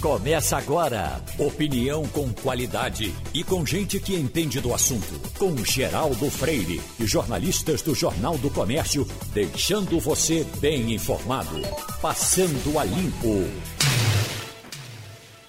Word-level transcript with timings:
Começa 0.00 0.56
agora. 0.56 1.22
Opinião 1.38 2.06
com 2.08 2.32
qualidade 2.32 3.14
e 3.34 3.44
com 3.44 3.66
gente 3.66 4.00
que 4.00 4.16
entende 4.16 4.58
do 4.58 4.72
assunto. 4.72 5.20
Com 5.38 5.54
Geraldo 5.62 6.30
Freire 6.30 6.80
e 6.98 7.04
jornalistas 7.04 7.82
do 7.82 7.94
Jornal 7.94 8.38
do 8.38 8.48
Comércio, 8.48 9.06
deixando 9.34 10.00
você 10.00 10.42
bem 10.58 10.94
informado. 10.94 11.60
Passando 12.00 12.78
a 12.78 12.84
limpo. 12.84 13.46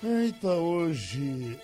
Eita, 0.04 0.50
hoje 0.50 1.58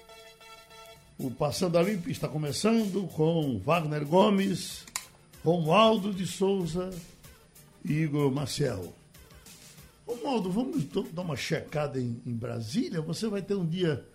o 1.20 1.30
Passando 1.30 1.78
a 1.78 1.84
Limpo 1.84 2.10
está 2.10 2.30
começando 2.30 3.06
com 3.08 3.60
Wagner 3.66 4.06
Gomes, 4.06 4.86
Romualdo 5.44 6.14
de 6.14 6.26
Souza 6.26 6.90
e 7.84 7.92
Igor 7.92 8.32
Maciel. 10.08 10.16
Romualdo, 10.16 10.50
vamos 10.50 10.86
dar 11.12 11.22
uma 11.22 11.36
checada 11.36 12.00
em, 12.00 12.22
em, 12.26 12.34
Brasília. 12.34 13.02
Você 13.02 13.28
vai 13.28 13.42
ter 13.42 13.56
um 13.56 13.66
dia 13.66 14.06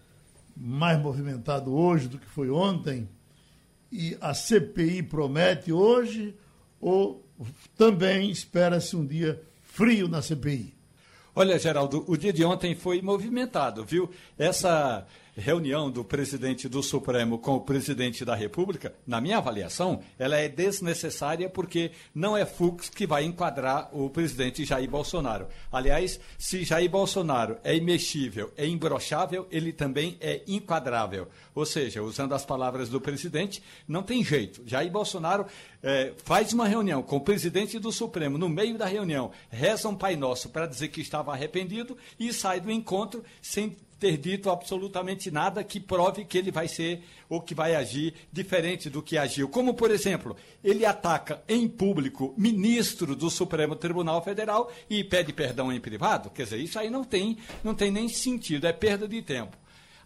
mais 0.57 0.99
movimentado 0.99 1.75
hoje 1.75 2.09
do 2.09 2.19
que 2.19 2.27
foi 2.27 2.51
ontem. 2.51 3.09
E 3.91 4.17
a 4.21 4.33
CPI 4.33 5.03
promete 5.03 5.71
hoje 5.71 6.35
ou 6.81 7.25
também 7.77 8.31
espera-se 8.31 8.97
um 8.97 9.05
dia 9.05 9.43
frio 9.63 10.09
na 10.09 10.23
CPI? 10.23 10.75
Olha, 11.35 11.59
Geraldo, 11.59 12.05
o 12.07 12.17
dia 12.17 12.33
de 12.33 12.45
ontem 12.45 12.75
foi 12.75 13.01
movimentado, 13.01 13.85
viu? 13.85 14.11
Essa 14.39 15.07
reunião 15.37 15.91
do 15.91 16.05
presidente 16.05 16.69
do 16.69 16.83
Supremo 16.83 17.39
com 17.39 17.55
o 17.55 17.61
presidente 17.61 18.25
da 18.25 18.35
República, 18.35 18.95
na 19.07 19.21
minha 19.21 19.39
avaliação, 19.39 20.03
ela 20.19 20.37
é 20.37 20.49
desnecessária 20.49 21.49
porque 21.49 21.93
não 22.15 22.37
é 22.37 22.45
Fux 22.45 22.91
que 22.91 23.07
vai 23.07 23.25
enquadrar 23.25 23.89
o 23.93 24.11
presidente 24.11 24.65
Jair 24.65 24.91
Bolsonaro. 24.91 25.47
Aliás, 25.71 26.21
se 26.39 26.65
Jair 26.65 26.91
Bolsonaro 26.91 27.57
é 27.65 27.75
imexível, 27.75 28.53
é 28.57 28.67
imbrochável, 28.67 29.47
ele 29.51 29.73
também 29.73 30.17
é 30.21 30.43
enquadrável. 30.47 31.29
Ou 31.55 31.65
seja, 31.65 32.03
usando 32.03 32.35
as 32.35 32.45
palavras 32.45 32.89
do 32.89 33.01
presidente, 33.01 33.63
não 33.89 34.03
tem 34.03 34.25
jeito. 34.25 34.63
Jair 34.67 34.91
Bolsonaro 34.91 35.47
é, 35.83 36.13
faz 36.25 36.53
uma 36.53 36.69
reunião 36.69 37.03
com 37.03 37.17
o 37.17 37.21
presidente 37.21 37.79
do 37.79 37.91
Supremo, 37.91 38.39
no 38.39 38.49
meio 38.49 38.77
da 38.77 38.87
reunião, 38.87 39.31
reza 39.51 39.89
um 39.89 39.97
Pai 39.97 40.17
Nosso 40.17 40.51
para 40.51 40.67
dizer 40.67 40.89
que 40.89 41.01
estava 41.01 41.33
arrependido 41.33 41.97
e 42.19 42.33
sai 42.33 42.61
do 42.61 42.71
encontro 42.71 43.25
sem 43.41 43.77
ter 44.03 44.17
dito 44.17 44.51
absolutamente 44.51 45.31
nada 45.31 45.63
que 45.63 45.79
prove 45.79 46.25
que 46.25 46.37
ele 46.37 46.51
vai 46.51 46.67
ser 46.67 47.05
ou 47.29 47.41
que 47.41 47.55
vai 47.55 47.77
agir 47.77 48.13
diferente 48.33 48.91
do 48.91 49.01
que 49.01 49.17
agiu. 49.17 49.49
Como, 49.49 49.75
por 49.75 49.93
exemplo, 49.93 50.37
ele 50.65 50.85
ataca 50.85 51.41
em 51.49 51.69
público 51.69 52.35
ministro 52.37 53.15
do 53.15 53.31
Supremo 53.31 53.77
Tribunal 53.77 54.21
Federal 54.21 54.73
e 54.91 55.05
pede 55.05 55.33
perdão 55.33 55.73
em 55.73 55.79
privado. 55.79 56.31
Quer 56.31 56.43
dizer, 56.43 56.59
isso 56.59 56.81
aí 56.81 56.91
não 56.91 57.05
tem, 57.05 57.39
não 57.63 57.77
tem 57.77 57.93
nem 57.93 58.09
sentido, 58.09 58.67
é 58.67 58.73
perda 58.73 59.07
de 59.07 59.23
tempo. 59.23 59.57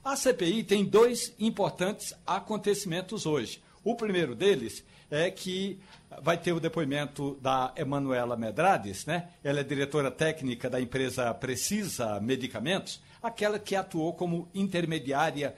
A 0.05 0.15
CPI 0.15 0.63
tem 0.65 0.85
dois 0.85 1.33
importantes 1.39 2.13
acontecimentos 2.27 3.25
hoje. 3.25 3.63
O 3.83 3.95
primeiro 3.95 4.35
deles 4.35 4.85
é 5.11 5.31
que 5.31 5.81
vai 6.21 6.37
ter 6.37 6.53
o 6.53 6.61
depoimento 6.61 7.39
da 7.41 7.73
Emanuela 7.75 8.37
Medrades, 8.37 9.07
né? 9.07 9.31
Ela 9.43 9.61
é 9.61 9.65
diretora 9.65 10.11
técnica 10.11 10.69
da 10.69 10.79
empresa 10.79 11.33
Precisa 11.33 12.21
Medicamentos 12.21 13.01
aquela 13.27 13.59
que 13.59 13.77
atuou 13.77 14.15
como 14.15 14.49
intermediária 14.55 15.55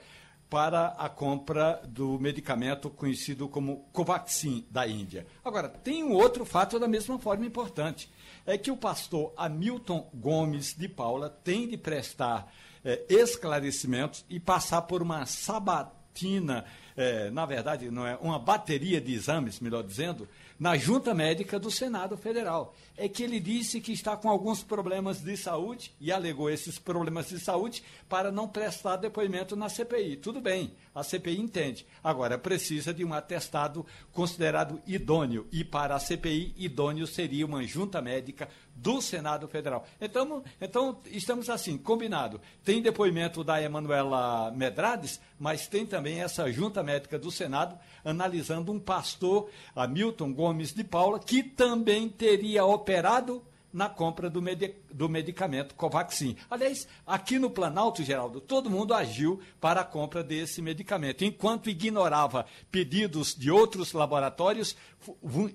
para 0.49 0.87
a 0.97 1.07
compra 1.07 1.81
do 1.87 2.19
medicamento 2.19 2.89
conhecido 2.89 3.47
como 3.47 3.87
Covaxin 3.93 4.65
da 4.71 4.87
Índia. 4.87 5.27
Agora, 5.45 5.69
tem 5.69 6.03
um 6.03 6.13
outro 6.13 6.43
fato 6.43 6.79
da 6.79 6.87
mesma 6.87 7.19
forma 7.19 7.45
importante. 7.45 8.09
É 8.45 8.57
que 8.57 8.71
o 8.71 8.77
pastor 8.77 9.31
Hamilton 9.37 10.09
Gomes 10.11 10.73
de 10.75 10.87
Paula 10.87 11.29
tem 11.29 11.67
de 11.67 11.77
prestar 11.77 12.51
é, 12.83 13.05
esclarecimentos 13.07 14.25
e 14.27 14.39
passar 14.39 14.81
por 14.83 15.03
uma 15.03 15.25
sabatina, 15.27 16.65
é, 16.97 17.29
na 17.29 17.45
verdade, 17.45 17.91
não 17.91 18.07
é 18.07 18.17
uma 18.19 18.39
bateria 18.39 18.99
de 18.99 19.13
exames, 19.13 19.59
melhor 19.59 19.83
dizendo, 19.83 20.27
na 20.59 20.75
Junta 20.75 21.13
Médica 21.13 21.57
do 21.57 21.71
Senado 21.71 22.17
Federal. 22.17 22.75
É 22.97 23.07
que 23.07 23.23
ele 23.23 23.39
disse 23.39 23.79
que 23.79 23.93
está 23.93 24.17
com 24.17 24.29
alguns 24.29 24.61
problemas 24.61 25.21
de 25.21 25.37
saúde 25.37 25.95
e 26.01 26.11
alegou 26.11 26.49
esses 26.49 26.77
problemas 26.77 27.29
de 27.29 27.39
saúde 27.39 27.81
para 28.09 28.29
não 28.29 28.47
prestar 28.47 28.97
depoimento 28.97 29.55
na 29.55 29.69
CPI. 29.69 30.17
Tudo 30.17 30.41
bem, 30.41 30.73
a 30.93 31.01
CPI 31.01 31.39
entende. 31.39 31.87
Agora, 32.03 32.37
precisa 32.37 32.93
de 32.93 33.05
um 33.05 33.13
atestado 33.13 33.85
considerado 34.11 34.81
idôneo. 34.85 35.47
E 35.51 35.63
para 35.63 35.95
a 35.95 35.99
CPI, 35.99 36.53
idôneo 36.57 37.07
seria 37.07 37.45
uma 37.45 37.63
junta 37.63 38.01
médica 38.01 38.49
do 38.81 39.01
Senado 39.01 39.47
Federal. 39.47 39.85
Então, 39.99 40.43
então 40.59 40.99
estamos 41.05 41.49
assim, 41.49 41.77
combinado. 41.77 42.39
Tem 42.63 42.81
depoimento 42.81 43.43
da 43.43 43.61
Emanuela 43.61 44.51
Medrades, 44.51 45.19
mas 45.39 45.67
tem 45.67 45.85
também 45.85 46.21
essa 46.21 46.51
junta 46.51 46.81
médica 46.81 47.19
do 47.19 47.31
Senado 47.31 47.77
analisando 48.03 48.71
um 48.71 48.79
pastor, 48.79 49.49
Hamilton 49.75 50.33
Gomes 50.33 50.73
de 50.73 50.83
Paula, 50.83 51.19
que 51.19 51.43
também 51.43 52.07
teria 52.09 52.65
operado 52.65 53.43
na 53.71 53.89
compra 53.89 54.29
do, 54.29 54.41
med 54.41 54.75
do 54.93 55.07
medicamento 55.07 55.75
Covaxin. 55.75 56.35
Aliás, 56.49 56.87
aqui 57.05 57.37
no 57.37 57.49
Planalto, 57.49 58.03
Geraldo, 58.03 58.41
todo 58.41 58.69
mundo 58.69 58.93
agiu 58.93 59.39
para 59.59 59.81
a 59.81 59.85
compra 59.85 60.23
desse 60.23 60.61
medicamento. 60.61 61.23
Enquanto 61.23 61.69
ignorava 61.69 62.45
pedidos 62.71 63.35
de 63.35 63.51
outros 63.51 63.93
laboratórios, 63.93 64.75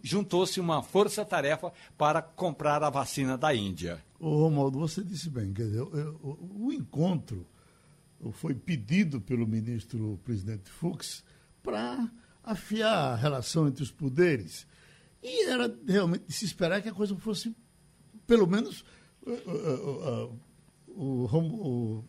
juntou-se 0.03 0.61
uma 0.61 0.83
força-tarefa 0.83 1.73
para 1.99 2.23
comprar 2.23 2.83
a 2.83 2.91
vacina 2.91 3.37
da 3.37 3.55
Índia. 3.55 4.03
Ô, 4.19 4.45
Romualdo, 4.45 4.79
você 4.79 5.03
disse 5.03 5.29
bem, 5.29 5.53
quer 5.53 5.65
dizer, 5.65 5.83
o, 5.83 6.73
encontro 6.73 7.47
foi 8.33 8.55
pedido 8.55 9.21
pelo 9.21 9.47
ministro 9.47 10.19
presidente 10.25 10.71
Fux 10.71 11.23
para 11.63 12.11
afiar 12.43 13.13
a 13.13 13.17
relação 13.17 13.69
entre 13.69 13.83
os 13.83 13.91
poderes. 13.91 14.67
E 15.23 15.47
era 15.47 15.75
realmente 15.87 16.25
de 16.27 16.33
se 16.33 16.45
esperar 16.45 16.83
que 16.83 16.89
a 16.89 16.93
coisa 16.93 17.17
fosse, 17.17 17.55
pelo 18.27 18.47
menos, 18.47 18.85
uh, 19.27 19.31
uh, 19.31 20.27
uh, 20.27 20.41
o, 20.89 21.25
o, 21.27 22.05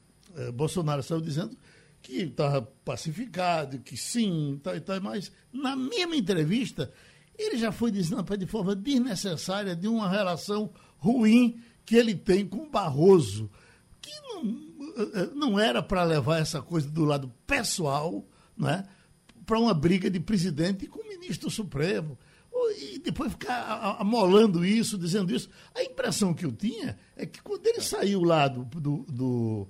Bolsonaro 0.53 1.01
saiu 1.01 1.21
dizendo 1.21 1.57
que 2.01 2.23
estava 2.23 2.61
pacificado, 2.61 3.79
que 3.79 3.97
sim, 3.97 4.59
tal 4.63 4.75
e 4.75 4.99
mas 4.99 5.31
na 5.51 5.75
mesma 5.75 6.15
entrevista 6.15 6.91
ele 7.37 7.57
já 7.57 7.71
foi 7.71 7.89
dizendo 7.91 8.23
de 8.37 8.45
forma 8.45 8.75
desnecessária 8.75 9.75
de 9.75 9.87
uma 9.87 10.09
relação 10.09 10.71
ruim 10.97 11.59
que 11.85 11.95
ele 11.95 12.15
tem 12.15 12.45
com 12.47 12.69
Barroso, 12.69 13.49
que 14.01 14.11
não, 14.21 14.43
não 15.35 15.59
era 15.59 15.81
para 15.81 16.03
levar 16.03 16.39
essa 16.39 16.61
coisa 16.61 16.89
do 16.89 17.05
lado 17.05 17.31
pessoal, 17.45 18.25
não 18.55 18.69
é? 18.69 18.87
para 19.45 19.59
uma 19.59 19.73
briga 19.73 20.09
de 20.09 20.19
presidente 20.19 20.87
com 20.87 20.99
o 20.99 21.07
ministro 21.07 21.49
Supremo. 21.49 22.17
E 22.77 22.99
depois 22.99 23.31
ficar 23.31 23.97
amolando 23.99 24.65
isso, 24.65 24.97
dizendo 24.97 25.33
isso. 25.35 25.49
A 25.73 25.83
impressão 25.83 26.33
que 26.33 26.45
eu 26.45 26.51
tinha 26.51 26.97
é 27.15 27.25
que 27.25 27.41
quando 27.41 27.65
ele 27.67 27.81
saiu 27.81 28.23
lá 28.23 28.47
do, 28.47 28.63
do, 28.63 29.05
do, 29.09 29.67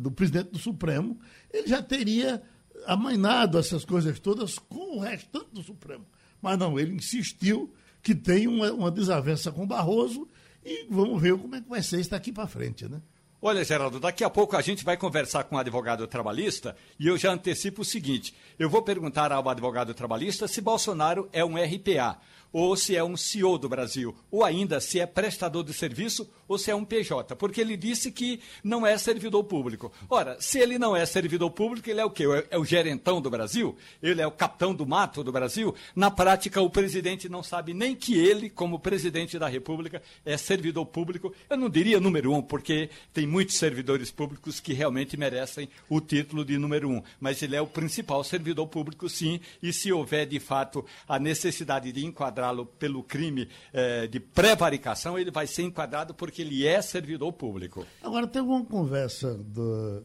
do 0.00 0.10
presidente 0.10 0.50
do 0.50 0.58
Supremo, 0.58 1.18
ele 1.52 1.68
já 1.68 1.82
teria 1.82 2.42
amainado 2.86 3.58
essas 3.58 3.84
coisas 3.84 4.18
todas 4.18 4.58
com 4.58 4.96
o 4.96 5.00
restante 5.00 5.50
do 5.52 5.62
Supremo. 5.62 6.06
Mas 6.40 6.58
não, 6.58 6.78
ele 6.78 6.94
insistiu 6.94 7.72
que 8.02 8.14
tem 8.14 8.46
uma, 8.46 8.72
uma 8.72 8.90
desavença 8.90 9.52
com 9.52 9.66
Barroso 9.66 10.28
e 10.64 10.86
vamos 10.88 11.20
ver 11.20 11.36
como 11.36 11.54
é 11.54 11.60
que 11.60 11.68
vai 11.68 11.82
ser 11.82 12.00
isso 12.00 12.10
daqui 12.10 12.32
para 12.32 12.46
frente, 12.46 12.88
né? 12.88 13.00
Olha, 13.48 13.64
Geraldo, 13.64 14.00
daqui 14.00 14.24
a 14.24 14.28
pouco 14.28 14.56
a 14.56 14.60
gente 14.60 14.84
vai 14.84 14.96
conversar 14.96 15.44
com 15.44 15.54
o 15.54 15.58
um 15.58 15.60
advogado 15.60 16.04
trabalhista 16.08 16.76
e 16.98 17.06
eu 17.06 17.16
já 17.16 17.30
antecipo 17.30 17.82
o 17.82 17.84
seguinte: 17.84 18.34
eu 18.58 18.68
vou 18.68 18.82
perguntar 18.82 19.30
ao 19.30 19.48
advogado 19.48 19.94
trabalhista 19.94 20.48
se 20.48 20.60
Bolsonaro 20.60 21.28
é 21.32 21.44
um 21.44 21.54
RPA 21.54 22.18
ou 22.52 22.76
se 22.76 22.96
é 22.96 23.04
um 23.04 23.16
CEO 23.16 23.58
do 23.58 23.68
Brasil, 23.68 24.14
ou 24.30 24.44
ainda 24.44 24.80
se 24.80 25.00
é 25.00 25.06
prestador 25.06 25.64
de 25.64 25.72
serviço 25.72 26.28
ou 26.48 26.56
se 26.58 26.70
é 26.70 26.74
um 26.74 26.84
PJ, 26.84 27.34
porque 27.36 27.60
ele 27.60 27.76
disse 27.76 28.10
que 28.10 28.40
não 28.62 28.86
é 28.86 28.96
servidor 28.96 29.42
público. 29.44 29.92
Ora, 30.08 30.36
se 30.40 30.58
ele 30.58 30.78
não 30.78 30.96
é 30.96 31.04
servidor 31.04 31.50
público, 31.50 31.90
ele 31.90 32.00
é 32.00 32.04
o 32.04 32.10
quê? 32.10 32.24
É 32.50 32.58
o 32.58 32.64
gerentão 32.64 33.20
do 33.20 33.28
Brasil? 33.28 33.76
Ele 34.02 34.22
é 34.22 34.26
o 34.26 34.30
capitão 34.30 34.74
do 34.74 34.86
mato 34.86 35.24
do 35.24 35.32
Brasil? 35.32 35.74
Na 35.94 36.10
prática, 36.10 36.60
o 36.60 36.70
presidente 36.70 37.28
não 37.28 37.42
sabe 37.42 37.74
nem 37.74 37.94
que 37.94 38.16
ele, 38.16 38.48
como 38.48 38.78
presidente 38.78 39.38
da 39.38 39.48
República, 39.48 40.02
é 40.24 40.36
servidor 40.36 40.86
público. 40.86 41.34
Eu 41.50 41.56
não 41.56 41.68
diria 41.68 42.00
número 42.00 42.32
um, 42.32 42.40
porque 42.40 42.90
tem 43.12 43.26
muitos 43.26 43.56
servidores 43.56 44.10
públicos 44.10 44.60
que 44.60 44.72
realmente 44.72 45.16
merecem 45.16 45.68
o 45.88 46.00
título 46.00 46.44
de 46.44 46.58
número 46.58 46.88
um, 46.88 47.02
mas 47.20 47.42
ele 47.42 47.56
é 47.56 47.60
o 47.60 47.66
principal 47.66 48.22
servidor 48.22 48.66
público, 48.68 49.08
sim, 49.08 49.40
e 49.62 49.72
se 49.72 49.92
houver 49.92 50.26
de 50.26 50.38
fato 50.38 50.84
a 51.08 51.18
necessidade 51.18 51.90
de 51.90 52.04
enquadrar 52.04 52.35
enquadrá-lo 52.36 52.66
pelo 52.66 53.02
crime 53.02 53.48
eh, 53.72 54.06
de 54.06 54.20
prevaricação, 54.20 55.18
ele 55.18 55.30
vai 55.30 55.46
ser 55.46 55.62
enquadrado 55.62 56.12
porque 56.12 56.42
ele 56.42 56.66
é 56.66 56.82
servidor 56.82 57.32
público. 57.32 57.86
Agora, 58.02 58.26
tem 58.26 58.42
uma 58.42 58.64
conversa 58.64 59.34
do, 59.34 60.04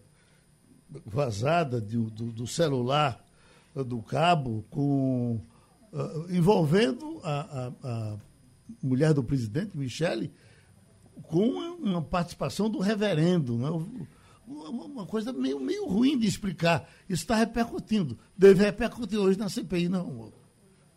vazada 1.06 1.81
do, 1.81 2.10
do, 2.10 2.31
do, 2.31 2.48
celular 2.48 3.24
do 3.75 4.01
cabo 4.01 4.66
com, 4.69 5.42
uh, 5.92 6.33
envolvendo 6.33 7.19
a, 7.24 7.39
a, 7.42 7.72
a 7.83 8.18
mulher 8.81 9.13
do 9.13 9.24
presidente, 9.24 9.77
Michele, 9.77 10.31
com 11.24 11.48
uma 11.80 12.01
participação 12.01 12.69
do 12.69 12.80
reverendo, 12.80 13.57
né? 13.57 13.69
uma 14.48 15.06
coisa 15.06 15.31
meio, 15.31 15.60
meio 15.60 15.86
ruim 15.86 16.18
de 16.18 16.27
explicar. 16.27 16.89
Isso 17.07 17.24
está 17.24 17.36
repercutindo. 17.36 18.18
Deve 18.38 18.66
repercutir 18.66 19.18
hoje 19.18 19.38
na 19.39 19.48
CPI, 19.48 19.88
não. 19.88 20.34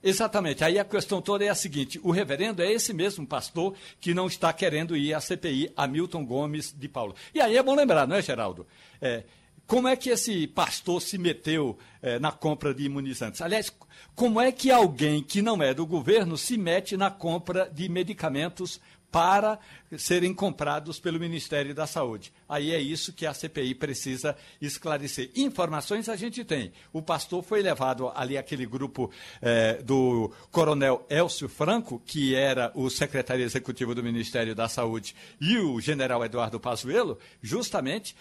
Exatamente. 0.05 0.63
Aí 0.63 0.79
a 0.79 0.85
questão 0.85 1.23
toda 1.23 1.45
é 1.45 1.49
a 1.49 1.55
seguinte: 1.55 1.99
o 2.03 2.11
reverendo 2.11 2.63
é 2.63 2.71
esse 2.71 2.93
mesmo 2.93 3.27
pastor 3.27 3.75
que 3.99 4.13
não 4.13 4.27
está 4.27 4.53
querendo 4.53 4.95
ir 4.95 5.15
à 5.15 5.21
CPI, 5.21 5.73
Hamilton 5.75 6.27
Gomes 6.27 6.75
de 6.77 6.89
Paulo. 6.89 7.15
E 7.35 7.41
aí 7.41 7.57
é 7.57 7.63
bom 7.63 7.75
lembrar, 7.75 8.07
não 8.07 8.15
é, 8.15 8.21
Geraldo? 8.21 8.67
É, 9.01 9.25
como 9.67 9.89
é 9.89 9.97
que 9.97 10.11
esse 10.11 10.47
pastor 10.47 11.01
se 11.01 11.17
meteu 11.17 11.79
é, 12.03 12.19
na 12.19 12.31
compra 12.31 12.75
de 12.75 12.85
imunizantes? 12.85 13.41
Aliás, 13.41 13.73
como 14.15 14.39
é 14.39 14.53
que 14.53 14.71
alguém 14.71 15.23
que 15.23 15.41
não 15.41 15.63
é 15.63 15.73
do 15.73 15.87
governo 15.87 16.37
se 16.37 16.59
mete 16.59 16.99
na 16.99 17.11
compra 17.11 17.71
de 17.73 17.89
medicamentos 17.89 18.79
para 19.15 19.61
serem 19.97 20.35
comprados 20.35 20.99
pelo 20.99 21.21
Ministério 21.21 21.73
da 21.73 21.87
Saúde. 21.87 22.33
Aí 22.49 22.73
é 22.73 22.81
isso 22.81 23.13
que 23.13 23.25
a 23.25 23.33
CPI 23.33 23.73
precisa 23.77 24.37
esclarecer. 24.61 25.31
Informações 25.37 26.09
a 26.09 26.17
gente 26.17 26.43
tem. 26.43 26.73
O 26.93 27.01
pastor 27.01 27.41
foi 27.41 27.63
levado 27.63 28.11
ali 28.13 28.37
aquele 28.37 28.67
grupo 28.67 29.13
eh, 29.41 29.81
do 29.85 30.33
coronel 30.51 31.07
Elcio 31.09 31.49
Franco, 31.49 32.03
que 32.05 32.35
era 32.35 32.73
o 32.75 32.91
secretário 32.91 33.45
executivo 33.45 33.95
do 33.95 34.03
Ministério 34.03 34.53
da 34.53 34.69
Saúde, 34.69 35.15
e 35.41 35.59
o 35.59 35.81
general 35.81 36.25
Eduardo 36.25 36.59
Pazuello, 36.59 37.17
justamente 37.41 38.17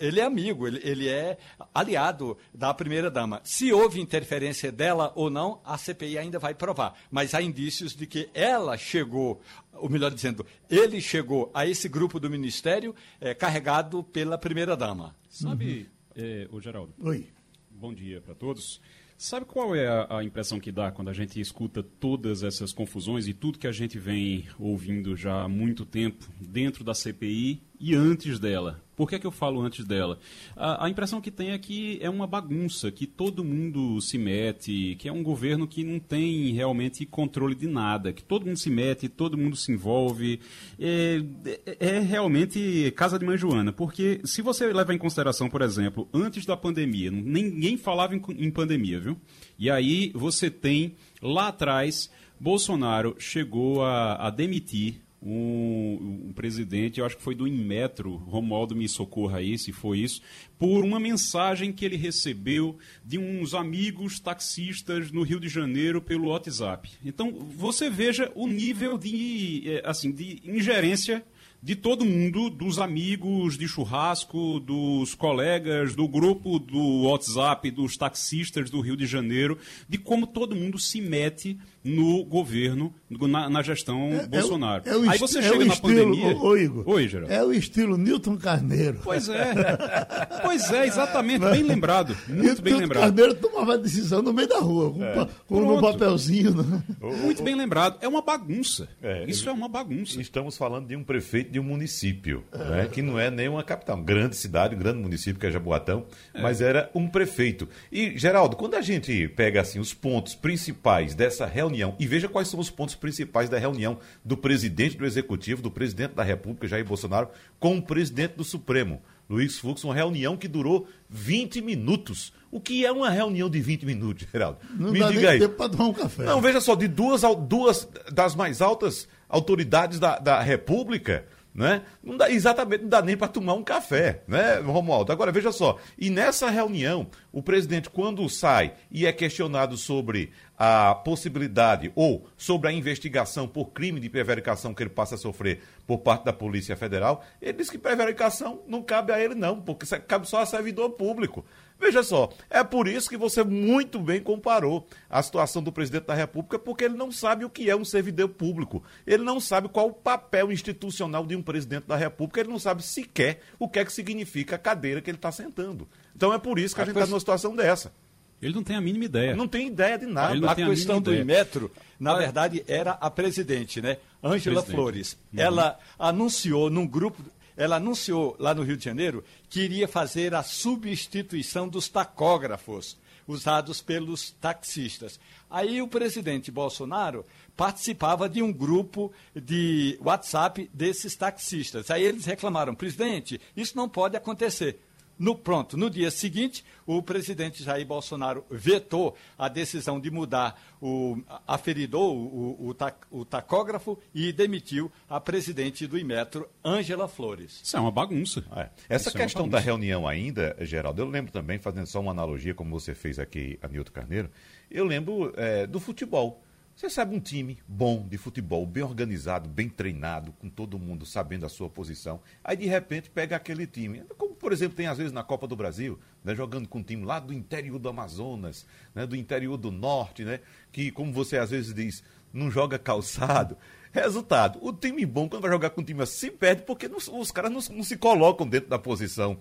ele 0.00 0.18
é 0.18 0.24
amigo, 0.24 0.66
ele, 0.66 1.08
é 1.08 1.38
aliado 1.72 2.36
da 2.52 2.74
primeira-dama. 2.74 3.40
Se 3.44 3.72
houve 3.72 4.00
interferência 4.00 4.72
dela 4.72 5.12
ou 5.14 5.30
não, 5.30 5.60
a 5.64 5.78
CPI 5.78 6.18
ainda 6.18 6.40
vai 6.40 6.54
provar. 6.54 6.98
Mas 7.08 7.34
há 7.34 7.42
indícios 7.42 7.94
de 7.94 8.04
que 8.04 8.28
ela 8.34 8.76
chegou 8.76 9.40
ou 9.80 9.88
melhor 9.88 10.12
dizendo, 10.12 10.44
ele 10.70 11.00
chegou 11.00 11.50
a 11.54 11.66
esse 11.66 11.88
grupo 11.88 12.20
do 12.20 12.28
Ministério 12.28 12.94
é, 13.20 13.34
carregado 13.34 14.02
pela 14.04 14.36
primeira-dama. 14.38 15.14
Sabe, 15.28 15.88
uhum. 16.16 16.22
é, 16.22 16.48
o 16.50 16.60
Geraldo? 16.60 16.92
Oi. 17.00 17.28
Bom 17.70 17.94
dia 17.94 18.20
para 18.20 18.34
todos. 18.34 18.80
Sabe 19.16 19.46
qual 19.46 19.74
é 19.74 19.88
a, 19.88 20.18
a, 20.18 20.24
impressão 20.24 20.60
que 20.60 20.70
dá 20.70 20.92
quando 20.92 21.08
a 21.08 21.12
gente 21.12 21.40
escuta 21.40 21.82
todas 21.82 22.44
essas 22.44 22.72
confusões 22.72 23.26
e 23.26 23.34
tudo 23.34 23.58
que 23.58 23.66
a 23.66 23.72
gente 23.72 23.98
vem 23.98 24.46
ouvindo 24.58 25.16
já 25.16 25.42
há 25.42 25.48
muito 25.48 25.84
tempo 25.84 26.24
dentro 26.40 26.84
da 26.84 26.94
CPI 26.94 27.60
e 27.80 27.94
antes 27.94 28.38
dela? 28.38 28.82
Por 28.98 29.08
que, 29.08 29.14
é 29.14 29.18
que 29.20 29.26
eu 29.26 29.30
falo 29.30 29.60
antes 29.60 29.84
dela? 29.84 30.18
A, 30.56 30.86
a, 30.86 30.90
impressão 30.90 31.20
que 31.20 31.30
tem 31.30 31.52
é 31.52 31.58
que 31.58 32.00
é 32.02 32.10
uma 32.10 32.26
bagunça, 32.26 32.90
que 32.90 33.06
todo 33.06 33.44
mundo 33.44 34.00
se 34.00 34.18
mete, 34.18 34.96
que 34.98 35.08
é 35.08 35.12
um 35.12 35.22
governo 35.22 35.68
que 35.68 35.84
não 35.84 36.00
tem 36.00 36.52
realmente 36.52 37.06
controle 37.06 37.54
de 37.54 37.68
nada, 37.68 38.12
que 38.12 38.24
todo 38.24 38.44
mundo 38.44 38.58
se 38.58 38.68
mete, 38.68 39.08
todo 39.08 39.38
mundo 39.38 39.54
se 39.54 39.70
envolve. 39.70 40.40
É, 40.80 41.22
é, 41.44 41.76
é 41.78 41.98
realmente 42.00 42.92
casa 42.96 43.20
de 43.20 43.24
mãe 43.24 43.38
Joana, 43.38 43.72
porque 43.72 44.20
se 44.24 44.42
você 44.42 44.66
levar 44.72 44.92
em 44.92 44.98
consideração, 44.98 45.48
por 45.48 45.62
exemplo, 45.62 46.08
antes 46.12 46.44
da 46.44 46.56
pandemia, 46.56 47.08
ninguém 47.08 47.76
falava 47.76 48.16
em, 48.16 48.22
em 48.36 48.50
pandemia, 48.50 48.98
viu? 48.98 49.16
E 49.56 49.70
aí 49.70 50.10
você 50.12 50.50
tem 50.50 50.96
lá 51.22 51.48
atrás. 51.48 52.10
Bolsonaro 52.40 53.16
chegou 53.18 53.84
a, 53.84 54.26
a 54.26 54.30
demitir 54.30 55.00
um, 55.20 56.26
um, 56.28 56.32
presidente, 56.32 57.00
eu 57.00 57.06
acho 57.06 57.16
que 57.16 57.22
foi 57.22 57.34
do 57.34 57.46
Inmetro, 57.46 58.14
Romualdo 58.16 58.74
me 58.76 58.88
socorra 58.88 59.38
aí 59.38 59.58
se 59.58 59.72
foi 59.72 59.98
isso, 59.98 60.22
por 60.58 60.84
uma 60.84 61.00
mensagem 61.00 61.72
que 61.72 61.84
ele 61.84 61.96
recebeu 61.96 62.78
de 63.04 63.18
uns 63.18 63.54
amigos 63.54 64.20
taxistas 64.20 65.10
no 65.10 65.22
Rio 65.22 65.40
de 65.40 65.48
Janeiro 65.48 66.00
pelo 66.00 66.28
WhatsApp. 66.28 66.90
Então, 67.04 67.32
você 67.32 67.90
veja 67.90 68.30
o 68.34 68.46
nível 68.46 68.96
de, 68.96 69.64
é, 69.66 69.82
assim, 69.84 70.12
de 70.12 70.40
ingerência 70.44 71.24
de 71.60 71.74
todo 71.74 72.04
mundo, 72.04 72.48
dos 72.48 72.78
amigos 72.78 73.58
de 73.58 73.66
churrasco, 73.66 74.60
dos 74.60 75.14
colegas, 75.14 75.94
do 75.94 76.06
grupo 76.06 76.58
do 76.58 77.02
WhatsApp, 77.02 77.70
dos 77.72 77.96
taxistas 77.96 78.70
do 78.70 78.80
Rio 78.80 78.96
de 78.96 79.06
Janeiro, 79.06 79.58
de 79.88 79.98
como 79.98 80.26
todo 80.26 80.54
mundo 80.54 80.78
se 80.78 81.00
mete 81.00 81.58
no 81.84 82.24
governo, 82.24 82.92
na, 83.08 83.48
na 83.48 83.62
gestão 83.62 84.10
é, 84.12 84.26
Bolsonaro. 84.26 84.82
É 84.86 84.96
o, 84.96 85.04
é 85.04 85.06
o 85.06 85.10
Aí 85.10 85.18
você 85.18 85.42
chega 85.42 85.64
na 85.64 85.72
estilo, 85.74 85.94
pandemia. 85.94 86.36
Ô, 86.36 86.56
Igor, 86.56 86.88
Oi, 86.88 87.08
Geraldo. 87.08 87.32
É 87.32 87.42
o 87.42 87.52
estilo 87.52 87.96
Newton 87.96 88.36
Carneiro. 88.36 89.00
Pois 89.02 89.28
é. 89.28 89.54
pois 90.42 90.70
é, 90.72 90.86
exatamente. 90.86 91.44
Bem 91.44 91.62
lembrado. 91.62 92.16
Muito 92.28 92.42
Newton 92.42 92.62
bem 92.62 92.74
lembrado. 92.74 93.02
Carneiro 93.04 93.34
tomava 93.34 93.74
a 93.74 93.76
decisão 93.76 94.22
no 94.22 94.32
meio 94.32 94.48
da 94.48 94.58
rua, 94.58 94.92
com, 94.92 95.04
é. 95.04 95.28
com 95.46 95.76
um 95.76 95.80
papelzinho. 95.80 96.54
Né? 96.54 96.82
Muito 97.22 97.42
bem 97.42 97.54
lembrado. 97.54 97.98
É 98.00 98.08
uma 98.08 98.22
bagunça. 98.22 98.88
É, 99.02 99.24
Isso 99.26 99.48
é 99.48 99.52
uma 99.52 99.68
bagunça. 99.68 100.20
Estamos 100.20 100.56
falando 100.56 100.88
de 100.88 100.96
um 100.96 101.04
prefeito 101.04 101.52
de 101.52 101.60
um 101.60 101.64
município, 101.64 102.44
né, 102.52 102.88
que 102.90 103.02
não 103.02 103.18
é 103.18 103.30
nem 103.30 103.48
uma 103.48 103.62
capital, 103.62 103.96
uma 103.96 104.04
grande 104.04 104.36
cidade, 104.36 104.74
um 104.74 104.78
grande 104.78 104.98
município 104.98 105.38
que 105.38 105.46
é 105.46 105.50
Jaboatão, 105.50 106.06
é. 106.34 106.40
mas 106.40 106.60
era 106.60 106.90
um 106.94 107.08
prefeito. 107.08 107.68
E, 107.90 108.18
Geraldo, 108.18 108.56
quando 108.56 108.74
a 108.74 108.80
gente 108.80 109.28
pega 109.28 109.60
assim 109.60 109.78
os 109.78 109.94
pontos 109.94 110.34
principais 110.34 111.14
dessa 111.14 111.46
reunião 111.46 111.67
reunião. 111.68 111.94
E 111.98 112.06
veja 112.06 112.28
quais 112.28 112.48
são 112.48 112.58
os 112.58 112.70
pontos 112.70 112.94
principais 112.94 113.48
da 113.48 113.58
reunião 113.58 113.98
do 114.24 114.36
presidente 114.36 114.96
do 114.96 115.04
Executivo, 115.06 115.62
do 115.62 115.70
presidente 115.70 116.14
da 116.14 116.22
República, 116.22 116.66
Jair 116.66 116.84
Bolsonaro, 116.84 117.28
com 117.60 117.76
o 117.76 117.82
presidente 117.82 118.34
do 118.34 118.44
Supremo, 118.44 119.00
Luiz 119.28 119.58
Fux, 119.58 119.84
uma 119.84 119.94
reunião 119.94 120.36
que 120.36 120.48
durou 120.48 120.88
20 121.10 121.60
minutos. 121.60 122.32
O 122.50 122.58
que 122.58 122.86
é 122.86 122.90
uma 122.90 123.10
reunião 123.10 123.50
de 123.50 123.60
20 123.60 123.84
minutos, 123.84 124.26
Geraldo? 124.32 124.58
Não 124.74 124.90
Me 124.90 125.00
dá 125.00 125.08
diga 125.08 125.20
nem 125.20 125.30
aí. 125.30 125.38
tempo 125.38 125.54
para 125.54 125.68
tomar 125.68 125.84
um 125.84 125.92
café. 125.92 126.24
Não, 126.24 126.40
veja 126.40 126.60
só, 126.62 126.74
de 126.74 126.88
duas, 126.88 127.20
duas 127.46 127.86
das 128.10 128.34
mais 128.34 128.62
altas 128.62 129.06
autoridades 129.28 130.00
da, 130.00 130.18
da 130.18 130.40
República, 130.40 131.26
né? 131.58 131.82
Não 132.00 132.16
dá, 132.16 132.30
exatamente, 132.30 132.82
não 132.82 132.88
dá 132.88 133.02
nem 133.02 133.16
para 133.16 133.26
tomar 133.26 133.54
um 133.54 133.64
café, 133.64 134.22
né, 134.28 134.60
Romualdo? 134.60 135.10
Agora, 135.10 135.32
veja 135.32 135.50
só, 135.50 135.76
e 135.98 136.08
nessa 136.08 136.48
reunião, 136.48 137.08
o 137.32 137.42
presidente, 137.42 137.90
quando 137.90 138.28
sai 138.28 138.74
e 138.92 139.04
é 139.04 139.12
questionado 139.12 139.76
sobre 139.76 140.30
a 140.56 140.94
possibilidade 140.94 141.90
ou 141.96 142.28
sobre 142.36 142.68
a 142.68 142.72
investigação 142.72 143.48
por 143.48 143.72
crime 143.72 143.98
de 143.98 144.08
prevaricação 144.08 144.72
que 144.72 144.84
ele 144.84 144.90
passa 144.90 145.16
a 145.16 145.18
sofrer 145.18 145.60
por 145.84 145.98
parte 145.98 146.24
da 146.24 146.32
Polícia 146.32 146.76
Federal, 146.76 147.24
ele 147.42 147.54
diz 147.54 147.68
que 147.68 147.76
prevaricação 147.76 148.62
não 148.68 148.80
cabe 148.80 149.12
a 149.12 149.20
ele 149.20 149.34
não, 149.34 149.60
porque 149.60 149.84
cabe 149.98 150.28
só 150.28 150.40
a 150.40 150.46
servidor 150.46 150.90
público. 150.90 151.44
Veja 151.80 152.02
só, 152.02 152.30
é 152.50 152.64
por 152.64 152.88
isso 152.88 153.08
que 153.08 153.16
você 153.16 153.44
muito 153.44 154.00
bem 154.00 154.20
comparou 154.20 154.86
a 155.08 155.22
situação 155.22 155.62
do 155.62 155.70
presidente 155.70 156.06
da 156.06 156.14
República, 156.14 156.58
porque 156.58 156.84
ele 156.84 156.96
não 156.96 157.12
sabe 157.12 157.44
o 157.44 157.50
que 157.50 157.70
é 157.70 157.76
um 157.76 157.84
servidor 157.84 158.28
público. 158.30 158.82
Ele 159.06 159.22
não 159.22 159.38
sabe 159.38 159.68
qual 159.68 159.86
o 159.88 159.92
papel 159.92 160.50
institucional 160.50 161.24
de 161.24 161.36
um 161.36 161.42
presidente 161.42 161.86
da 161.86 161.96
República, 161.96 162.40
ele 162.40 162.50
não 162.50 162.58
sabe 162.58 162.82
sequer 162.82 163.40
o 163.58 163.68
que 163.68 163.78
é 163.78 163.84
que 163.84 163.92
significa 163.92 164.56
a 164.56 164.58
cadeira 164.58 165.00
que 165.00 165.08
ele 165.08 165.18
está 165.18 165.30
sentando. 165.30 165.86
Então 166.16 166.34
é 166.34 166.38
por 166.38 166.58
isso 166.58 166.74
que 166.74 166.80
a, 166.80 166.84
a 166.84 166.86
gente 166.86 166.96
está 166.96 167.06
numa 167.06 167.20
situação 167.20 167.54
dessa. 167.54 167.92
Ele 168.40 168.54
não 168.54 168.62
tem 168.62 168.76
a 168.76 168.80
mínima 168.80 169.04
ideia. 169.04 169.34
Não 169.34 169.48
tem 169.48 169.66
ideia 169.66 169.98
de 169.98 170.06
nada. 170.06 170.50
A 170.50 170.54
questão 170.54 171.00
do 171.00 171.10
metro, 171.24 171.70
na 171.98 172.14
verdade, 172.14 172.64
era 172.68 172.92
a 172.92 173.10
presidente, 173.10 173.80
né? 173.80 173.98
Ângela 174.22 174.62
Flores. 174.62 175.18
Uhum. 175.32 175.40
Ela 175.40 175.78
anunciou 175.98 176.70
num 176.70 176.86
grupo 176.86 177.22
ela 177.58 177.76
anunciou 177.76 178.36
lá 178.38 178.54
no 178.54 178.62
Rio 178.62 178.76
de 178.76 178.84
Janeiro 178.84 179.24
que 179.50 179.60
iria 179.60 179.88
fazer 179.88 180.32
a 180.32 180.44
substituição 180.44 181.68
dos 181.68 181.88
tacógrafos 181.88 182.96
usados 183.26 183.82
pelos 183.82 184.30
taxistas. 184.30 185.18
Aí 185.50 185.82
o 185.82 185.88
presidente 185.88 186.50
Bolsonaro 186.50 187.26
participava 187.56 188.28
de 188.28 188.40
um 188.40 188.52
grupo 188.52 189.12
de 189.34 189.98
WhatsApp 190.00 190.70
desses 190.72 191.16
taxistas. 191.16 191.90
Aí 191.90 192.04
eles 192.04 192.24
reclamaram, 192.24 192.74
presidente, 192.74 193.40
isso 193.56 193.76
não 193.76 193.88
pode 193.88 194.16
acontecer. 194.16 194.78
No 195.18 195.34
pronto, 195.34 195.76
no 195.76 195.90
dia 195.90 196.10
seguinte, 196.10 196.64
o 196.86 197.02
presidente 197.02 197.62
Jair 197.64 197.84
Bolsonaro 197.84 198.44
vetou 198.48 199.16
a 199.36 199.48
decisão 199.48 199.98
de 199.98 200.10
mudar 200.10 200.60
o 200.80 201.20
aferidor, 201.46 202.14
o, 202.14 202.70
o, 202.70 202.76
o, 203.10 203.24
tacógrafo 203.24 203.98
e 204.14 204.32
demitiu 204.32 204.90
a 205.08 205.20
presidente 205.20 205.86
do 205.88 205.98
Imetro, 205.98 206.48
Ângela 206.64 207.08
Flores. 207.08 207.60
Isso 207.64 207.76
é 207.76 207.80
uma 207.80 207.90
bagunça. 207.90 208.44
É. 208.54 208.68
Essa 208.88 209.08
Isso 209.08 209.18
questão 209.18 209.46
é 209.46 209.48
da 209.48 209.58
reunião 209.58 210.06
ainda, 210.06 210.56
Geraldo, 210.60 211.02
eu 211.02 211.08
lembro 211.08 211.32
também, 211.32 211.58
fazendo 211.58 211.86
só 211.86 212.00
uma 212.00 212.12
analogia, 212.12 212.54
como 212.54 212.78
você 212.78 212.94
fez 212.94 213.18
aqui, 213.18 213.58
Anilton 213.60 213.92
Carneiro, 213.92 214.30
eu 214.70 214.84
lembro 214.84 215.32
é, 215.36 215.66
do 215.66 215.80
futebol. 215.80 216.44
Você 216.78 216.88
sabe 216.88 217.16
um 217.16 217.18
time 217.18 217.58
bom 217.66 218.06
de 218.06 218.16
futebol, 218.16 218.64
bem 218.64 218.84
organizado, 218.84 219.48
bem 219.48 219.68
treinado, 219.68 220.30
com 220.38 220.48
todo 220.48 220.78
mundo 220.78 221.04
sabendo 221.04 221.44
a 221.44 221.48
sua 221.48 221.68
posição. 221.68 222.20
Aí 222.44 222.56
de 222.56 222.66
repente 222.66 223.10
pega 223.10 223.34
aquele 223.34 223.66
time, 223.66 224.04
como 224.16 224.27
por 224.48 224.54
exemplo 224.54 224.78
tem 224.78 224.86
às 224.86 224.96
vezes 224.96 225.12
na 225.12 225.22
Copa 225.22 225.46
do 225.46 225.54
Brasil, 225.54 225.98
né, 226.24 226.34
jogando 226.34 226.66
com 226.66 226.78
um 226.78 226.82
time 226.82 227.04
lá 227.04 227.20
do 227.20 227.34
interior 227.34 227.78
do 227.78 227.86
Amazonas, 227.86 228.64
né, 228.94 229.06
do 229.06 229.14
interior 229.14 229.58
do 229.58 229.70
Norte, 229.70 230.24
né, 230.24 230.40
que 230.72 230.90
como 230.90 231.12
você 231.12 231.36
às 231.36 231.50
vezes 231.50 231.74
diz, 231.74 232.02
não 232.32 232.50
joga 232.50 232.78
calçado. 232.78 233.58
Resultado, 233.92 234.58
o 234.62 234.72
time 234.72 235.04
bom 235.04 235.28
quando 235.28 235.42
vai 235.42 235.50
jogar 235.50 235.68
com 235.68 235.82
um 235.82 235.84
time 235.84 236.02
assim 236.02 236.30
perde 236.30 236.62
porque 236.62 236.88
não, 236.88 236.96
os 236.96 237.30
caras 237.30 237.52
não, 237.52 237.60
não 237.76 237.84
se 237.84 237.98
colocam 237.98 238.48
dentro 238.48 238.70
da 238.70 238.78
posição 238.78 239.38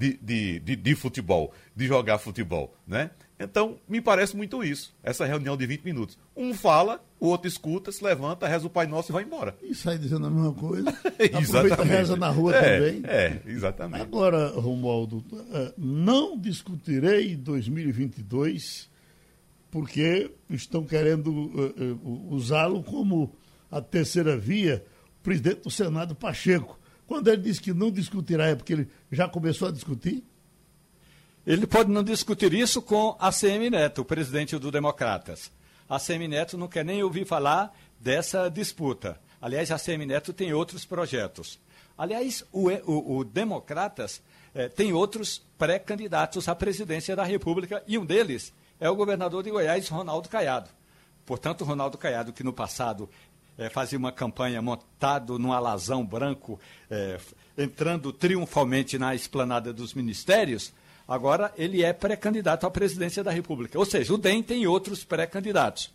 de, 0.00 0.18
de, 0.22 0.58
de, 0.60 0.76
de 0.76 0.94
futebol, 0.94 1.52
de 1.76 1.86
jogar 1.86 2.16
futebol, 2.16 2.74
né? 2.86 3.10
Então, 3.38 3.78
me 3.86 4.00
parece 4.00 4.34
muito 4.34 4.64
isso, 4.64 4.94
essa 5.02 5.26
reunião 5.26 5.58
de 5.58 5.66
20 5.66 5.82
minutos. 5.82 6.18
Um 6.34 6.54
fala, 6.54 7.04
o 7.18 7.26
outro 7.26 7.46
escuta, 7.46 7.92
se 7.92 8.02
levanta, 8.02 8.48
reza 8.48 8.66
o 8.66 8.70
Pai 8.70 8.86
Nosso 8.86 9.12
e 9.12 9.14
vai 9.14 9.24
embora. 9.24 9.54
E 9.62 9.74
sai 9.74 9.98
dizendo 9.98 10.26
a 10.26 10.30
mesma 10.30 10.54
coisa. 10.54 10.88
Aproveita 11.34 11.84
reza 11.84 12.16
na 12.16 12.30
rua 12.30 12.56
é, 12.56 12.78
também. 12.78 13.02
É, 13.04 13.40
exatamente. 13.46 14.00
Agora, 14.00 14.48
Romualdo, 14.48 15.22
eh, 15.52 15.74
não 15.76 16.38
discutirei 16.38 17.36
2022 17.36 18.88
porque 19.70 20.30
estão 20.48 20.84
querendo 20.84 21.30
uh, 21.30 21.98
uh, 22.02 22.34
usá-lo 22.34 22.82
como 22.82 23.34
a 23.70 23.80
terceira 23.82 24.36
via, 24.36 24.84
o 25.20 25.22
presidente 25.22 25.62
do 25.62 25.70
Senado, 25.70 26.14
Pacheco. 26.14 26.79
Quando 27.10 27.26
ele 27.26 27.42
disse 27.42 27.60
que 27.60 27.72
não 27.72 27.90
discutirá, 27.90 28.46
é 28.46 28.54
porque 28.54 28.72
ele 28.72 28.88
já 29.10 29.28
começou 29.28 29.66
a 29.66 29.72
discutir? 29.72 30.22
Ele 31.44 31.66
pode 31.66 31.90
não 31.90 32.04
discutir 32.04 32.54
isso 32.54 32.80
com 32.80 33.16
a 33.18 33.32
CM 33.32 33.68
Neto, 33.68 34.02
o 34.02 34.04
presidente 34.04 34.56
do 34.56 34.70
Democratas. 34.70 35.50
A 35.88 35.98
CM 35.98 36.28
Neto 36.28 36.56
não 36.56 36.68
quer 36.68 36.84
nem 36.84 37.02
ouvir 37.02 37.26
falar 37.26 37.76
dessa 37.98 38.48
disputa. 38.48 39.20
Aliás, 39.42 39.72
a 39.72 39.76
CM 39.76 40.06
Neto 40.06 40.32
tem 40.32 40.52
outros 40.52 40.84
projetos. 40.84 41.58
Aliás, 41.98 42.44
o, 42.52 42.70
o, 42.70 43.16
o 43.16 43.24
Democratas 43.24 44.22
eh, 44.54 44.68
tem 44.68 44.92
outros 44.92 45.44
pré-candidatos 45.58 46.48
à 46.48 46.54
presidência 46.54 47.16
da 47.16 47.24
República 47.24 47.82
e 47.88 47.98
um 47.98 48.06
deles 48.06 48.54
é 48.78 48.88
o 48.88 48.94
governador 48.94 49.42
de 49.42 49.50
Goiás, 49.50 49.88
Ronaldo 49.88 50.28
Caiado. 50.28 50.70
Portanto, 51.26 51.64
Ronaldo 51.64 51.98
Caiado, 51.98 52.32
que 52.32 52.44
no 52.44 52.52
passado 52.52 53.10
é, 53.60 53.68
fazia 53.68 53.98
uma 53.98 54.10
campanha 54.10 54.62
montado 54.62 55.38
num 55.38 55.52
alazão 55.52 56.04
branco, 56.04 56.58
é, 56.90 57.20
entrando 57.58 58.10
triunfalmente 58.10 58.98
na 58.98 59.14
esplanada 59.14 59.70
dos 59.70 59.92
ministérios, 59.92 60.72
agora 61.06 61.52
ele 61.58 61.84
é 61.84 61.92
pré-candidato 61.92 62.66
à 62.66 62.70
presidência 62.70 63.22
da 63.22 63.30
República. 63.30 63.78
Ou 63.78 63.84
seja, 63.84 64.14
o 64.14 64.18
DEM 64.18 64.42
tem 64.42 64.66
outros 64.66 65.04
pré-candidatos. 65.04 65.92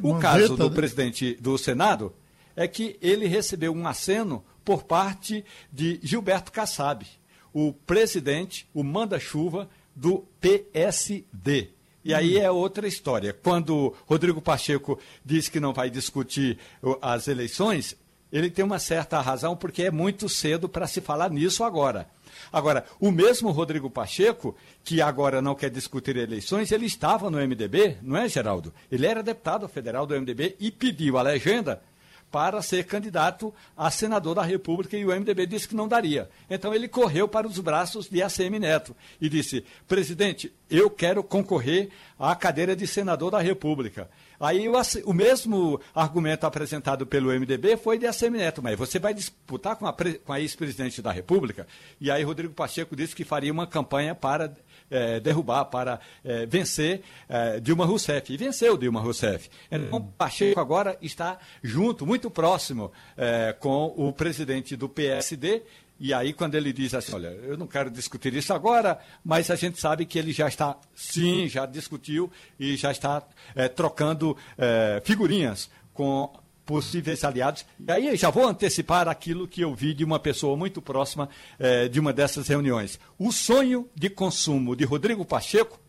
O 0.00 0.10
uma 0.10 0.20
caso 0.20 0.56
do 0.56 0.68
né? 0.68 0.76
presidente 0.76 1.34
do 1.40 1.58
Senado 1.58 2.14
é 2.54 2.68
que 2.68 2.96
ele 3.02 3.26
recebeu 3.26 3.72
um 3.72 3.88
aceno 3.88 4.44
por 4.64 4.84
parte 4.84 5.44
de 5.72 5.98
Gilberto 6.00 6.52
Kassab, 6.52 7.04
o 7.52 7.72
presidente, 7.72 8.68
o 8.72 8.84
manda-chuva 8.84 9.68
do 9.96 10.24
PSD. 10.40 11.70
E 12.04 12.14
aí 12.14 12.38
é 12.38 12.50
outra 12.50 12.86
história. 12.86 13.32
Quando 13.32 13.94
Rodrigo 14.06 14.40
Pacheco 14.40 14.98
diz 15.24 15.48
que 15.48 15.60
não 15.60 15.72
vai 15.72 15.90
discutir 15.90 16.58
as 17.02 17.28
eleições, 17.28 17.96
ele 18.32 18.50
tem 18.50 18.64
uma 18.64 18.78
certa 18.78 19.20
razão, 19.20 19.56
porque 19.56 19.84
é 19.84 19.90
muito 19.90 20.28
cedo 20.28 20.68
para 20.68 20.86
se 20.86 21.00
falar 21.00 21.30
nisso 21.30 21.64
agora. 21.64 22.08
Agora, 22.52 22.84
o 23.00 23.10
mesmo 23.10 23.50
Rodrigo 23.50 23.90
Pacheco, 23.90 24.54
que 24.84 25.00
agora 25.00 25.42
não 25.42 25.54
quer 25.54 25.70
discutir 25.70 26.16
eleições, 26.16 26.70
ele 26.70 26.86
estava 26.86 27.30
no 27.30 27.38
MDB, 27.38 27.98
não 28.02 28.16
é, 28.16 28.28
Geraldo? 28.28 28.72
Ele 28.90 29.06
era 29.06 29.22
deputado 29.22 29.68
federal 29.68 30.06
do 30.06 30.14
MDB 30.14 30.56
e 30.60 30.70
pediu 30.70 31.18
a 31.18 31.22
legenda 31.22 31.82
para 32.30 32.60
ser 32.62 32.84
candidato 32.84 33.54
a 33.76 33.90
senador 33.90 34.34
da 34.34 34.42
República 34.42 34.96
e 34.96 35.04
o 35.04 35.08
MDB 35.08 35.46
disse 35.46 35.68
que 35.68 35.74
não 35.74 35.88
daria. 35.88 36.28
Então 36.48 36.74
ele 36.74 36.88
correu 36.88 37.26
para 37.26 37.46
os 37.46 37.58
braços 37.58 38.08
de 38.08 38.22
ACM 38.22 38.58
Neto 38.58 38.94
e 39.20 39.28
disse: 39.28 39.64
presidente, 39.86 40.52
eu 40.70 40.90
quero 40.90 41.22
concorrer 41.22 41.88
à 42.18 42.34
cadeira 42.34 42.76
de 42.76 42.86
senador 42.86 43.30
da 43.30 43.40
República. 43.40 44.08
Aí 44.40 44.68
o, 44.68 44.74
o 45.04 45.12
mesmo 45.12 45.80
argumento 45.94 46.46
apresentado 46.46 47.04
pelo 47.06 47.32
MDB 47.32 47.76
foi 47.76 47.98
de 47.98 48.06
ACM 48.06 48.36
Neto, 48.36 48.62
mas 48.62 48.78
você 48.78 48.98
vai 48.98 49.12
disputar 49.12 49.74
com 49.76 49.86
a, 49.86 49.94
a 50.28 50.40
ex-presidente 50.40 51.02
da 51.02 51.10
República? 51.10 51.66
E 52.00 52.10
aí 52.10 52.22
Rodrigo 52.22 52.54
Pacheco 52.54 52.94
disse 52.94 53.16
que 53.16 53.24
faria 53.24 53.52
uma 53.52 53.66
campanha 53.66 54.14
para 54.14 54.54
é, 54.90 55.20
derrubar, 55.20 55.66
para 55.66 56.00
é, 56.24 56.46
vencer 56.46 57.02
é, 57.28 57.60
Dilma 57.60 57.84
Rousseff. 57.84 58.32
E 58.32 58.36
venceu 58.36 58.76
Dilma 58.76 59.00
Rousseff. 59.00 59.48
Então, 59.70 59.98
hum. 59.98 60.12
Pacheco 60.16 60.60
agora 60.60 60.96
está 61.00 61.38
junto, 61.62 62.06
muito 62.06 62.30
próximo 62.30 62.92
é, 63.16 63.54
com 63.58 63.92
o 63.96 64.12
presidente 64.12 64.76
do 64.76 64.88
PSD. 64.88 65.62
E 66.00 66.14
aí, 66.14 66.32
quando 66.32 66.54
ele 66.54 66.72
diz 66.72 66.94
assim, 66.94 67.12
olha, 67.12 67.28
eu 67.28 67.56
não 67.56 67.66
quero 67.66 67.90
discutir 67.90 68.32
isso 68.34 68.52
agora, 68.54 69.00
mas 69.24 69.50
a 69.50 69.56
gente 69.56 69.80
sabe 69.80 70.06
que 70.06 70.16
ele 70.18 70.32
já 70.32 70.46
está, 70.46 70.78
sim, 70.94 71.48
já 71.48 71.66
discutiu 71.66 72.30
e 72.58 72.76
já 72.76 72.92
está 72.92 73.22
é, 73.54 73.66
trocando 73.66 74.36
é, 74.56 75.02
figurinhas 75.04 75.68
com 75.92 76.32
possíveis 76.68 77.24
aliados. 77.24 77.64
E 77.80 77.90
aí 77.90 78.14
já 78.14 78.28
vou 78.28 78.46
antecipar 78.46 79.08
aquilo 79.08 79.48
que 79.48 79.62
eu 79.62 79.74
vi 79.74 79.94
de 79.94 80.04
uma 80.04 80.20
pessoa 80.20 80.54
muito 80.54 80.82
próxima 80.82 81.26
eh, 81.58 81.88
de 81.88 81.98
uma 81.98 82.12
dessas 82.12 82.46
reuniões. 82.46 83.00
O 83.18 83.32
sonho 83.32 83.88
de 83.94 84.10
consumo 84.10 84.76
de 84.76 84.84
Rodrigo 84.84 85.24
Pacheco 85.24 85.80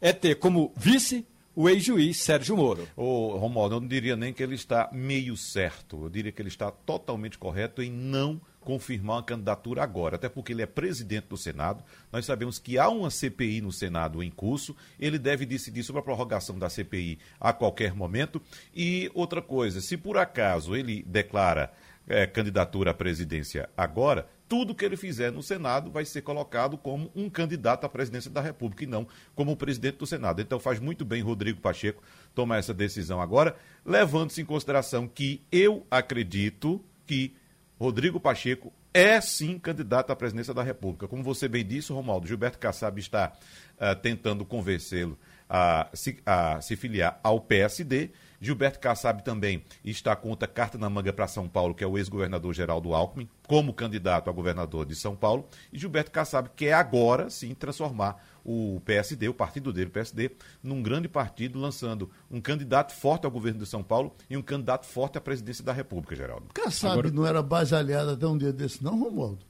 é 0.00 0.12
ter 0.12 0.36
como 0.36 0.72
vice 0.76 1.26
o 1.56 1.68
ex-juiz 1.68 2.18
Sérgio 2.18 2.56
Moro. 2.56 2.86
Ô, 2.96 3.36
Romualdo, 3.36 3.74
eu 3.74 3.80
não 3.80 3.88
diria 3.88 4.14
nem 4.14 4.32
que 4.32 4.40
ele 4.40 4.54
está 4.54 4.88
meio 4.92 5.36
certo. 5.36 6.04
Eu 6.04 6.08
diria 6.08 6.30
que 6.30 6.40
ele 6.40 6.48
está 6.48 6.70
totalmente 6.70 7.36
correto 7.36 7.82
em 7.82 7.90
não 7.90 8.40
confirmar 8.68 9.16
uma 9.16 9.22
candidatura 9.22 9.82
agora, 9.82 10.16
até 10.16 10.28
porque 10.28 10.52
ele 10.52 10.60
é 10.60 10.66
presidente 10.66 11.28
do 11.28 11.38
Senado. 11.38 11.82
Nós 12.12 12.26
sabemos 12.26 12.58
que 12.58 12.78
há 12.78 12.86
uma 12.90 13.08
CPI 13.10 13.62
no 13.62 13.72
Senado 13.72 14.22
em 14.22 14.30
curso, 14.30 14.76
ele 15.00 15.18
deve 15.18 15.46
decidir 15.46 15.82
sobre 15.82 16.00
a 16.00 16.02
prorrogação 16.02 16.58
da 16.58 16.68
CPI 16.68 17.18
a 17.40 17.50
qualquer 17.50 17.94
momento. 17.94 18.42
E 18.76 19.10
outra 19.14 19.40
coisa, 19.40 19.80
se 19.80 19.96
por 19.96 20.18
acaso 20.18 20.76
ele 20.76 21.02
declara 21.04 21.72
é, 22.06 22.26
candidatura 22.26 22.90
à 22.90 22.94
presidência 22.94 23.70
agora, 23.74 24.28
tudo 24.46 24.74
que 24.74 24.84
ele 24.84 24.98
fizer 24.98 25.32
no 25.32 25.42
Senado 25.42 25.90
vai 25.90 26.04
ser 26.04 26.20
colocado 26.20 26.76
como 26.76 27.10
um 27.16 27.30
candidato 27.30 27.86
à 27.86 27.88
presidência 27.88 28.30
da 28.30 28.42
República 28.42 28.84
e 28.84 28.86
não 28.86 29.08
como 29.34 29.56
presidente 29.56 29.96
do 29.96 30.06
Senado. 30.06 30.42
Então 30.42 30.60
faz 30.60 30.78
muito 30.78 31.06
bem 31.06 31.22
Rodrigo 31.22 31.58
Pacheco 31.58 32.02
tomar 32.34 32.58
essa 32.58 32.74
decisão 32.74 33.18
agora, 33.18 33.56
levando-se 33.82 34.42
em 34.42 34.44
consideração 34.44 35.08
que 35.08 35.40
eu 35.50 35.86
acredito 35.90 36.84
que 37.06 37.34
Rodrigo 37.78 38.18
Pacheco 38.18 38.72
é 38.92 39.20
sim 39.20 39.58
candidato 39.58 40.10
à 40.10 40.16
presidência 40.16 40.52
da 40.52 40.62
República. 40.62 41.06
Como 41.06 41.22
você 41.22 41.48
bem 41.48 41.64
disse, 41.64 41.92
Romualdo, 41.92 42.26
Gilberto 42.26 42.58
Kassab 42.58 42.98
está 42.98 43.32
uh, 43.76 43.94
tentando 44.00 44.44
convencê-lo 44.44 45.16
a, 45.48 45.88
a 46.26 46.60
se 46.60 46.76
filiar 46.76 47.20
ao 47.22 47.40
PSD. 47.40 48.10
Gilberto 48.40 48.78
Kassab 48.78 49.22
também 49.22 49.64
está 49.84 50.14
com 50.14 50.30
outra 50.30 50.46
carta 50.46 50.78
na 50.78 50.88
manga 50.88 51.12
para 51.12 51.26
São 51.26 51.48
Paulo, 51.48 51.74
que 51.74 51.82
é 51.82 51.86
o 51.86 51.98
ex-governador 51.98 52.54
Geraldo 52.54 52.94
Alckmin, 52.94 53.28
como 53.46 53.72
candidato 53.72 54.30
a 54.30 54.32
governador 54.32 54.86
de 54.86 54.94
São 54.94 55.16
Paulo. 55.16 55.46
E 55.72 55.78
Gilberto 55.78 56.10
Kassab 56.10 56.50
quer 56.54 56.72
agora 56.74 57.30
sim 57.30 57.54
transformar 57.54 58.22
o 58.44 58.80
PSD, 58.84 59.28
o 59.28 59.34
partido 59.34 59.72
dele, 59.72 59.88
o 59.88 59.90
PSD, 59.90 60.30
num 60.62 60.82
grande 60.82 61.08
partido, 61.08 61.58
lançando 61.58 62.10
um 62.30 62.40
candidato 62.40 62.94
forte 62.94 63.24
ao 63.24 63.30
governo 63.30 63.60
de 63.60 63.66
São 63.66 63.82
Paulo 63.82 64.14
e 64.30 64.36
um 64.36 64.42
candidato 64.42 64.86
forte 64.86 65.18
à 65.18 65.20
presidência 65.20 65.64
da 65.64 65.72
República, 65.72 66.16
Geraldo. 66.16 66.46
Kassab 66.54 66.92
Agora... 66.92 67.10
não 67.10 67.26
era 67.26 67.42
base 67.42 67.74
aliada 67.74 68.12
até 68.12 68.26
um 68.26 68.38
dia 68.38 68.52
desse, 68.52 68.82
não, 68.82 68.98
Romualdo? 68.98 69.48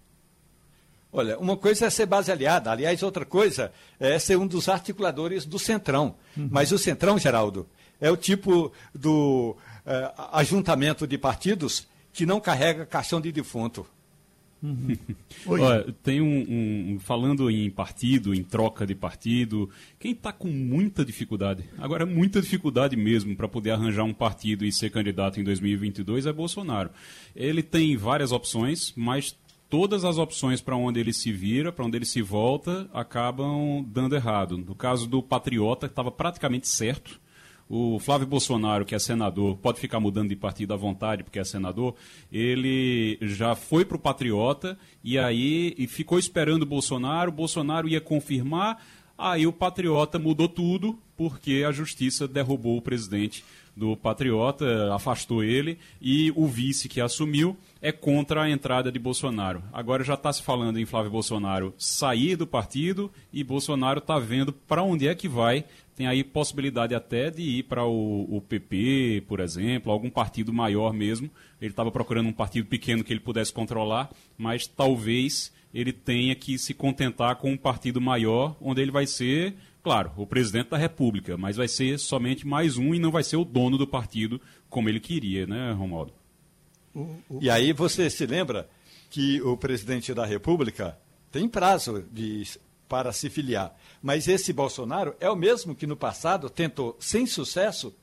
Olha, 1.11 1.39
uma 1.39 1.57
coisa 1.57 1.87
é 1.87 1.91
ser 1.91 2.05
base 2.05 2.31
aliada, 2.31 2.71
aliás, 2.71 3.03
outra 3.03 3.25
coisa 3.25 3.73
é 3.99 4.19
ser 4.19 4.37
um 4.37 4.47
dos 4.47 4.69
articuladores 4.69 5.47
do 5.47 5.59
Centrão. 5.59 6.17
Uhum. 6.37 6.49
Mas 6.51 6.71
o 6.71 6.79
Centrão, 6.79 7.19
Geraldo, 7.19 7.67
é 8.01 8.11
o 8.11 8.17
tipo 8.17 8.73
do 8.95 9.57
é, 9.87 10.13
ajuntamento 10.33 11.07
de 11.07 11.17
partidos 11.17 11.87
que 12.13 12.27
não 12.27 12.41
carrega 12.41 12.87
caixão 12.87 13.21
de 13.21 13.31
defunto. 13.33 13.87
Uhum. 14.63 14.97
Olha, 15.47 15.95
tem 16.03 16.21
um, 16.21 16.95
um, 16.95 16.99
Falando 16.99 17.49
em 17.51 17.71
partido, 17.71 18.35
em 18.35 18.43
troca 18.43 18.85
de 18.87 18.95
partido, 18.95 19.71
quem 19.99 20.13
está 20.13 20.33
com 20.33 20.49
muita 20.49 21.05
dificuldade, 21.05 21.65
agora 21.79 22.05
muita 22.05 22.41
dificuldade 22.41 22.97
mesmo, 22.97 23.37
para 23.37 23.47
poder 23.47 23.71
arranjar 23.71 24.03
um 24.03 24.13
partido 24.13 24.65
e 24.65 24.73
ser 24.73 24.91
candidato 24.91 25.41
em 25.41 25.45
2022 25.45 26.27
é 26.27 26.33
Bolsonaro. 26.33 26.91
Ele 27.37 27.63
tem 27.63 27.97
várias 27.97 28.33
opções, 28.33 28.93
mas 28.97 29.37
todas 29.71 30.05
as 30.05 30.19
opções 30.19 30.61
para 30.61 30.77
onde 30.77 30.99
ele 30.99 31.13
se 31.13 31.31
vira, 31.31 31.71
para 31.71 31.85
onde 31.85 31.97
ele 31.97 32.05
se 32.07 32.21
volta, 32.21 32.91
acabam 32.93 33.85
dando 33.87 34.17
errado. 34.17 34.59
No 34.59 34.75
caso 34.75 35.07
do 35.07 35.23
Patriota, 35.23 35.87
estava 35.87 36.11
praticamente 36.11 36.67
certo 36.67 37.21
o 37.69 37.99
Flávio 37.99 38.27
Bolsonaro, 38.27 38.85
que 38.85 38.95
é 38.95 38.99
senador, 38.99 39.57
pode 39.59 39.79
ficar 39.79 40.01
mudando 40.01 40.31
de 40.31 40.37
partido 40.37 40.73
à 40.73 40.77
vontade, 40.77 41.23
porque 41.23 41.39
é 41.39 41.45
senador. 41.45 41.95
Ele 42.33 43.19
já 43.21 43.55
foi 43.55 43.85
para 43.85 43.97
o 43.97 44.01
Patriota 44.01 44.79
e 45.05 45.19
aí 45.19 45.75
e 45.77 45.87
ficou 45.87 46.19
esperando 46.19 46.63
o 46.63 46.67
Bolsonaro. 46.67 47.31
O 47.31 47.35
Bolsonaro 47.35 47.89
ia 47.89 48.01
confirmar. 48.01 48.83
Aí 49.19 49.47
o 49.47 49.53
Patriota 49.53 50.19
mudou 50.19 50.49
tudo, 50.49 50.99
porque 51.17 51.65
a 51.67 51.73
justiça 51.73 52.29
derrubou 52.29 52.77
o 52.77 52.83
presidente 52.83 53.45
do 53.77 53.97
Patriota, 53.97 54.93
afastou 54.93 55.43
ele, 55.43 55.79
e 56.01 56.33
o 56.35 56.47
vice 56.47 56.89
que 56.89 57.01
assumiu 57.01 57.57
é 57.81 57.93
contra 57.93 58.43
a 58.43 58.51
entrada 58.51 58.91
de 58.91 58.99
Bolsonaro. 58.99 59.63
Agora 59.73 60.03
já 60.03 60.15
está 60.15 60.33
se 60.33 60.43
falando 60.43 60.79
em 60.79 60.87
Flávio 60.87 61.13
Bolsonaro 61.13 61.73
sair 61.79 62.35
do 62.35 62.47
partido 62.47 63.11
e 63.33 63.45
Bolsonaro 63.45 63.99
está 63.99 64.19
vendo 64.19 64.53
para 64.53 64.83
onde 64.83 65.07
é 65.07 65.15
que 65.15 65.29
vai 65.29 65.65
tem 65.99 66.07
aí 66.07 66.23
possibilidade 66.23 66.95
até 66.95 67.29
de 67.29 67.43
ir 67.43 67.65
para 67.65 67.85
o, 67.85 68.37
o, 68.37 68.41
PP, 68.41 69.25
por 69.27 69.41
exemplo, 69.41 69.91
algum 69.91 70.09
partido 70.09 70.53
maior 70.53 70.93
mesmo. 70.93 71.29
Ele 71.61 71.73
estava 71.73 71.91
procurando 71.91 72.29
um 72.29 72.33
partido 72.33 72.69
pequeno 72.69 73.03
que 73.03 73.13
ele 73.13 73.19
pudesse 73.19 73.53
controlar, 73.53 74.09
mas 74.37 74.65
talvez 74.65 75.53
ele 75.75 75.93
tenha 75.93 76.37
que 76.37 76.57
se 76.57 76.73
contentar 76.73 77.35
com 77.35 77.51
um 77.51 77.57
partido 77.57 78.01
maior, 78.01 78.57
onde 78.61 78.81
ele 78.81 78.93
vai 78.93 79.09
ser, 79.09 79.57
claro, 79.83 80.13
o 80.17 80.25
presidente 80.25 80.71
da 80.71 80.77
República, 80.77 81.37
mas 81.37 81.57
vai 81.57 81.67
ser 81.67 81.99
somente 81.99 82.47
mais 82.47 82.77
um 82.77 82.95
e 82.95 83.01
não 83.01 83.11
vai 83.11 83.25
ser 83.25 83.37
o 83.37 83.45
dono 83.45 83.77
do 83.77 83.87
partido 83.87 84.41
como 84.71 84.89
ele 84.89 85.01
queria, 85.01 85.49
né, 85.49 85.73
Romualdo? 85.73 86.13
E 87.41 87.51
aí 87.51 87.73
você 87.73 88.09
se 88.09 88.25
lembra 88.25 88.71
que 89.11 89.43
o 89.43 89.57
presidente 89.57 90.15
da 90.15 90.25
República 90.25 90.97
tem 91.33 91.49
prazo 91.49 92.05
de, 92.13 92.45
para 92.89 93.13
se 93.13 93.29
filiar. 93.29 93.77
Mas 94.03 94.27
esse 94.27 94.53
Bolsonaro 94.53 95.15
é 95.21 95.29
o 95.29 95.37
mesmo 95.37 95.75
que 95.75 95.87
no 95.87 95.97
passado 95.97 96.49
tentou, 96.49 96.97
sem 96.99 97.27
sucesso, 97.27 97.95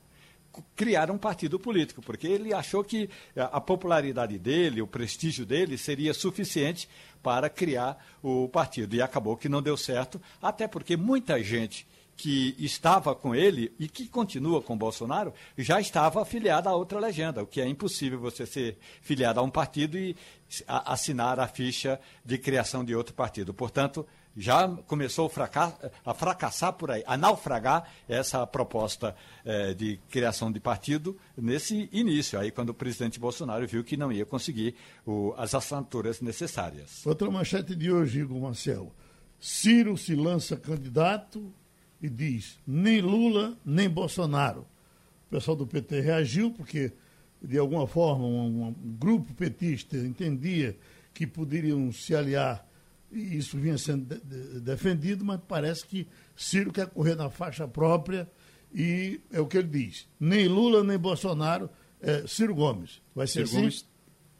criar 0.74 1.10
um 1.10 1.18
partido 1.18 1.58
político, 1.58 2.00
porque 2.00 2.26
ele 2.26 2.54
achou 2.54 2.82
que 2.82 3.10
a 3.36 3.60
popularidade 3.60 4.38
dele, 4.38 4.80
o 4.80 4.86
prestígio 4.86 5.44
dele 5.44 5.76
seria 5.76 6.14
suficiente 6.14 6.88
para 7.22 7.50
criar 7.50 8.02
o 8.22 8.48
partido. 8.48 8.94
E 8.94 9.02
acabou 9.02 9.36
que 9.36 9.48
não 9.48 9.60
deu 9.60 9.76
certo, 9.76 10.20
até 10.40 10.66
porque 10.66 10.96
muita 10.96 11.42
gente 11.42 11.86
que 12.16 12.56
estava 12.58 13.14
com 13.14 13.34
ele 13.34 13.74
e 13.78 13.86
que 13.88 14.08
continua 14.08 14.62
com 14.62 14.76
Bolsonaro 14.76 15.34
já 15.58 15.78
estava 15.78 16.22
afiliada 16.22 16.70
a 16.70 16.74
outra 16.74 16.98
legenda, 16.98 17.42
o 17.42 17.46
que 17.46 17.60
é 17.60 17.68
impossível 17.68 18.18
você 18.18 18.46
ser 18.46 18.78
filiado 19.02 19.38
a 19.38 19.42
um 19.42 19.50
partido 19.50 19.98
e 19.98 20.16
assinar 20.66 21.38
a 21.38 21.46
ficha 21.46 22.00
de 22.24 22.38
criação 22.38 22.82
de 22.82 22.94
outro 22.94 23.12
partido. 23.12 23.52
Portanto, 23.52 24.06
já 24.36 24.68
começou 24.86 25.32
a 26.04 26.14
fracassar 26.14 26.72
por 26.74 26.90
aí, 26.90 27.02
a 27.06 27.16
naufragar 27.16 27.90
essa 28.06 28.46
proposta 28.46 29.16
eh, 29.44 29.72
de 29.72 29.98
criação 30.10 30.52
de 30.52 30.60
partido 30.60 31.16
nesse 31.36 31.88
início, 31.90 32.38
aí 32.38 32.50
quando 32.50 32.70
o 32.70 32.74
presidente 32.74 33.18
Bolsonaro 33.18 33.66
viu 33.66 33.82
que 33.82 33.96
não 33.96 34.12
ia 34.12 34.26
conseguir 34.26 34.74
as 35.38 35.54
assinaturas 35.54 36.20
necessárias. 36.20 37.06
Outra 37.06 37.30
manchete 37.30 37.74
de 37.74 37.90
hoje, 37.90 38.20
Igor 38.20 38.38
Marcelo. 38.38 38.92
Ciro 39.40 39.96
se 39.96 40.14
lança 40.14 40.56
candidato 40.56 41.52
e 42.00 42.08
diz 42.08 42.58
nem 42.66 43.00
Lula, 43.00 43.56
nem 43.64 43.88
Bolsonaro. 43.88 44.66
O 45.26 45.30
pessoal 45.30 45.56
do 45.56 45.66
PT 45.66 46.00
reagiu 46.00 46.50
porque, 46.50 46.92
de 47.42 47.58
alguma 47.58 47.86
forma, 47.86 48.26
um 48.26 48.74
grupo 48.98 49.32
petista 49.34 49.96
entendia 49.96 50.76
que 51.14 51.26
poderiam 51.26 51.90
se 51.90 52.14
aliar 52.14 52.65
e 53.10 53.36
isso 53.36 53.56
vinha 53.56 53.78
sendo 53.78 54.04
de, 54.04 54.20
de, 54.20 54.60
defendido, 54.60 55.24
mas 55.24 55.40
parece 55.46 55.86
que 55.86 56.06
Ciro 56.34 56.72
quer 56.72 56.88
correr 56.88 57.14
na 57.14 57.30
faixa 57.30 57.66
própria 57.66 58.28
e 58.74 59.20
é 59.32 59.40
o 59.40 59.46
que 59.46 59.58
ele 59.58 59.68
diz. 59.68 60.08
Nem 60.18 60.48
Lula, 60.48 60.82
nem 60.82 60.98
Bolsonaro, 60.98 61.70
é 62.00 62.26
Ciro 62.26 62.54
Gomes. 62.54 63.00
Vai 63.14 63.26
ser 63.26 63.46
Ciro 63.46 63.48
assim? 63.48 63.56
Gomes, 63.56 63.86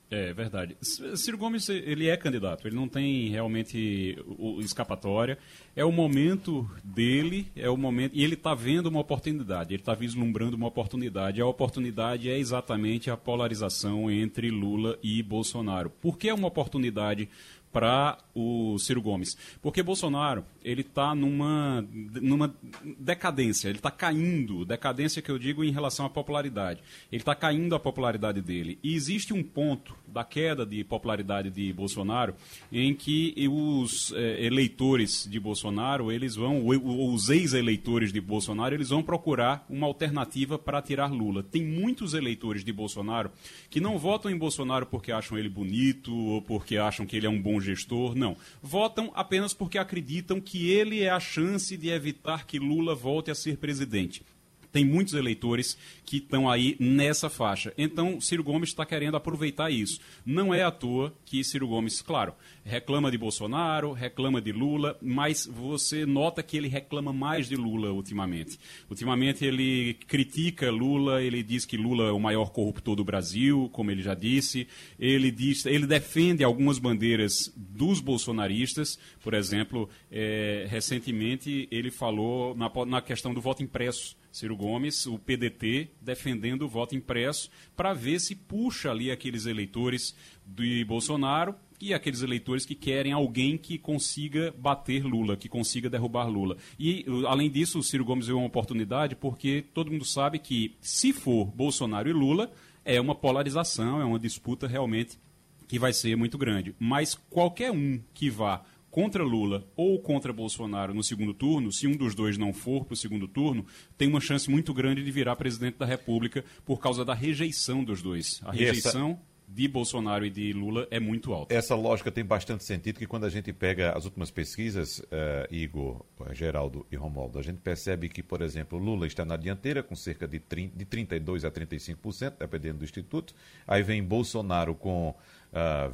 é 0.08 0.32
verdade. 0.32 0.76
Ciro 0.80 1.36
Gomes, 1.36 1.68
ele 1.68 2.08
é 2.08 2.16
candidato, 2.16 2.68
ele 2.68 2.76
não 2.76 2.88
tem 2.88 3.28
realmente 3.28 4.16
escapatória. 4.60 5.36
É 5.74 5.84
o 5.84 5.90
momento 5.90 6.70
dele, 6.84 7.48
é 7.56 7.68
o 7.68 7.76
momento. 7.76 8.14
E 8.14 8.22
ele 8.22 8.34
está 8.34 8.54
vendo 8.54 8.86
uma 8.86 9.00
oportunidade, 9.00 9.74
ele 9.74 9.82
está 9.82 9.94
vislumbrando 9.94 10.56
uma 10.56 10.68
oportunidade. 10.68 11.40
A 11.40 11.46
oportunidade 11.46 12.30
é 12.30 12.38
exatamente 12.38 13.10
a 13.10 13.16
polarização 13.16 14.08
entre 14.08 14.48
Lula 14.48 14.96
e 15.02 15.20
Bolsonaro. 15.24 15.90
Por 15.90 16.16
que 16.16 16.28
é 16.28 16.34
uma 16.34 16.48
oportunidade 16.48 17.28
para 17.76 18.16
o 18.34 18.78
Ciro 18.78 19.02
Gomes. 19.02 19.36
Porque 19.60 19.82
Bolsonaro, 19.82 20.46
ele 20.64 20.80
está 20.80 21.14
numa, 21.14 21.86
numa 22.22 22.54
decadência, 22.98 23.68
ele 23.68 23.76
está 23.76 23.90
caindo, 23.90 24.64
decadência 24.64 25.20
que 25.20 25.30
eu 25.30 25.38
digo 25.38 25.62
em 25.62 25.70
relação 25.70 26.06
à 26.06 26.08
popularidade. 26.08 26.80
Ele 27.12 27.20
está 27.20 27.34
caindo 27.34 27.74
a 27.74 27.78
popularidade 27.78 28.40
dele. 28.40 28.78
E 28.82 28.94
existe 28.94 29.34
um 29.34 29.42
ponto 29.42 29.94
da 30.08 30.24
queda 30.24 30.64
de 30.64 30.82
popularidade 30.84 31.50
de 31.50 31.70
Bolsonaro 31.70 32.34
em 32.72 32.94
que 32.94 33.34
os 33.46 34.10
é, 34.16 34.46
eleitores 34.46 35.28
de 35.28 35.38
Bolsonaro, 35.38 36.10
eles 36.10 36.34
vão, 36.34 36.66
os 36.66 37.28
ex-eleitores 37.28 38.10
de 38.10 38.22
Bolsonaro, 38.22 38.74
eles 38.74 38.88
vão 38.88 39.02
procurar 39.02 39.66
uma 39.68 39.86
alternativa 39.86 40.58
para 40.58 40.80
tirar 40.80 41.12
Lula. 41.12 41.42
Tem 41.42 41.62
muitos 41.62 42.14
eleitores 42.14 42.64
de 42.64 42.72
Bolsonaro 42.72 43.30
que 43.68 43.80
não 43.80 43.98
votam 43.98 44.30
em 44.30 44.38
Bolsonaro 44.38 44.86
porque 44.86 45.12
acham 45.12 45.36
ele 45.36 45.50
bonito 45.50 46.14
ou 46.14 46.40
porque 46.40 46.78
acham 46.78 47.04
que 47.04 47.14
ele 47.14 47.26
é 47.26 47.30
um 47.30 47.40
bom 47.40 47.60
gestor, 47.66 48.14
não. 48.14 48.36
Votam 48.62 49.12
apenas 49.14 49.52
porque 49.52 49.78
acreditam 49.78 50.40
que 50.40 50.70
ele 50.70 51.02
é 51.02 51.10
a 51.10 51.20
chance 51.20 51.76
de 51.76 51.90
evitar 51.90 52.46
que 52.46 52.58
Lula 52.58 52.94
volte 52.94 53.30
a 53.30 53.34
ser 53.34 53.58
presidente 53.58 54.24
tem 54.72 54.84
muitos 54.84 55.14
eleitores 55.14 55.76
que 56.04 56.18
estão 56.18 56.48
aí 56.48 56.76
nessa 56.78 57.28
faixa. 57.28 57.72
Então, 57.76 58.20
Ciro 58.20 58.44
Gomes 58.44 58.68
está 58.68 58.86
querendo 58.86 59.16
aproveitar 59.16 59.70
isso. 59.70 60.00
Não 60.24 60.54
é 60.54 60.62
à 60.62 60.70
toa 60.70 61.12
que 61.24 61.42
Ciro 61.42 61.66
Gomes, 61.66 62.00
claro, 62.00 62.34
reclama 62.64 63.10
de 63.10 63.18
Bolsonaro, 63.18 63.92
reclama 63.92 64.40
de 64.40 64.52
Lula, 64.52 64.96
mas 65.02 65.46
você 65.46 66.06
nota 66.06 66.42
que 66.42 66.56
ele 66.56 66.68
reclama 66.68 67.12
mais 67.12 67.48
de 67.48 67.56
Lula 67.56 67.92
ultimamente. 67.92 68.58
Ultimamente 68.88 69.44
ele 69.44 69.94
critica 70.06 70.70
Lula, 70.70 71.22
ele 71.22 71.42
diz 71.42 71.64
que 71.64 71.76
Lula 71.76 72.08
é 72.08 72.12
o 72.12 72.20
maior 72.20 72.50
corruptor 72.50 72.96
do 72.96 73.04
Brasil, 73.04 73.68
como 73.72 73.90
ele 73.90 74.02
já 74.02 74.14
disse. 74.14 74.68
Ele 74.98 75.30
diz, 75.30 75.66
ele 75.66 75.86
defende 75.86 76.44
algumas 76.44 76.78
bandeiras 76.78 77.52
dos 77.56 78.00
bolsonaristas, 78.00 78.98
por 79.20 79.34
exemplo, 79.34 79.88
é, 80.10 80.66
recentemente 80.68 81.68
ele 81.70 81.90
falou 81.90 82.54
na, 82.54 82.70
na 82.86 83.00
questão 83.00 83.34
do 83.34 83.40
voto 83.40 83.62
impresso 83.62 84.16
Ciro 84.36 84.54
Gomes, 84.54 85.06
o 85.06 85.18
PDT, 85.18 85.88
defendendo 85.98 86.66
o 86.66 86.68
voto 86.68 86.94
impresso 86.94 87.48
para 87.74 87.94
ver 87.94 88.20
se 88.20 88.34
puxa 88.34 88.90
ali 88.90 89.10
aqueles 89.10 89.46
eleitores 89.46 90.14
de 90.44 90.84
Bolsonaro 90.84 91.54
e 91.80 91.94
aqueles 91.94 92.20
eleitores 92.20 92.66
que 92.66 92.74
querem 92.74 93.12
alguém 93.12 93.56
que 93.56 93.78
consiga 93.78 94.54
bater 94.58 95.02
Lula, 95.02 95.38
que 95.38 95.48
consiga 95.48 95.88
derrubar 95.88 96.28
Lula. 96.28 96.58
E, 96.78 97.06
além 97.26 97.50
disso, 97.50 97.78
o 97.78 97.82
Ciro 97.82 98.04
Gomes 98.04 98.26
viu 98.26 98.36
uma 98.36 98.46
oportunidade 98.46 99.16
porque 99.16 99.64
todo 99.72 99.90
mundo 99.90 100.04
sabe 100.04 100.38
que, 100.38 100.74
se 100.82 101.14
for 101.14 101.46
Bolsonaro 101.46 102.06
e 102.06 102.12
Lula, 102.12 102.52
é 102.84 103.00
uma 103.00 103.14
polarização, 103.14 104.02
é 104.02 104.04
uma 104.04 104.18
disputa 104.18 104.66
realmente 104.66 105.18
que 105.66 105.78
vai 105.78 105.94
ser 105.94 106.14
muito 106.14 106.36
grande. 106.36 106.74
Mas 106.78 107.14
qualquer 107.30 107.70
um 107.70 107.98
que 108.12 108.28
vá 108.28 108.62
contra 108.96 109.22
Lula 109.22 109.62
ou 109.76 110.00
contra 110.00 110.32
Bolsonaro 110.32 110.94
no 110.94 111.04
segundo 111.04 111.34
turno, 111.34 111.70
se 111.70 111.86
um 111.86 111.94
dos 111.94 112.14
dois 112.14 112.38
não 112.38 112.50
for 112.50 112.86
para 112.86 112.94
o 112.94 112.96
segundo 112.96 113.28
turno, 113.28 113.66
tem 113.98 114.08
uma 114.08 114.22
chance 114.22 114.50
muito 114.50 114.72
grande 114.72 115.04
de 115.04 115.10
virar 115.10 115.36
presidente 115.36 115.76
da 115.76 115.84
República 115.84 116.42
por 116.64 116.80
causa 116.80 117.04
da 117.04 117.12
rejeição 117.12 117.84
dos 117.84 118.00
dois. 118.00 118.40
A 118.42 118.52
rejeição. 118.52 119.10
Essa 119.10 119.36
de 119.48 119.68
Bolsonaro 119.68 120.24
e 120.24 120.30
de 120.30 120.52
Lula 120.52 120.88
é 120.90 120.98
muito 120.98 121.32
alta. 121.32 121.54
Essa 121.54 121.74
lógica 121.74 122.10
tem 122.10 122.24
bastante 122.24 122.64
sentido, 122.64 122.98
que 122.98 123.06
quando 123.06 123.26
a 123.26 123.28
gente 123.28 123.52
pega 123.52 123.92
as 123.92 124.04
últimas 124.06 124.30
pesquisas, 124.30 124.98
uh, 124.98 125.54
Igor, 125.54 126.02
Geraldo 126.32 126.84
e 126.90 126.96
Romualdo, 126.96 127.38
a 127.38 127.42
gente 127.42 127.58
percebe 127.58 128.08
que, 128.08 128.22
por 128.22 128.42
exemplo, 128.42 128.76
Lula 128.76 129.06
está 129.06 129.24
na 129.26 129.36
dianteira 129.36 129.84
com 129.84 129.94
cerca 129.94 130.26
de, 130.26 130.40
30, 130.40 130.76
de 130.76 130.84
32% 130.84 131.44
a 131.44 131.50
35%, 131.50 132.32
dependendo 132.40 132.78
do 132.78 132.84
Instituto. 132.84 133.34
Aí 133.68 133.82
vem 133.82 134.02
Bolsonaro 134.02 134.74
com 134.74 135.10
uh, 135.10 135.14
eh, 135.52 135.90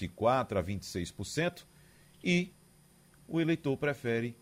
24% 0.00 0.56
a 0.56 0.64
26%. 0.64 1.64
E 2.22 2.52
o 3.26 3.40
eleitor 3.40 3.76
prefere 3.76 4.36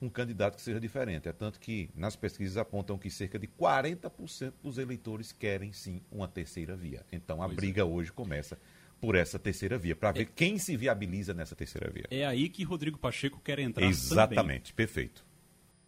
um 0.00 0.08
candidato 0.08 0.56
que 0.56 0.62
seja 0.62 0.80
diferente. 0.80 1.28
É 1.28 1.32
tanto 1.32 1.60
que 1.60 1.90
nas 1.94 2.16
pesquisas 2.16 2.56
apontam 2.56 2.98
que 2.98 3.10
cerca 3.10 3.38
de 3.38 3.46
40% 3.46 4.54
dos 4.62 4.78
eleitores 4.78 5.32
querem 5.32 5.72
sim 5.72 6.00
uma 6.10 6.26
terceira 6.26 6.74
via. 6.74 7.04
Então 7.12 7.42
a 7.42 7.46
pois 7.46 7.56
briga 7.56 7.82
é. 7.82 7.84
hoje 7.84 8.10
começa 8.10 8.58
por 9.00 9.14
essa 9.14 9.38
terceira 9.38 9.78
via, 9.78 9.96
para 9.96 10.12
ver 10.12 10.22
é. 10.22 10.24
quem 10.26 10.58
se 10.58 10.76
viabiliza 10.76 11.32
nessa 11.32 11.56
terceira 11.56 11.90
via. 11.90 12.04
É 12.10 12.26
aí 12.26 12.50
que 12.50 12.62
Rodrigo 12.62 12.98
Pacheco 12.98 13.40
quer 13.40 13.58
entrar. 13.58 13.86
Exatamente, 13.86 14.72
também. 14.72 14.74
perfeito. 14.76 15.24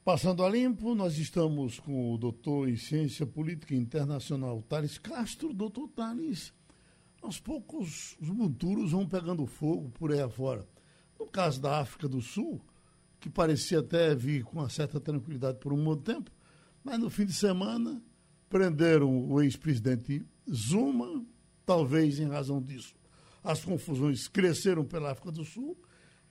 Passando 0.03 0.43
a 0.43 0.49
limpo, 0.49 0.95
nós 0.95 1.19
estamos 1.19 1.79
com 1.79 2.13
o 2.13 2.19
doutor 2.19 2.69
em 2.69 2.77
Ciência 2.77 3.27
Política 3.27 3.75
Internacional, 3.75 4.63
Thales 4.63 4.99
Castro. 4.99 5.53
Doutor 5.53 5.89
Thales, 5.89 6.53
aos 7.21 7.39
poucos 7.39 8.17
os 8.21 8.29
monturos 8.31 8.93
vão 8.93 9.07
pegando 9.07 9.47
fogo 9.47 9.91
por 9.91 10.11
aí 10.11 10.21
afora. 10.21 10.67
No 11.23 11.29
caso 11.29 11.61
da 11.61 11.79
África 11.79 12.09
do 12.09 12.21
Sul, 12.21 12.61
que 13.21 13.31
parecia 13.31 13.79
até 13.79 14.13
vir 14.13 14.43
com 14.43 14.59
uma 14.59 14.69
certa 14.69 14.99
tranquilidade 14.99 15.59
por 15.59 15.73
um 15.73 15.83
bom 15.83 15.97
tempo, 15.97 16.33
mas 16.83 16.99
no 16.99 17.09
fim 17.09 17.25
de 17.25 17.33
semana 17.33 18.03
prenderam 18.51 19.31
o 19.31 19.41
ex-presidente 19.41 20.27
Zuma, 20.53 21.25
talvez 21.65 22.19
em 22.19 22.27
razão 22.27 22.61
disso. 22.61 22.97
As 23.45 23.65
confusões 23.65 24.27
cresceram 24.27 24.85
pela 24.85 25.13
África 25.13 25.31
do 25.31 25.45
Sul. 25.45 25.79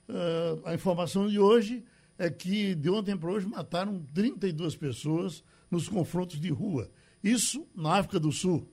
Uh, 0.06 0.60
a 0.66 0.74
informação 0.74 1.26
de 1.26 1.38
hoje 1.38 1.82
é 2.18 2.28
que 2.28 2.74
de 2.74 2.90
ontem 2.90 3.16
para 3.16 3.30
hoje 3.30 3.46
mataram 3.46 4.04
32 4.12 4.76
pessoas 4.76 5.42
nos 5.70 5.88
confrontos 5.88 6.38
de 6.38 6.50
rua. 6.50 6.90
Isso 7.24 7.66
na 7.74 7.96
África 7.96 8.20
do 8.20 8.30
Sul. 8.30 8.68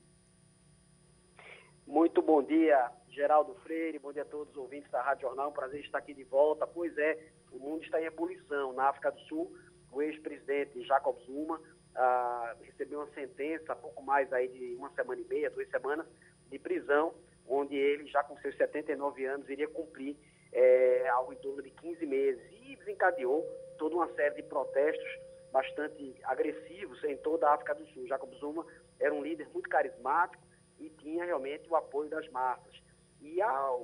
Muito 1.87 2.21
bom 2.21 2.43
dia, 2.43 2.91
Geraldo 3.19 3.53
Freire, 3.65 3.99
bom 3.99 4.13
dia 4.13 4.21
a 4.21 4.25
todos 4.25 4.49
os 4.51 4.55
ouvintes 4.55 4.89
da 4.91 5.01
Rádio 5.01 5.23
Jornal, 5.23 5.49
um 5.49 5.51
prazer 5.51 5.81
estar 5.81 5.97
aqui 5.97 6.13
de 6.13 6.23
volta. 6.23 6.65
Pois 6.65 6.97
é, 6.97 7.19
o 7.51 7.59
mundo 7.59 7.83
está 7.83 8.01
em 8.01 8.05
ebulição. 8.05 8.71
Na 8.71 8.85
África 8.85 9.11
do 9.11 9.19
Sul, 9.23 9.53
o 9.91 10.01
ex-presidente 10.01 10.81
Jacob 10.85 11.19
Zuma 11.25 11.59
ah, 11.95 12.55
recebeu 12.61 12.99
uma 12.99 13.13
sentença 13.13 13.75
pouco 13.75 14.01
mais 14.01 14.31
aí 14.31 14.47
de 14.47 14.73
uma 14.75 14.89
semana 14.91 15.19
e 15.19 15.25
meia, 15.25 15.49
duas 15.49 15.69
semanas, 15.69 16.07
de 16.49 16.57
prisão, 16.59 17.13
onde 17.45 17.75
ele, 17.75 18.07
já 18.07 18.23
com 18.23 18.37
seus 18.37 18.55
79 18.55 19.25
anos, 19.25 19.49
iria 19.49 19.67
cumprir 19.67 20.15
é, 20.53 21.09
algo 21.09 21.33
em 21.33 21.37
torno 21.39 21.61
de 21.61 21.71
15 21.71 22.05
meses, 22.05 22.41
e 22.61 22.77
desencadeou 22.77 23.45
toda 23.77 23.95
uma 23.95 24.07
série 24.13 24.35
de 24.35 24.43
protestos 24.43 25.19
bastante 25.51 26.15
agressivos 26.23 27.03
em 27.03 27.17
toda 27.17 27.49
a 27.49 27.53
África 27.53 27.75
do 27.75 27.85
Sul. 27.87 28.07
Jacob 28.07 28.33
Zuma 28.35 28.65
era 28.97 29.13
um 29.13 29.21
líder 29.21 29.49
muito 29.49 29.67
carismático 29.67 30.41
e 30.79 30.89
tinha 31.01 31.25
realmente 31.25 31.69
o 31.69 31.75
apoio 31.75 32.09
das 32.09 32.25
massas. 32.29 32.87
E 33.21 33.41
ao, 33.41 33.81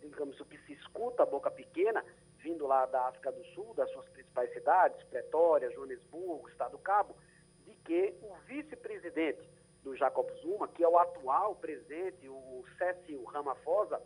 digamos, 0.00 0.38
o 0.40 0.44
que 0.44 0.58
se 0.58 0.72
escuta 0.72 1.22
a 1.22 1.26
boca 1.26 1.50
pequena, 1.50 2.04
vindo 2.38 2.66
lá 2.66 2.86
da 2.86 3.08
África 3.08 3.32
do 3.32 3.44
Sul, 3.46 3.74
das 3.74 3.90
suas 3.92 4.08
principais 4.10 4.52
cidades, 4.52 5.02
Pretória, 5.04 5.70
Joanesburgo, 5.70 6.48
Estado 6.48 6.72
do 6.72 6.78
Cabo, 6.78 7.16
de 7.64 7.74
que 7.76 8.14
o 8.22 8.34
vice-presidente 8.46 9.48
do 9.82 9.94
Jacob 9.96 10.28
Zuma, 10.42 10.68
que 10.68 10.82
é 10.82 10.88
o 10.88 10.98
atual 10.98 11.54
presidente, 11.56 12.28
o 12.28 12.64
Cécil 12.76 13.22
Ramaphosa, 13.24 14.02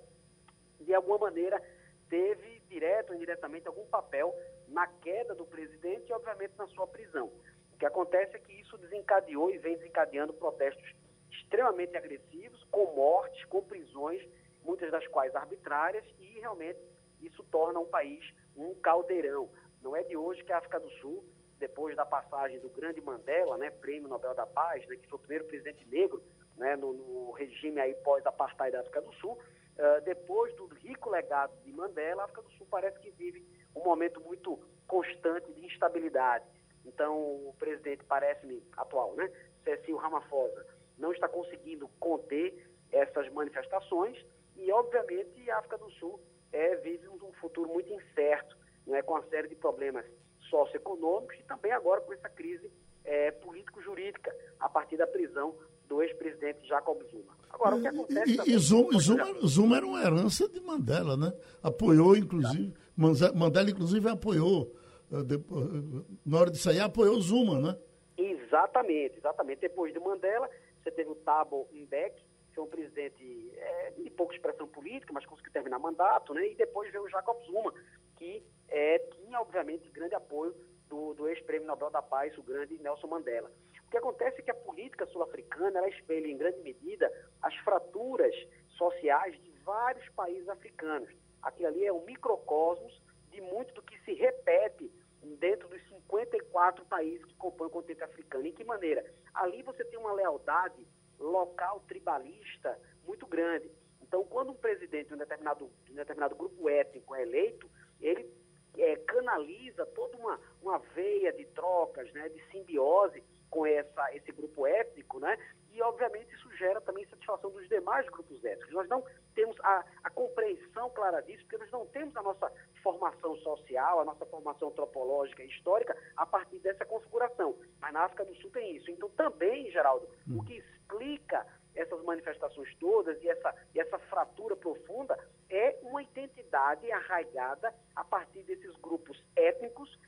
de 0.80 0.94
alguma 0.94 1.18
maneira 1.18 1.62
teve 2.08 2.60
direto 2.68 3.10
ou 3.10 3.16
indiretamente 3.16 3.66
algum 3.66 3.86
papel 3.86 4.34
na 4.68 4.86
queda 4.86 5.34
do 5.34 5.46
presidente 5.46 6.08
e, 6.08 6.12
obviamente, 6.12 6.52
na 6.58 6.66
sua 6.68 6.86
prisão. 6.86 7.30
O 7.72 7.78
que 7.78 7.86
acontece 7.86 8.36
é 8.36 8.38
que 8.38 8.52
isso 8.60 8.76
desencadeou 8.78 9.50
e 9.50 9.58
vem 9.58 9.76
desencadeando 9.76 10.34
protestos 10.34 10.94
extremamente 11.30 11.96
agressivos, 11.96 12.62
com 12.70 12.94
mortes, 12.94 13.44
com 13.46 13.62
prisões, 13.62 14.22
muitas 14.64 14.90
das 14.90 15.06
quais 15.08 15.34
arbitrárias, 15.34 16.04
e 16.18 16.38
realmente 16.40 16.78
isso 17.20 17.42
torna 17.44 17.80
um 17.80 17.86
país 17.86 18.24
um 18.56 18.74
caldeirão. 18.74 19.48
Não 19.82 19.96
é 19.96 20.02
de 20.02 20.16
hoje 20.16 20.44
que 20.44 20.52
a 20.52 20.58
África 20.58 20.78
do 20.78 20.90
Sul, 21.00 21.24
depois 21.58 21.96
da 21.96 22.04
passagem 22.04 22.58
do 22.60 22.68
grande 22.68 23.00
Mandela, 23.00 23.56
né, 23.56 23.70
prêmio 23.70 24.08
Nobel 24.08 24.34
da 24.34 24.46
Paz, 24.46 24.86
né, 24.86 24.96
que 24.96 25.08
foi 25.08 25.16
o 25.16 25.20
primeiro 25.20 25.44
presidente 25.44 25.86
negro 25.88 26.22
né, 26.56 26.76
no, 26.76 26.92
no 26.92 27.30
regime 27.32 27.80
aí 27.80 27.94
pós-apartheid 27.94 28.72
da 28.72 28.80
África 28.80 29.00
do 29.00 29.12
Sul, 29.14 29.32
uh, 29.32 30.00
depois 30.04 30.54
do 30.56 30.66
rico 30.66 31.10
legado 31.10 31.52
de 31.62 31.72
Mandela, 31.72 32.22
a 32.22 32.24
África 32.26 32.42
do 32.42 32.50
Sul 32.52 32.66
parece 32.70 32.98
que 33.00 33.10
vive 33.10 33.44
um 33.74 33.82
momento 33.82 34.20
muito 34.20 34.58
constante 34.86 35.50
de 35.52 35.64
instabilidade. 35.64 36.44
Então, 36.84 37.16
o 37.16 37.54
presidente, 37.58 38.04
parece-me 38.04 38.62
atual, 38.76 39.14
né, 39.14 39.30
Cecil 39.64 39.96
Ramaphosa, 39.96 40.66
não 40.98 41.12
está 41.12 41.28
conseguindo 41.28 41.88
conter 41.98 42.66
essas 42.92 43.30
manifestações 43.32 44.18
e, 44.60 44.72
obviamente, 44.72 45.50
a 45.50 45.58
África 45.58 45.78
do 45.78 45.90
Sul 45.92 46.20
é, 46.52 46.76
vive 46.76 47.08
um 47.08 47.32
futuro 47.40 47.68
muito 47.72 47.92
incerto, 47.92 48.56
né, 48.86 49.02
com 49.02 49.14
uma 49.14 49.22
série 49.28 49.48
de 49.48 49.56
problemas 49.56 50.04
socioeconômicos 50.48 51.38
e 51.38 51.42
também 51.44 51.72
agora 51.72 52.00
com 52.00 52.12
essa 52.12 52.28
crise 52.28 52.70
é, 53.04 53.30
político-jurídica 53.30 54.34
a 54.58 54.68
partir 54.68 54.96
da 54.96 55.06
prisão 55.06 55.54
do 55.88 56.02
ex-presidente 56.02 56.66
Jacob 56.66 57.02
Zuma. 57.10 57.36
Agora, 57.50 57.76
o 57.76 57.80
que 57.80 57.88
acontece... 57.88 58.50
E, 58.50 58.54
e 58.54 58.58
Zuma, 58.58 58.98
Zuma, 58.98 59.46
Zuma, 59.46 59.76
era 59.76 59.86
uma 59.86 60.00
herança 60.00 60.48
de 60.48 60.60
Mandela, 60.60 61.16
né? 61.16 61.32
Apoiou, 61.62 62.16
inclusive, 62.16 62.72
Mandela, 62.96 63.70
inclusive, 63.70 64.08
apoiou, 64.08 64.72
eh, 65.10 65.16
eh, 65.16 66.04
na 66.24 66.38
hora 66.38 66.50
de 66.50 66.58
sair, 66.58 66.80
apoiou 66.80 67.20
Zuma, 67.20 67.58
né? 67.58 67.78
Exatamente, 68.16 69.18
exatamente. 69.18 69.60
Depois 69.60 69.92
de 69.92 69.98
Mandela, 69.98 70.48
você 70.80 70.90
teve 70.92 71.10
o 71.10 71.16
Thabo 71.16 71.68
Mbeki, 71.72 72.22
foi 72.60 72.64
um 72.64 72.68
presidente 72.68 73.52
é, 73.56 73.90
de 73.90 74.10
pouca 74.10 74.34
expressão 74.34 74.68
política, 74.68 75.12
mas 75.12 75.24
conseguiu 75.24 75.52
terminar 75.52 75.78
mandato, 75.78 76.34
né? 76.34 76.46
E 76.48 76.54
depois 76.54 76.90
veio 76.92 77.04
o 77.04 77.08
Jacob 77.08 77.40
Zuma, 77.44 77.72
que 78.16 78.42
é, 78.68 78.98
tinha, 78.98 79.40
obviamente, 79.40 79.90
grande 79.90 80.14
apoio 80.14 80.54
do, 80.88 81.14
do 81.14 81.28
ex-prêmio 81.28 81.66
Nobel 81.66 81.90
da 81.90 82.02
Paz, 82.02 82.36
o 82.36 82.42
grande 82.42 82.78
Nelson 82.78 83.06
Mandela. 83.06 83.50
O 83.86 83.90
que 83.90 83.96
acontece 83.96 84.40
é 84.40 84.42
que 84.42 84.50
a 84.50 84.54
política 84.54 85.06
sul-africana, 85.06 85.78
ela 85.78 85.88
espelha, 85.88 86.26
em 86.26 86.36
grande 86.36 86.60
medida, 86.60 87.10
as 87.42 87.54
fraturas 87.56 88.34
sociais 88.76 89.40
de 89.42 89.50
vários 89.64 90.08
países 90.10 90.48
africanos. 90.48 91.08
Aquilo 91.42 91.68
ali 91.68 91.84
é 91.84 91.92
um 91.92 92.04
microcosmos 92.04 93.00
de 93.30 93.40
muito 93.40 93.72
do 93.74 93.82
que 93.82 93.98
se 94.04 94.12
repete 94.12 94.90
dentro 95.38 95.68
dos 95.68 95.82
54 95.88 96.84
países 96.84 97.24
que 97.24 97.34
compõem 97.36 97.68
o 97.68 97.70
continente 97.70 98.04
africano. 98.04 98.46
Em 98.46 98.52
que 98.52 98.64
maneira? 98.64 99.04
Ali 99.34 99.62
você 99.62 99.84
tem 99.84 99.98
uma 99.98 100.12
lealdade 100.12 100.86
local 101.20 101.80
tribalista 101.86 102.78
muito 103.06 103.26
grande. 103.26 103.70
Então, 104.02 104.24
quando 104.24 104.50
um 104.50 104.56
presidente 104.56 105.08
de 105.08 105.14
um 105.14 105.18
determinado, 105.18 105.70
de 105.84 105.92
um 105.92 105.96
determinado 105.96 106.34
grupo 106.34 106.68
étnico 106.68 107.14
é 107.14 107.22
eleito, 107.22 107.70
ele 108.00 108.28
é, 108.76 108.96
canaliza 108.96 109.86
toda 109.86 110.16
uma, 110.16 110.40
uma 110.62 110.78
veia 110.94 111.32
de 111.32 111.44
trocas, 111.46 112.10
né, 112.12 112.28
de 112.28 112.42
simbiose 112.50 113.22
com 113.48 113.66
essa, 113.66 114.14
esse 114.14 114.32
grupo 114.32 114.66
étnico, 114.66 115.18
né? 115.18 115.36
E, 115.72 115.82
obviamente, 115.82 116.34
isso 116.34 116.50
gera 116.56 116.80
também 116.80 117.06
satisfação 117.06 117.50
dos 117.50 117.68
demais 117.68 118.06
grupos 118.08 118.44
étnicos. 118.44 118.72
Nós 118.72 118.88
não 118.88 119.04
temos 119.34 119.56
a, 119.60 119.84
a 120.02 120.10
compreensão 120.10 120.90
clara 120.90 121.20
disso, 121.22 121.42
porque 121.44 121.58
nós 121.58 121.70
não 121.70 121.86
temos 121.86 122.16
a 122.16 122.22
nossa 122.22 122.52
formação 122.82 123.36
social, 123.36 124.00
a 124.00 124.04
nossa 124.04 124.26
formação 124.26 124.68
antropológica 124.68 125.42
e 125.42 125.48
histórica 125.48 125.96
a 126.16 126.26
partir 126.26 126.58
dessa 126.58 126.84
configuração. 126.84 127.56
Mas 127.80 127.92
na 127.92 128.00
África 128.04 128.24
do 128.24 128.34
Sul 128.36 128.50
tem 128.50 128.76
isso. 128.76 128.90
Então, 128.90 129.08
também, 129.10 129.70
Geraldo, 129.70 130.08
hum. 130.28 130.38
o 130.38 130.44
que 130.44 130.54
explica 130.54 131.46
essas 131.74 132.02
manifestações 132.02 132.74
todas 132.76 133.22
e 133.22 133.28
essa, 133.28 133.54
e 133.74 133.80
essa 133.80 133.98
fratura 133.98 134.56
profunda 134.56 135.18
é 135.48 135.78
uma 135.82 136.02
identidade 136.02 136.90
arraigada 136.90 137.72
a 137.94 138.04
partir 138.04 138.42
desses 138.42 138.74
grupos 138.76 139.22
étnicos 139.36 139.98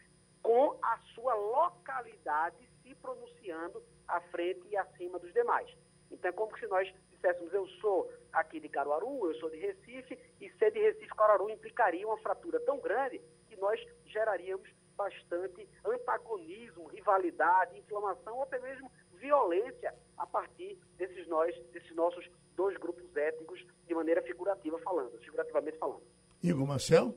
com 0.42 0.77
a 0.83 0.98
sua 1.14 1.35
localidade 1.35 2.68
pronunciando 3.03 3.83
à 4.09 4.21
frente 4.21 4.62
e 4.71 4.77
acima 4.77 5.19
dos 5.19 5.33
demais. 5.33 5.69
Então 6.11 6.29
é 6.29 6.33
como 6.33 6.57
se 6.59 6.67
nós 6.67 6.93
disséssemos, 7.11 7.53
eu 7.53 7.67
sou 7.81 8.11
aqui 8.33 8.61
de 8.61 8.69
Caruaru, 8.69 9.29
eu 9.29 9.35
sou 9.41 9.51
de 9.51 9.59
Recife, 9.59 10.19
e 10.41 10.51
ser 10.53 10.71
de 10.73 10.81
Recife 10.81 11.15
Caruaru 11.15 11.51
implicaria 11.51 12.07
uma 12.07 12.19
fratura 12.19 12.61
tão 12.61 12.79
grande 12.79 13.21
que 13.49 13.57
nós 13.57 13.81
geraríamos 14.07 14.69
bastante 14.97 15.69
antagonismo, 15.85 16.87
rivalidade, 16.87 17.79
inflamação 17.79 18.37
ou 18.37 18.43
até 18.43 18.59
mesmo 18.59 18.91
violência 19.15 19.95
a 20.17 20.27
partir 20.27 20.79
desses 20.97 21.27
nós, 21.29 21.55
desses 21.73 21.95
nossos 21.95 22.29
dois 22.57 22.77
grupos 22.77 23.05
étnicos, 23.17 23.65
de 23.87 23.95
maneira 23.95 24.21
figurativa 24.23 24.79
falando, 24.81 25.19
figurativamente 25.19 25.79
falando. 25.79 26.03
Igor 26.43 26.67
Marcel? 26.67 27.15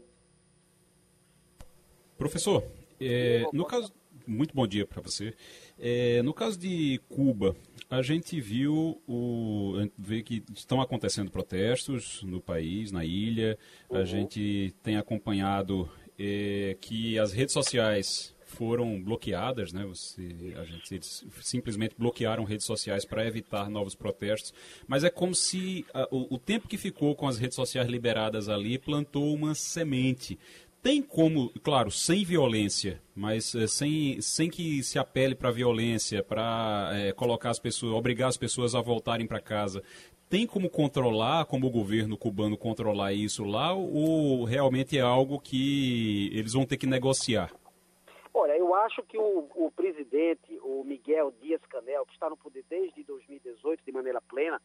Professor, 2.17 2.63
é, 3.02 3.43
no 3.52 3.65
caso, 3.65 3.93
muito 4.28 4.54
bom 4.56 4.66
dia 4.68 4.86
para 4.86 5.02
você. 5.02 5.34
É, 5.80 6.22
no 6.22 6.34
caso 6.34 6.60
de 6.60 7.00
Cuba, 7.10 7.56
a 7.90 8.02
gente 8.02 8.40
viu 8.40 9.02
o, 9.08 9.76
a 9.78 9.82
gente 9.84 9.94
vê 9.98 10.24
que 10.24 10.44
estão 10.56 10.82
acontecendo 10.82 11.32
protestos 11.32 12.24
no 12.24 12.42
país, 12.42 12.92
na 12.92 13.06
ilha. 13.06 13.58
Uhum. 13.90 13.98
A 13.98 14.06
gente 14.06 14.74
tem 14.84 14.98
acompanhado 14.98 15.90
é, 16.18 16.78
que 16.80 17.20
as 17.20 17.32
redes 17.34 17.54
sociais 17.54 18.36
foram 18.56 19.02
bloqueadas, 19.02 19.74
né? 19.74 19.86
Você, 19.86 20.54
a 20.56 20.64
gente, 20.64 20.94
eles 20.94 21.26
simplesmente 21.42 21.96
bloquearam 21.98 22.44
redes 22.44 22.66
sociais 22.66 23.04
para 23.04 23.26
evitar 23.28 23.70
novos 23.70 23.96
protestos. 23.96 24.54
Mas 24.88 25.04
é 25.04 25.10
como 25.10 25.36
se 25.36 25.86
a, 25.94 26.08
o, 26.10 26.36
o 26.36 26.40
tempo 26.40 26.68
que 26.68 26.78
ficou 26.78 27.16
com 27.16 27.28
as 27.28 27.38
redes 27.38 27.56
sociais 27.56 27.88
liberadas 27.90 28.48
ali 28.48 28.78
plantou 28.78 29.34
uma 29.34 29.54
semente 29.54 30.40
tem 30.86 31.02
como, 31.02 31.50
claro, 31.63 31.89
sem 31.89 32.24
violência, 32.24 33.02
mas 33.15 33.56
é, 33.56 33.65
sem, 33.65 34.21
sem 34.21 34.52
que 34.52 34.84
se 34.84 35.00
apele 35.00 35.34
para 35.34 35.50
violência, 35.50 36.21
para 36.21 36.91
é, 36.93 37.12
colocar 37.12 37.50
as 37.50 37.58
pessoas, 37.58 37.93
obrigar 37.93 38.30
as 38.30 38.38
pessoas 38.38 38.76
a 38.76 38.82
voltarem 38.82 39.26
para 39.26 39.41
casa. 39.41 39.82
Tem 40.30 40.45
como 40.45 40.69
controlar, 40.69 41.48
como 41.48 41.65
o 41.65 41.71
governo 41.71 42.15
cubano 42.15 42.56
controlar 42.56 43.13
isso 43.13 43.43
lá, 43.43 43.74
ou 43.74 44.43
realmente 44.43 44.95
é 44.95 45.02
algo 45.02 45.39
que 45.39 46.30
eles 46.32 46.54
vão 46.54 46.67
ter 46.67 46.78
que 46.78 46.86
negociar? 46.86 47.52
Olha, 48.32 48.56
eu 48.56 48.76
acho 48.76 49.02
que 49.02 49.17
o, 49.17 49.50
o 49.56 49.71
presidente, 49.76 50.56
o 50.62 50.84
Miguel 50.84 51.34
Dias-Canel, 51.41 52.06
que 52.06 52.13
está 52.13 52.30
no 52.30 52.38
poder 52.38 52.63
desde 52.69 53.02
2018 53.02 53.84
de 53.84 53.91
maneira 53.91 54.21
plena, 54.21 54.62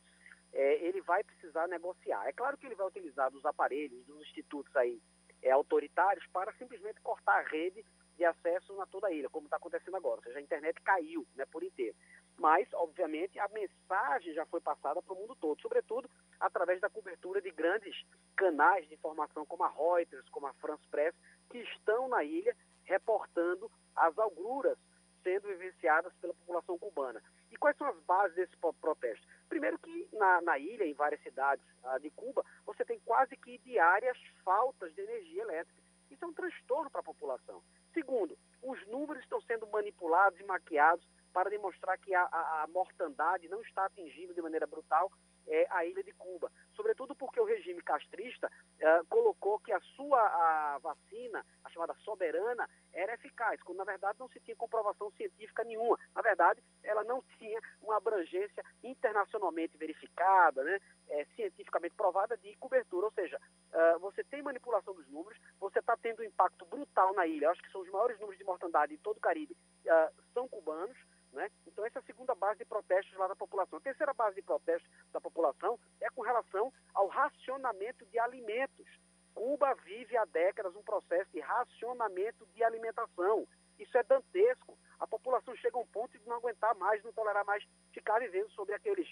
é, 0.53 0.87
ele 0.87 1.01
vai 1.01 1.25
precisar 1.25 1.67
negociar. 1.67 2.29
É 2.29 2.33
claro 2.33 2.59
que 2.59 2.67
ele 2.67 2.75
vai 2.75 2.89
utilizar 2.89 3.31
dos 3.31 3.47
aparelhos, 3.47 4.05
dos 4.05 4.21
institutos 4.21 4.77
aí 4.77 5.01
é, 5.43 5.51
autoritários 5.51 6.27
para 6.33 6.53
simplesmente 6.55 7.01
cortar 7.01 7.39
a 7.39 7.49
rede 7.49 7.85
de 8.17 8.25
acesso 8.25 8.75
na 8.75 8.85
toda 8.87 9.07
a 9.07 9.13
ilha, 9.13 9.31
como 9.31 9.47
está 9.47 9.57
acontecendo 9.57 9.97
agora. 9.97 10.19
Ou 10.19 10.23
seja, 10.25 10.39
a 10.39 10.43
internet 10.43 10.79
caiu 10.83 11.27
né, 11.35 11.47
por 11.47 11.63
inteiro. 11.63 11.97
Mas, 12.39 12.69
obviamente, 12.75 13.39
a 13.39 13.49
mensagem 13.49 14.35
já 14.35 14.45
foi 14.47 14.61
passada 14.61 15.01
para 15.01 15.15
o 15.15 15.17
mundo 15.17 15.35
todo, 15.37 15.61
sobretudo 15.61 16.09
através 16.39 16.81
da 16.81 16.91
cobertura 16.91 17.41
de 17.41 17.51
grandes 17.51 17.95
canais 18.37 18.87
de 18.89 18.95
informação 18.95 19.47
como 19.47 19.65
a 19.65 19.69
Reuters, 19.69 20.29
como 20.29 20.47
a 20.47 20.53
France 20.55 20.87
Press, 20.91 21.15
que 21.51 21.59
estão 21.59 22.09
na 22.09 22.23
ilha 22.23 22.55
reportando 22.85 23.71
as 23.97 24.19
agruras 24.19 24.79
sendo 25.23 25.49
vivenciadas 25.49 26.13
pela 26.21 26.35
população 26.35 26.79
cubana. 26.79 27.23
E 27.51 27.57
quais 27.57 27.77
são 27.77 27.87
as 27.87 27.99
bases 28.01 28.37
desse 28.37 28.57
protesto? 28.57 29.27
Primeiro 29.51 29.79
que 29.81 30.09
na, 30.13 30.41
na 30.43 30.59
ilha, 30.59 30.85
em 30.87 30.95
várias 30.95 31.21
cidades 31.23 31.65
ah, 31.83 31.99
de 31.99 32.09
Cuba, 32.11 32.45
você 32.65 32.85
tem 32.85 33.01
quase 33.01 33.37
que 33.37 33.59
diárias 33.59 34.17
faltas 34.45 34.95
de 34.95 35.01
energia 35.03 35.43
elétrica. 35.43 35.83
Isso 36.09 36.25
é 36.25 36.29
um 36.29 36.33
transtorno 36.33 36.89
para 36.89 37.01
a 37.01 37.05
população. 37.05 37.61
Segundo, 37.93 38.39
os 38.63 38.87
números 38.87 39.23
estão 39.23 39.41
sendo 39.43 39.67
manipulados 39.67 40.39
e 40.39 40.45
maquiados 40.45 41.05
para 41.33 41.51
demonstrar 41.51 41.99
que 41.99 42.15
a, 42.15 42.23
a, 42.23 42.63
a 42.63 42.67
mortandade 42.69 43.49
não 43.49 43.61
está 43.63 43.87
atingindo 43.87 44.33
de 44.33 44.41
maneira 44.41 44.69
brutal 44.69 45.11
é 45.47 45.67
a 45.71 45.85
ilha 45.85 46.03
de 46.03 46.13
Cuba. 46.13 46.51
Sobretudo 46.75 47.15
porque 47.15 47.41
o 47.41 47.45
regime 47.45 47.83
castrista 47.83 48.47
uh, 48.49 49.07
colocou 49.07 49.59
que 49.59 49.73
a 49.73 49.81
sua 49.97 50.21
a 50.21 50.79
vacina, 50.79 51.45
a 51.65 51.71
chamada 51.71 51.95
soberana, 52.05 52.69
era 52.93 53.15
eficaz, 53.15 53.63
quando 53.63 53.79
na 53.79 53.85
verdade 53.85 54.19
não 54.19 54.29
se 54.29 54.41
tinha 54.41 54.57
comprovação 54.57 55.11
científica 55.13 55.65
nenhuma. 55.65 55.99
Na 56.15 56.23
verdade, 56.23 56.63
ela 56.83 57.05
não 57.05 57.23
tinha 57.39 57.61
uma 57.83 57.97
abrangência 57.97 58.65
internacionalmente 58.83 59.77
verificada, 59.77 60.63
né, 60.65 60.81
é, 61.09 61.25
cientificamente 61.37 61.95
provada 61.95 62.37
de 62.37 62.57
cobertura. 62.57 63.07
Ou 63.07 63.13
seja, 63.13 63.39
uh, 63.39 63.99
você 63.99 64.25
tem 64.25 64.43
manipulação 64.43 64.95
dos 64.95 65.09
números, 65.09 65.39
você 65.59 65.79
está 65.79 65.97
tendo 65.97 66.21
um 66.21 66.25
impacto 66.25 66.65
brutal 66.67 67.15
na 67.15 67.27
ilha. 67.27 67.47
Eu 67.47 67.51
acho 67.51 67.63
que 67.63 67.71
são 67.71 67.81
os 67.83 67.91
maiores 67.91 68.19
números 68.19 68.39
de 68.39 68.45
mortandade 68.45 68.95
em 68.95 68.99
todo 68.99 69.19
o 69.19 69.21
Caribe, 69.21 69.57
uh, 69.87 70.23
são 70.33 70.49
cubanos. 70.49 70.97
Né? 71.33 71.49
Então, 71.67 71.85
essa 71.87 71.99
é 71.99 72.03
a 72.03 72.05
segunda 72.05 72.35
base 72.35 72.59
de 72.59 72.65
protestos 72.65 73.17
lá 73.17 73.29
da 73.29 73.37
população. 73.37 73.79
A 73.79 73.83
terceira 73.83 74.13
base 74.13 74.37
de 74.37 74.43
protestos 74.43 74.91
da 75.13 75.21
população 75.21 75.79
é 76.01 76.11
com 76.11 76.23
relação 76.23 76.73
ao 76.93 77.07
racionamento 77.07 78.05
de 78.07 78.19
alimentos. 78.19 78.87
Cuba 79.35 79.75
vive 79.85 80.17
há 80.17 80.25
décadas 80.25 80.75
um 80.75 80.83
processo 80.83 81.31
de 81.33 81.41
racionamento 81.41 82.45
de 82.47 82.65
alimentação. 82.65 83.47
Isso 83.79 83.97
é 83.97 84.03
dantesco. 84.03 84.77
A 84.99 85.07
população 85.07 85.57
chega 85.57 85.79
a 85.79 85.81
um 85.81 85.87
ponto 85.87 86.19
de 86.19 86.27
não 86.27 86.37
aguentar 86.37 86.75
mais, 86.75 87.03
não 87.03 87.13
tolerar 87.13 87.45
mais 87.45 87.65
ficar 87.93 88.19
vivendo 88.19 88.51
sobre 88.51 88.75
aqueles, 88.75 89.09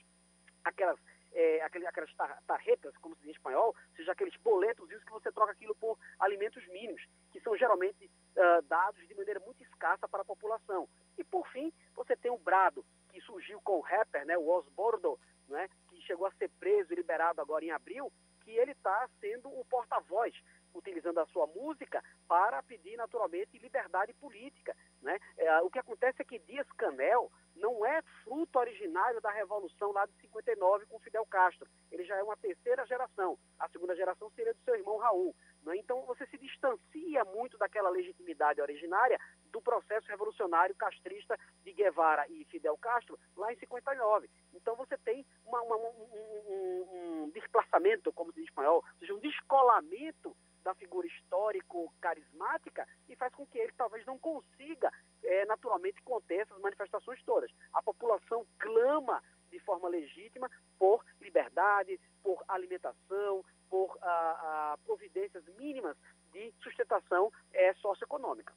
aquelas, 0.65 0.99
é, 1.33 1.63
aquelas 1.63 2.13
tarretas, 2.47 2.95
como 2.99 3.15
se 3.15 3.23
diz 3.23 3.31
em 3.31 3.33
espanhol, 3.33 3.75
seja 3.97 4.13
aqueles 4.13 4.37
boletos 4.43 4.87
que 5.05 5.11
você 5.11 5.33
troca 5.33 5.53
aquilo 5.53 5.75
por 5.77 5.99
alimentos 6.19 6.67
mínimos, 6.69 7.03
que 7.33 7.41
são 7.41 7.57
geralmente 7.57 8.11
uh, 8.37 8.63
dados 8.63 9.07
de 9.07 9.15
maneira 9.15 9.41
muito 9.41 9.63
escassa 9.63 10.07
para 10.07 10.21
a 10.21 10.27
população. 10.27 10.87
E 11.19 11.25
por 11.25 11.47
fim, 11.49 11.73
você 11.95 12.17
tem 12.17 12.31
o 12.31 12.39
Brado, 12.39 12.85
que 13.11 13.21
surgiu 13.21 13.61
com 13.61 13.79
o 13.79 13.81
rapper, 13.81 14.25
né, 14.25 14.39
o 14.39 14.49
Osbordo, 14.49 15.19
né, 15.49 15.69
que 15.89 16.01
chegou 16.03 16.27
a 16.27 16.33
ser 16.33 16.49
preso 16.61 16.93
e 16.93 16.97
liberado 16.97 17.41
agora 17.41 17.65
em 17.65 17.71
abril, 17.71 18.13
que 18.45 18.53
ele 18.53 18.73
está 18.73 19.09
sendo 19.21 19.49
o 19.49 19.65
porta-voz, 19.65 20.35
utilizando 20.75 21.19
a 21.19 21.27
sua 21.27 21.47
música 21.49 22.03
para 22.27 22.63
pedir 22.63 22.97
naturalmente 22.97 23.59
liberdade 23.59 24.15
política. 24.15 24.77
Né? 25.03 25.19
É, 25.37 25.61
o 25.61 25.71
que 25.71 25.79
acontece 25.79 26.23
é 26.23 26.25
que 26.25 26.39
Dias 26.39 26.71
Canel 26.73 27.31
não 27.59 27.85
é 27.85 28.03
fruto 28.25 28.59
originário 28.59 29.21
da 29.21 29.31
revolução 29.31 29.93
lá 29.93 30.07
de 30.07 30.13
59 30.21 30.87
com 30.87 30.99
Fidel 31.01 31.27
Castro. 31.27 31.69
Ele 31.91 32.05
já 32.05 32.17
é 32.17 32.23
uma 32.23 32.37
terceira 32.37 32.87
geração. 32.87 33.39
A 33.59 33.69
segunda 33.69 33.95
geração 33.95 34.31
seria 34.31 34.55
do 34.55 34.61
seu 34.61 34.75
irmão 34.75 34.99
Raul. 34.99 35.35
Né? 35.63 35.77
Então 35.77 36.03
você 36.07 36.27
se 36.27 36.39
distancia 36.39 37.25
muito 37.27 37.59
daquela 37.59 37.91
legitimidade 37.91 38.61
originária 38.61 39.19
do 39.51 39.61
processo 39.61 40.09
revolucionário 40.09 40.75
castrista 40.75 41.39
de 41.65 41.73
Guevara 41.73 42.27
e 42.29 42.45
Fidel 42.47 42.77
Castro 42.79 43.19
lá 43.37 43.53
em 43.53 43.57
59. 43.57 44.31
Então 44.55 44.77
você 44.77 44.97
tem 44.99 45.27
uma, 45.45 45.61
uma, 45.63 45.77
um, 45.77 46.09
um, 46.49 47.25
um, 47.25 47.31
desplaçamento, 47.31 48.13
como 48.13 48.31
se 48.31 48.37
diz 48.37 48.45
em 48.45 48.49
espanhol, 48.49 48.77
ou 48.77 48.99
seja, 48.99 49.15
um 49.15 49.19
descolamento 49.19 50.37
da 50.63 50.75
figura 50.75 51.07
histórico-carismática 51.07 52.87
e 53.09 53.17
faz 53.17 53.35
com 53.35 53.47
que 53.47 53.59
ele 53.59 53.73
talvez 53.73 54.05
não 54.05 54.19
consiga 54.19 54.93
é, 55.29 55.45
naturalmente 55.45 56.03
conter 56.03 56.41
essas 56.41 56.59
manifestações 56.61 57.23
todas. 57.25 57.51
A 57.75 57.83
população 57.83 58.47
clama 58.59 59.23
de 59.51 59.61
forma 59.61 59.89
legítima 59.89 60.51
por 60.79 61.05
liberdade, 61.21 62.01
por 62.23 62.43
alimentação, 62.49 63.45
por 63.69 63.99
ah, 64.01 64.07
ah, 64.41 64.79
providências 64.85 65.45
mínimas 65.59 65.97
de 66.33 66.53
sustentação 66.63 67.31
é, 67.53 67.75
socioeconômica. 67.75 68.55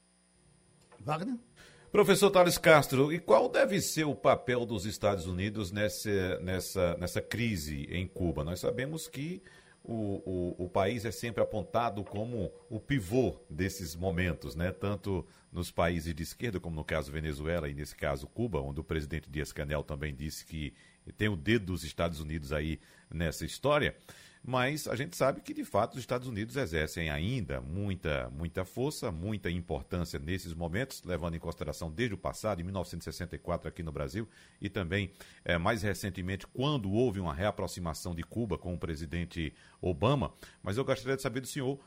Wagner? 1.00 1.38
Professor 1.92 2.32
Thales 2.32 2.58
Castro, 2.58 3.12
e 3.12 3.20
qual 3.20 3.50
deve 3.50 3.82
ser 3.82 4.06
o 4.06 4.16
papel 4.16 4.66
dos 4.66 4.86
Estados 4.86 5.28
Unidos 5.28 5.74
nessa, 5.74 6.40
nessa, 6.40 6.96
nessa 6.96 7.22
crise 7.22 7.86
em 7.92 8.08
Cuba? 8.08 8.46
Nós 8.46 8.62
sabemos 8.62 9.10
que 9.10 9.44
o, 9.84 10.56
o, 10.60 10.65
o, 10.65 10.70
país 10.70 11.06
é 11.06 11.12
sempre 11.12 11.41
apontado 11.41 12.04
como 12.04 12.52
o 12.70 12.80
pivô 12.80 13.36
desses 13.50 13.96
momentos, 13.96 14.56
né? 14.56 14.72
tanto 14.72 15.26
nos 15.52 15.72
países 15.72 16.13
de 16.13 16.22
esquerda, 16.22 16.60
como 16.60 16.76
no 16.76 16.84
caso 16.84 17.12
Venezuela 17.12 17.67
e 17.67 17.74
nesse 17.74 17.96
caso 17.96 18.28
Cuba, 18.28 18.62
onde 18.62 18.80
o 18.80 18.84
presidente 18.84 19.30
Dias 19.30 19.52
Canel 19.52 19.84
também 19.84 20.13
disse 20.13 20.46
que 20.46 20.74
tem 21.17 21.30
o 21.30 21.36
dedo 21.36 21.67
dos 21.67 21.84
Estados 21.84 22.20
Unidos 22.20 22.54
aí 22.54 22.80
nessa 23.10 23.44
história 23.44 23.96
mas 24.44 24.88
a 24.88 24.96
gente 24.96 25.16
sabe 25.16 25.42
que 25.42 25.54
de 25.54 25.64
fato 25.64 25.94
os 25.94 26.00
Estados 26.00 26.28
Unidos 26.28 26.56
exercem 26.56 27.12
ainda 27.12 27.62
muita, 27.62 28.30
muita 28.32 28.66
força, 28.66 29.12
muita 29.12 29.52
importância 29.52 30.18
nesses 30.18 30.54
momentos, 30.54 31.04
levando 31.04 31.36
em 31.36 31.40
consideração 31.40 31.92
desde 31.92 32.16
o 32.16 32.18
passado, 32.18 32.60
em 32.60 32.64
1964 32.64 33.68
aqui 33.68 33.84
no 33.84 33.92
Brasil, 33.92 34.28
e 34.60 34.68
também 34.68 35.12
é, 35.46 35.58
mais 35.60 35.84
recentemente, 35.84 36.48
quando 36.48 36.92
houve 36.92 37.20
uma 37.20 37.34
reaproximação 37.34 38.16
de 38.16 38.24
Cuba 38.24 38.58
com 38.58 38.74
o 38.74 38.80
presidente 38.80 39.54
Obama. 39.80 40.34
Mas 40.64 40.76
eu 40.76 40.84
gostaria 40.84 41.16
de 41.16 41.22
saber 41.22 41.42
do 41.42 41.48
senhor 41.48 41.80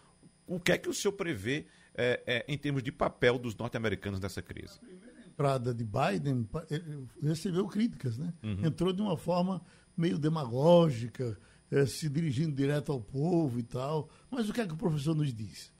o 0.46 0.60
que 0.60 0.72
é 0.72 0.78
que 0.78 0.88
o 0.88 0.94
senhor 0.94 1.12
prevê 1.12 1.66
é, 1.96 2.22
é, 2.24 2.44
em 2.46 2.56
termos 2.56 2.84
de 2.84 2.92
papel 2.92 3.36
dos 3.36 3.56
norte-americanos 3.56 4.20
nessa 4.20 4.40
crise. 4.40 4.78
A 5.24 5.26
entrada 5.26 5.74
de 5.74 5.84
Biden 5.84 6.48
recebeu 7.20 7.66
críticas, 7.66 8.16
né? 8.16 8.32
Uhum. 8.44 8.66
Entrou 8.66 8.92
de 8.92 9.02
uma 9.02 9.16
forma 9.16 9.60
meio 9.96 10.18
demagógica 10.18 11.36
é, 11.70 11.86
se 11.86 12.08
dirigindo 12.08 12.54
direto 12.54 12.92
ao 12.92 13.00
povo 13.00 13.58
e 13.58 13.62
tal. 13.62 14.08
Mas 14.30 14.48
o 14.48 14.52
que 14.52 14.60
é 14.60 14.66
que 14.66 14.74
o 14.74 14.78
professor 14.78 15.14
nos 15.14 15.32
diz? 15.32 15.72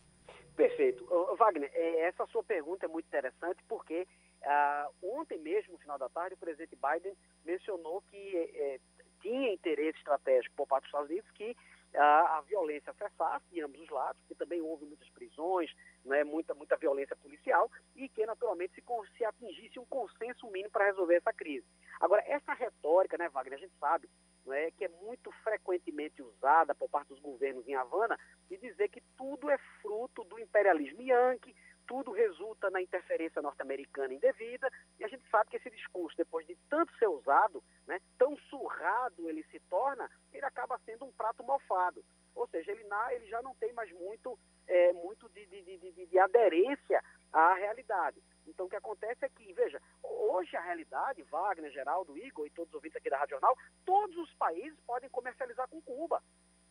Perfeito. 0.56 1.04
Wagner, 1.36 1.70
é, 1.74 2.00
essa 2.02 2.26
sua 2.26 2.42
pergunta 2.42 2.86
é 2.86 2.88
muito 2.88 3.06
interessante 3.06 3.62
porque 3.68 4.06
ah, 4.44 4.88
ontem 5.02 5.38
mesmo, 5.38 5.72
no 5.72 5.78
final 5.78 5.98
da 5.98 6.08
tarde, 6.08 6.34
o 6.34 6.38
presidente 6.38 6.76
Biden 6.76 7.16
mencionou 7.44 8.02
que 8.10 8.36
é, 8.36 8.80
tinha 9.20 9.52
interesse 9.52 9.98
estratégico 9.98 10.54
por 10.54 10.66
parte 10.66 10.84
dos 10.84 10.88
Estados 10.88 11.10
Unidos 11.10 11.30
que 11.32 11.56
a, 11.96 12.38
a 12.38 12.40
violência 12.42 12.92
cessasse 12.92 13.44
de 13.50 13.60
ambos 13.62 13.80
os 13.80 13.88
lados, 13.88 14.20
porque 14.22 14.34
também 14.34 14.60
houve 14.60 14.84
muitas 14.84 15.08
prisões, 15.10 15.70
né, 16.04 16.24
muita, 16.24 16.54
muita 16.54 16.76
violência 16.76 17.16
policial, 17.16 17.70
e 17.94 18.08
que 18.08 18.26
naturalmente 18.26 18.74
se, 18.74 18.82
se 19.16 19.24
atingisse 19.24 19.78
um 19.78 19.86
consenso 19.86 20.50
mínimo 20.50 20.70
para 20.70 20.86
resolver 20.86 21.16
essa 21.16 21.32
crise. 21.32 21.66
Agora, 22.00 22.22
essa 22.26 22.52
retórica, 22.52 23.16
né, 23.16 23.28
Wagner, 23.28 23.58
a 23.58 23.62
gente 23.62 23.74
sabe 23.78 24.08
né, 24.46 24.70
que 24.72 24.84
é 24.84 24.88
muito 24.88 25.30
frequentemente 25.42 26.22
usada 26.22 26.74
por 26.74 26.88
parte 26.88 27.08
dos 27.08 27.20
governos 27.20 27.66
em 27.66 27.74
Havana, 27.74 28.18
de 28.48 28.56
dizer 28.56 28.88
que 28.88 29.02
tudo 29.16 29.50
é 29.50 29.58
fruto 29.80 30.24
do 30.24 30.38
imperialismo 30.38 31.02
yankee, 31.02 31.54
tudo 31.86 32.12
resulta 32.12 32.70
na 32.70 32.80
interferência 32.80 33.42
norte-americana 33.42 34.14
indevida, 34.14 34.70
e 34.98 35.04
a 35.04 35.08
gente 35.08 35.28
sabe 35.30 35.50
que 35.50 35.56
esse 35.56 35.70
discurso, 35.70 36.16
depois 36.16 36.46
de 36.46 36.56
tanto 36.68 36.96
ser 36.98 37.08
usado, 37.08 37.62
né, 37.86 38.00
tão 38.18 38.36
surrado 38.48 39.28
ele 39.28 39.44
se 39.50 39.60
torna, 39.68 40.10
ele 40.32 40.44
acaba 40.44 40.80
sendo 40.84 41.04
um 41.04 41.12
prato 41.12 41.42
mofado. 41.44 42.04
Ou 42.34 42.48
seja, 42.48 42.72
ele, 42.72 42.84
ele 43.12 43.26
já 43.26 43.40
não 43.42 43.54
tem 43.54 43.72
mais 43.72 43.90
muito, 43.92 44.38
é, 44.66 44.92
muito 44.92 45.28
de, 45.28 45.46
de, 45.46 45.78
de, 45.78 46.06
de 46.06 46.18
aderência 46.18 47.02
à 47.32 47.54
realidade. 47.54 48.20
Então, 48.46 48.66
o 48.66 48.68
que 48.68 48.76
acontece 48.76 49.24
é 49.24 49.28
que, 49.28 49.52
veja, 49.52 49.80
hoje 50.02 50.56
a 50.56 50.60
realidade, 50.60 51.22
Wagner, 51.24 51.70
Geraldo, 51.70 52.16
Igor 52.18 52.46
e 52.46 52.50
todos 52.50 52.70
os 52.70 52.74
ouvintes 52.74 52.96
aqui 52.96 53.10
da 53.10 53.18
Rádio 53.18 53.34
Jornal, 53.34 53.56
todos 53.84 54.16
os 54.16 54.32
países 54.34 54.78
podem 54.86 55.08
comercializar 55.10 55.68
com 55.68 55.80
Cuba. 55.82 56.22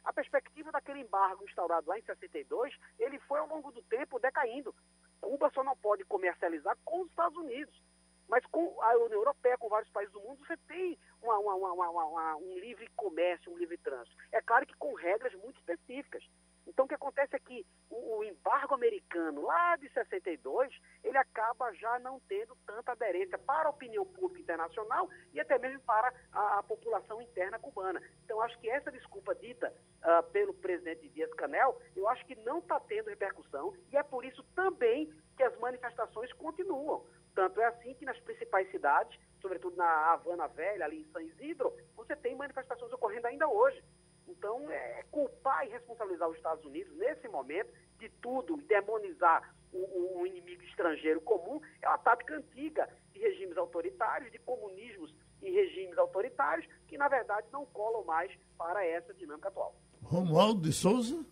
A 0.03 0.12
perspectiva 0.12 0.71
daquele 0.71 0.99
embargo 0.99 1.45
instaurado 1.45 1.88
lá 1.88 1.97
em 1.97 2.03
62, 2.03 2.75
ele 2.99 3.19
foi 3.19 3.39
ao 3.39 3.47
longo 3.47 3.71
do 3.71 3.81
tempo 3.83 4.19
decaindo. 4.19 4.75
Cuba 5.21 5.49
só 5.53 5.63
não 5.63 5.77
pode 5.77 6.03
comercializar 6.05 6.77
com 6.83 7.01
os 7.01 7.09
Estados 7.09 7.38
Unidos. 7.38 7.81
Mas 8.27 8.45
com 8.47 8.81
a 8.81 8.95
União 8.97 9.19
Europeia, 9.19 9.57
com 9.57 9.69
vários 9.69 9.89
países 9.91 10.13
do 10.13 10.21
mundo, 10.21 10.45
você 10.45 10.57
tem 10.67 10.97
uma, 11.21 11.38
uma, 11.38 11.55
uma, 11.55 12.36
um 12.38 12.57
livre 12.57 12.89
comércio, 12.95 13.51
um 13.51 13.57
livre 13.57 13.77
trânsito. 13.77 14.15
É 14.31 14.41
claro 14.41 14.65
que 14.65 14.75
com 14.75 14.93
regras 14.93 15.33
muito 15.36 15.57
específicas. 15.59 16.23
Então, 16.67 16.86
o 16.86 16.88
que 16.88 16.95
acontece 16.95 17.36
é 17.36 17.39
que 17.39 17.65
o, 17.89 18.17
o, 18.17 18.23
embargo 18.23 18.73
americano, 18.73 19.41
lá 19.41 19.76
de 19.76 19.89
62, 19.89 20.73
ele 21.04 21.17
acaba 21.17 21.73
já 21.73 21.99
não 21.99 22.19
tendo 22.21 22.56
tanta 22.65 22.93
aderência 22.93 23.38
para 23.38 23.67
a 23.67 23.71
opinião 23.71 24.06
pública 24.06 24.41
internacional 24.41 25.10
e 25.34 25.39
até 25.39 25.58
mesmo 25.58 25.80
para 25.82 26.13
a, 26.32 26.60
a 26.60 26.63
população 26.63 27.21
interna 27.21 27.60
cubana. 27.60 28.02
Então, 28.23 28.41
acho 28.41 28.58
que 28.60 28.69
essa 28.69 28.91
desculpa 28.91 29.36
dita 29.36 29.73
uh, 30.04 30.23
pelo 30.32 30.54
presidente 30.54 31.10
Dias-Canel, 31.10 31.80
eu 31.95 32.08
acho 32.10 32.26
que 32.26 32.36
não 32.36 32.60
está 32.60 32.80
tendo 32.80 33.10
repercussão 33.10 33.73
e 33.91 33.97
é 33.97 34.04
por 34.04 34.23
isso 34.26 34.43
também 34.56 35.12
que 35.36 35.43
as 35.43 35.58
manifestações 35.60 36.32
continuam. 36.34 37.06
Tanto 37.36 37.60
é 37.60 37.65
assim 37.65 37.93
que 37.95 38.06
nas 38.06 38.19
principais 38.19 38.69
cidades, 38.69 39.19
sobretudo 39.41 39.76
na 39.76 40.13
Havana 40.13 40.47
Velha, 40.47 40.86
ali 40.86 41.02
em 41.02 41.12
San 41.12 41.23
Isidro, 41.23 41.76
você 41.95 42.15
tem 42.15 42.36
manifestações 42.36 42.93
ocorrendo 42.93 43.28
ainda 43.28 43.47
hoje. 43.47 43.84
Então, 44.27 44.69
é, 44.71 45.03
culpar 45.12 45.65
e 45.65 45.69
responsabilizar 45.69 46.29
os 46.29 46.38
Estados 46.38 46.63
Unidos 46.65 46.95
nesse 46.97 47.27
momento 47.27 47.71
de 47.99 48.09
tudo, 48.21 48.57
demonizar 48.57 49.53
o, 49.71 50.21
o 50.21 50.27
inimigo 50.27 50.63
estrangeiro 50.63 51.21
comum, 51.21 51.62
é 51.81 51.88
uma 51.88 51.97
tática 51.97 52.36
antiga 52.36 52.89
de 53.12 53.19
regimes 53.19 53.57
autoritários, 53.57 54.31
de 54.31 54.39
comunismos 54.39 55.13
e 55.41 55.49
regimes 55.49 55.97
autoritários, 55.97 56.67
que 56.88 56.97
na 56.97 57.07
verdade 57.07 57.47
não 57.51 57.65
colam 57.65 58.03
mais 58.03 58.31
para 58.57 58.86
essa 58.86 59.13
dinâmica 59.13 59.49
atual. 59.49 59.75
Romualdo 60.01 60.62
de 60.62 60.73
Souza. 60.73 61.25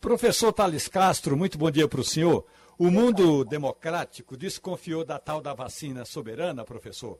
Professor 0.00 0.52
Thales 0.52 0.88
Castro, 0.88 1.36
muito 1.36 1.56
bom 1.56 1.70
dia 1.70 1.88
para 1.88 2.00
o 2.00 2.04
senhor. 2.04 2.46
O 2.78 2.90
mundo 2.90 3.44
democrático 3.44 4.36
desconfiou 4.36 5.04
da 5.04 5.18
tal 5.18 5.40
da 5.40 5.54
vacina 5.54 6.04
soberana, 6.04 6.64
professor? 6.64 7.18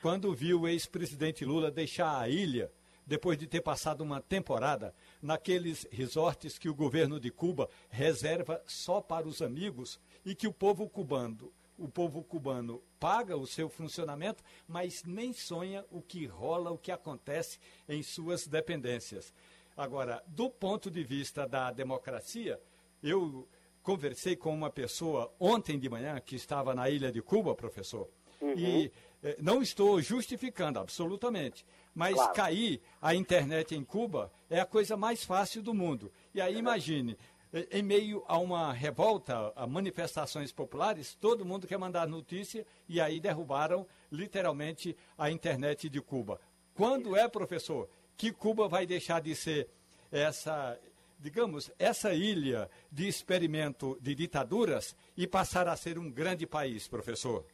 quando 0.00 0.34
viu 0.34 0.62
o 0.62 0.68
ex-presidente 0.68 1.44
Lula 1.44 1.70
deixar 1.70 2.18
a 2.18 2.28
ilha 2.28 2.72
depois 3.10 3.36
de 3.36 3.48
ter 3.48 3.60
passado 3.60 4.02
uma 4.02 4.20
temporada 4.20 4.94
naqueles 5.20 5.84
resorts 5.90 6.56
que 6.56 6.68
o 6.68 6.74
governo 6.76 7.18
de 7.18 7.28
Cuba 7.28 7.68
reserva 7.88 8.62
só 8.68 9.00
para 9.00 9.26
os 9.26 9.42
amigos 9.42 9.98
e 10.24 10.32
que 10.32 10.46
o 10.46 10.52
povo 10.52 10.88
cubano, 10.88 11.52
o 11.76 11.88
povo 11.88 12.22
cubano 12.22 12.80
paga 13.00 13.36
o 13.36 13.48
seu 13.48 13.68
funcionamento, 13.68 14.44
mas 14.68 15.02
nem 15.02 15.32
sonha 15.32 15.84
o 15.90 16.00
que 16.00 16.24
rola, 16.24 16.70
o 16.70 16.78
que 16.78 16.92
acontece 16.92 17.58
em 17.88 18.00
suas 18.00 18.46
dependências. 18.46 19.34
Agora, 19.76 20.22
do 20.28 20.48
ponto 20.48 20.88
de 20.88 21.02
vista 21.02 21.48
da 21.48 21.72
democracia, 21.72 22.60
eu 23.02 23.48
conversei 23.82 24.36
com 24.36 24.54
uma 24.54 24.70
pessoa 24.70 25.34
ontem 25.40 25.80
de 25.80 25.88
manhã 25.88 26.20
que 26.20 26.36
estava 26.36 26.76
na 26.76 26.88
ilha 26.88 27.10
de 27.10 27.20
Cuba, 27.20 27.56
professor, 27.56 28.08
uhum. 28.40 28.54
e 28.56 28.92
eh, 29.22 29.36
não 29.40 29.62
estou 29.62 30.00
justificando 30.00 30.78
absolutamente, 30.78 31.64
mas 31.94 32.14
claro. 32.14 32.32
cair 32.32 32.80
a 33.00 33.14
internet 33.14 33.74
em 33.74 33.84
Cuba 33.84 34.32
é 34.48 34.60
a 34.60 34.66
coisa 34.66 34.96
mais 34.96 35.24
fácil 35.24 35.62
do 35.62 35.74
mundo. 35.74 36.12
E 36.34 36.40
aí 36.40 36.56
imagine, 36.56 37.16
em 37.70 37.82
meio 37.82 38.24
a 38.28 38.38
uma 38.38 38.72
revolta, 38.72 39.52
a 39.56 39.66
manifestações 39.66 40.52
populares, 40.52 41.16
todo 41.20 41.44
mundo 41.44 41.66
quer 41.66 41.78
mandar 41.78 42.06
notícia 42.06 42.64
e 42.88 43.00
aí 43.00 43.20
derrubaram 43.20 43.86
literalmente 44.10 44.96
a 45.18 45.30
internet 45.30 45.88
de 45.88 46.00
Cuba. 46.00 46.40
Quando 46.74 47.16
é, 47.16 47.28
professor, 47.28 47.88
que 48.16 48.32
Cuba 48.32 48.68
vai 48.68 48.86
deixar 48.86 49.20
de 49.20 49.34
ser 49.34 49.68
essa, 50.12 50.78
digamos, 51.18 51.70
essa 51.78 52.14
ilha 52.14 52.70
de 52.90 53.08
experimento 53.08 53.98
de 54.00 54.14
ditaduras 54.14 54.96
e 55.16 55.26
passar 55.26 55.68
a 55.68 55.76
ser 55.76 55.98
um 55.98 56.10
grande 56.10 56.46
país, 56.46 56.86
professor? 56.86 57.44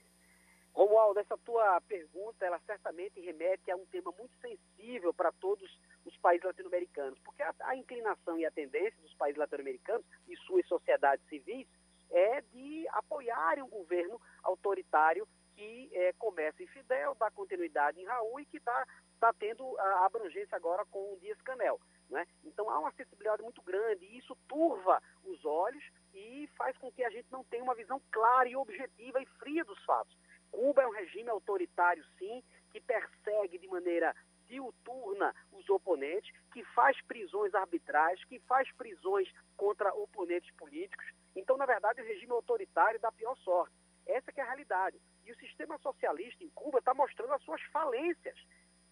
Tua 1.46 1.80
pergunta, 1.82 2.44
ela 2.44 2.58
certamente 2.66 3.20
remete 3.20 3.70
a 3.70 3.76
um 3.76 3.86
tema 3.86 4.12
muito 4.18 4.34
sensível 4.40 5.14
para 5.14 5.30
todos 5.30 5.70
os 6.04 6.16
países 6.18 6.44
latino-americanos, 6.44 7.18
porque 7.20 7.40
a, 7.40 7.54
a, 7.60 7.76
inclinação 7.76 8.36
e 8.36 8.44
a 8.44 8.50
tendência 8.50 9.00
dos 9.00 9.14
países 9.14 9.38
latino-americanos 9.38 10.04
e 10.28 10.36
suas 10.38 10.66
sociedades 10.66 11.24
civis 11.28 11.68
é 12.10 12.40
de 12.40 12.86
apoiarem 12.88 13.62
um 13.62 13.68
governo 13.68 14.20
autoritário 14.42 15.26
que 15.54 15.88
é, 15.92 16.12
começa 16.14 16.62
em 16.62 16.66
Fidel, 16.66 17.14
dá 17.14 17.30
continuidade 17.30 18.00
em 18.00 18.04
Raul 18.04 18.40
e 18.40 18.46
que 18.46 18.58
está 18.58 18.86
tá 19.20 19.32
tendo 19.32 19.78
a 19.78 20.04
abrangência 20.04 20.56
agora 20.56 20.84
com 20.86 21.14
o 21.14 21.18
Dias-Canel. 21.20 21.80
Né? 22.10 22.26
Então 22.44 22.68
há 22.68 22.78
uma 22.78 22.92
sensibilidade 22.92 23.42
muito 23.42 23.62
grande 23.62 24.04
e 24.04 24.18
isso 24.18 24.36
turva 24.48 25.00
os 25.24 25.44
olhos 25.44 25.82
e 26.12 26.48
faz 26.56 26.76
com 26.78 26.90
que 26.90 27.04
a 27.04 27.10
gente 27.10 27.30
não 27.30 27.42
tenha 27.44 27.62
uma 27.62 27.74
visão 27.74 28.00
clara 28.10 28.48
e 28.48 28.56
objetiva 28.56 29.22
e 29.22 29.26
fria 29.38 29.64
dos 29.64 29.82
fatos. 29.84 30.16
Cuba 30.56 30.82
é 30.82 30.86
um 30.86 30.90
regime 30.90 31.28
autoritário, 31.28 32.02
sim, 32.18 32.42
que 32.70 32.80
persegue 32.80 33.58
de 33.58 33.68
maneira 33.68 34.16
diuturna 34.46 35.34
os 35.52 35.68
oponentes, 35.68 36.34
que 36.50 36.64
faz 36.64 36.98
prisões 37.02 37.54
arbitrais, 37.54 38.24
que 38.24 38.38
faz 38.40 38.66
prisões 38.72 39.30
contra 39.54 39.92
oponentes 39.92 40.50
políticos. 40.52 41.04
Então, 41.34 41.58
na 41.58 41.66
verdade, 41.66 42.00
o 42.00 42.06
regime 42.06 42.32
autoritário 42.32 42.98
dá 42.98 43.12
pior 43.12 43.36
sorte. 43.36 43.74
Essa 44.06 44.32
é 44.34 44.40
a 44.40 44.46
realidade. 44.46 44.98
E 45.26 45.30
o 45.30 45.36
sistema 45.36 45.76
socialista 45.76 46.42
em 46.42 46.48
Cuba 46.54 46.78
está 46.78 46.94
mostrando 46.94 47.34
as 47.34 47.42
suas 47.42 47.60
falências. 47.64 48.38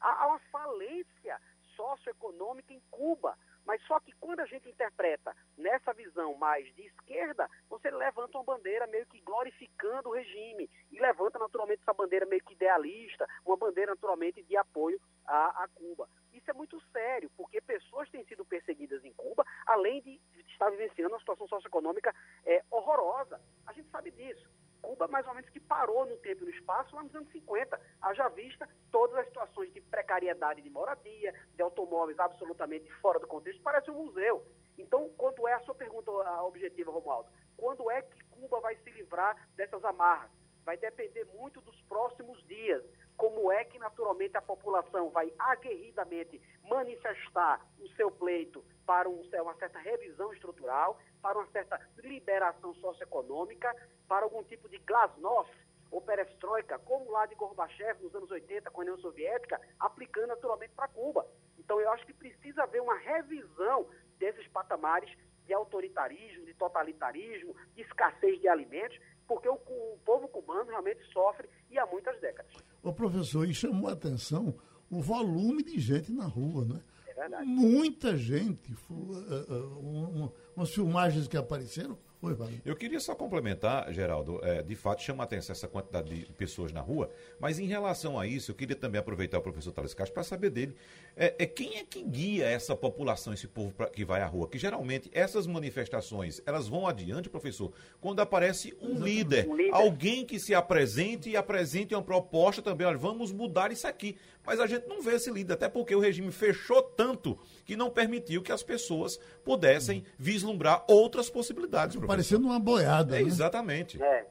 Há 0.00 0.26
uma 0.26 0.38
falência 0.50 1.40
socioeconômica 1.74 2.74
em 2.74 2.82
Cuba. 2.90 3.38
Mas 3.64 3.82
só 3.86 3.98
que 4.00 4.12
quando 4.20 4.40
a 4.40 4.46
gente 4.46 4.68
interpreta 4.68 5.34
nessa 5.56 5.92
visão 5.92 6.34
mais 6.34 6.66
de 6.74 6.82
esquerda, 6.82 7.48
você 7.68 7.90
levanta 7.90 8.36
uma 8.38 8.44
bandeira 8.44 8.86
meio 8.86 9.06
que 9.06 9.20
glorificando 9.20 10.10
o 10.10 10.14
regime 10.14 10.70
e 10.90 11.00
levanta 11.00 11.38
naturalmente 11.38 11.82
essa 11.82 11.94
bandeira 11.94 12.26
meio 12.26 12.42
que 12.44 12.54
idealista, 12.54 13.26
uma 13.44 13.56
bandeira 13.56 13.92
naturalmente 13.92 14.42
de 14.42 14.56
apoio 14.56 15.00
a, 15.26 15.64
a 15.64 15.68
Cuba. 15.68 16.08
Isso 16.32 16.50
é 16.50 16.54
muito 16.54 16.80
sério, 16.92 17.30
porque 17.36 17.60
pessoas 17.60 18.10
têm 18.10 18.24
sido 18.24 18.44
perseguidas 18.44 19.04
em 19.04 19.12
Cuba, 19.12 19.44
além 19.66 20.02
de 20.02 20.20
estar 20.48 20.68
vivenciando 20.70 21.14
uma 21.14 21.20
situação 21.20 21.48
socioeconômica 21.48 22.14
é, 22.44 22.62
horrorosa. 22.70 23.40
A 23.66 23.72
gente 23.72 23.88
sabe 23.90 24.10
disso. 24.10 24.48
Cuba, 24.84 25.08
mais 25.08 25.26
ou 25.26 25.34
menos, 25.34 25.48
que 25.48 25.58
parou 25.58 26.04
no 26.04 26.16
tempo 26.18 26.42
e 26.42 26.44
no 26.44 26.50
espaço 26.50 26.94
lá 26.94 27.02
nos 27.02 27.14
anos 27.14 27.30
50. 27.32 27.80
Haja 28.02 28.28
vista 28.28 28.68
todas 28.92 29.16
as 29.16 29.26
situações 29.26 29.72
de 29.72 29.80
precariedade 29.80 30.60
de 30.60 30.68
moradia, 30.68 31.34
de 31.54 31.62
automóveis 31.62 32.18
absolutamente 32.18 32.90
fora 33.00 33.18
do 33.18 33.26
contexto, 33.26 33.62
parece 33.62 33.90
um 33.90 34.04
museu. 34.04 34.44
Então, 34.76 35.08
quando 35.16 35.48
é 35.48 35.54
a 35.54 35.60
sua 35.60 35.74
pergunta 35.74 36.10
objetiva, 36.42 36.90
Romualdo? 36.90 37.30
Quando 37.56 37.90
é 37.90 38.02
que 38.02 38.24
Cuba 38.24 38.60
vai 38.60 38.76
se 38.76 38.90
livrar 38.90 39.48
dessas 39.56 39.82
amarras? 39.84 40.30
Vai 40.64 40.76
depender 40.76 41.24
muito 41.34 41.60
dos 41.62 41.80
próximos 41.82 42.42
dias. 42.46 42.82
Como 43.16 43.50
é 43.52 43.64
que, 43.64 43.78
naturalmente, 43.78 44.36
a 44.36 44.42
população 44.42 45.10
vai 45.10 45.32
aguerridamente 45.38 46.40
manifestar 46.68 47.64
o 47.80 47.88
seu 47.90 48.10
pleito 48.10 48.64
para 48.86 49.08
um, 49.08 49.22
uma 49.42 49.54
certa 49.54 49.78
revisão 49.78 50.32
estrutural, 50.32 50.98
para 51.22 51.38
uma 51.38 51.46
certa 51.48 51.80
liberação 52.02 52.74
socioeconômica, 52.74 53.74
para 54.06 54.24
algum 54.24 54.42
tipo 54.42 54.68
de 54.68 54.78
glasnost 54.78 55.52
ou 55.90 56.00
perestroika, 56.00 56.78
como 56.80 57.10
lá 57.10 57.26
de 57.26 57.34
Gorbachev 57.34 58.02
nos 58.02 58.14
anos 58.14 58.30
80 58.30 58.70
com 58.70 58.80
a 58.80 58.84
União 58.84 58.98
Soviética, 58.98 59.60
aplicando 59.78 60.28
naturalmente 60.28 60.72
para 60.74 60.88
Cuba. 60.88 61.26
Então 61.58 61.80
eu 61.80 61.90
acho 61.92 62.04
que 62.04 62.12
precisa 62.12 62.64
haver 62.64 62.82
uma 62.82 62.96
revisão 62.96 63.86
desses 64.18 64.46
patamares 64.48 65.10
de 65.46 65.52
autoritarismo, 65.52 66.46
de 66.46 66.54
totalitarismo, 66.54 67.54
de 67.74 67.82
escassez 67.82 68.40
de 68.40 68.48
alimentos, 68.48 68.98
porque 69.26 69.48
o, 69.48 69.54
o 69.54 69.98
povo 70.04 70.28
cubano 70.28 70.70
realmente 70.70 71.02
sofre 71.12 71.48
e 71.70 71.78
há 71.78 71.86
muitas 71.86 72.18
décadas. 72.20 72.52
O 72.82 72.92
professor, 72.92 73.48
e 73.48 73.54
chamou 73.54 73.88
a 73.88 73.92
atenção 73.92 74.54
o 74.90 75.00
volume 75.00 75.62
de 75.62 75.78
gente 75.78 76.12
na 76.12 76.26
rua, 76.26 76.64
não 76.64 76.76
é? 77.16 77.20
verdade. 77.20 77.46
Muita 77.46 78.16
gente. 78.16 78.72
Uh, 78.90 78.92
uh, 78.92 80.32
umas 80.56 80.70
filmagens 80.70 81.26
que 81.28 81.36
apareceram. 81.36 81.98
Oi, 82.24 82.34
Eu 82.64 82.74
queria 82.74 82.98
só 83.00 83.14
complementar, 83.14 83.92
Geraldo, 83.92 84.40
é, 84.42 84.62
de 84.62 84.74
fato 84.74 85.02
chama 85.02 85.22
a 85.22 85.24
atenção 85.24 85.52
essa 85.52 85.68
quantidade 85.68 86.08
de 86.08 86.32
pessoas 86.32 86.72
na 86.72 86.80
rua, 86.80 87.10
mas 87.38 87.58
em 87.58 87.66
relação 87.66 88.18
a 88.18 88.26
isso, 88.26 88.50
eu 88.50 88.54
queria 88.54 88.74
também 88.74 88.98
aproveitar 88.98 89.36
o 89.36 89.42
professor 89.42 89.72
Thales 89.72 89.92
Castro 89.92 90.14
para 90.14 90.22
saber 90.22 90.48
dele, 90.48 90.74
é, 91.14 91.34
é, 91.38 91.44
quem 91.44 91.76
é 91.76 91.84
que 91.84 92.02
guia 92.02 92.46
essa 92.46 92.74
população, 92.74 93.34
esse 93.34 93.46
povo 93.46 93.72
pra, 93.72 93.90
que 93.90 94.06
vai 94.06 94.22
à 94.22 94.26
rua? 94.26 94.48
Que 94.48 94.56
geralmente 94.56 95.10
essas 95.12 95.46
manifestações, 95.46 96.40
elas 96.46 96.66
vão 96.66 96.86
adiante, 96.86 97.28
professor, 97.28 97.70
quando 98.00 98.20
aparece 98.20 98.74
um 98.80 98.94
líder, 99.04 99.46
um 99.46 99.54
líder, 99.54 99.74
alguém 99.74 100.24
que 100.24 100.40
se 100.40 100.54
apresente 100.54 101.28
e 101.28 101.36
apresente 101.36 101.94
uma 101.94 102.02
proposta 102.02 102.62
também, 102.62 102.86
olha, 102.86 102.96
vamos 102.96 103.32
mudar 103.32 103.70
isso 103.70 103.86
aqui. 103.86 104.16
Mas 104.44 104.60
a 104.60 104.66
gente 104.66 104.86
não 104.86 105.00
vê 105.00 105.14
esse 105.14 105.30
líder, 105.30 105.54
até 105.54 105.68
porque 105.68 105.94
o 105.94 106.00
regime 106.00 106.30
fechou 106.30 106.82
tanto 106.82 107.38
que 107.64 107.76
não 107.76 107.90
permitiu 107.90 108.42
que 108.42 108.52
as 108.52 108.62
pessoas 108.62 109.16
pudessem 109.44 110.04
vislumbrar 110.18 110.84
outras 110.88 111.30
possibilidades. 111.30 111.96
Parecendo 111.96 112.46
uma 112.46 112.60
boiada. 112.60 113.16
É, 113.18 113.22
né? 113.22 113.26
Exatamente. 113.26 114.02
É. 114.02 114.26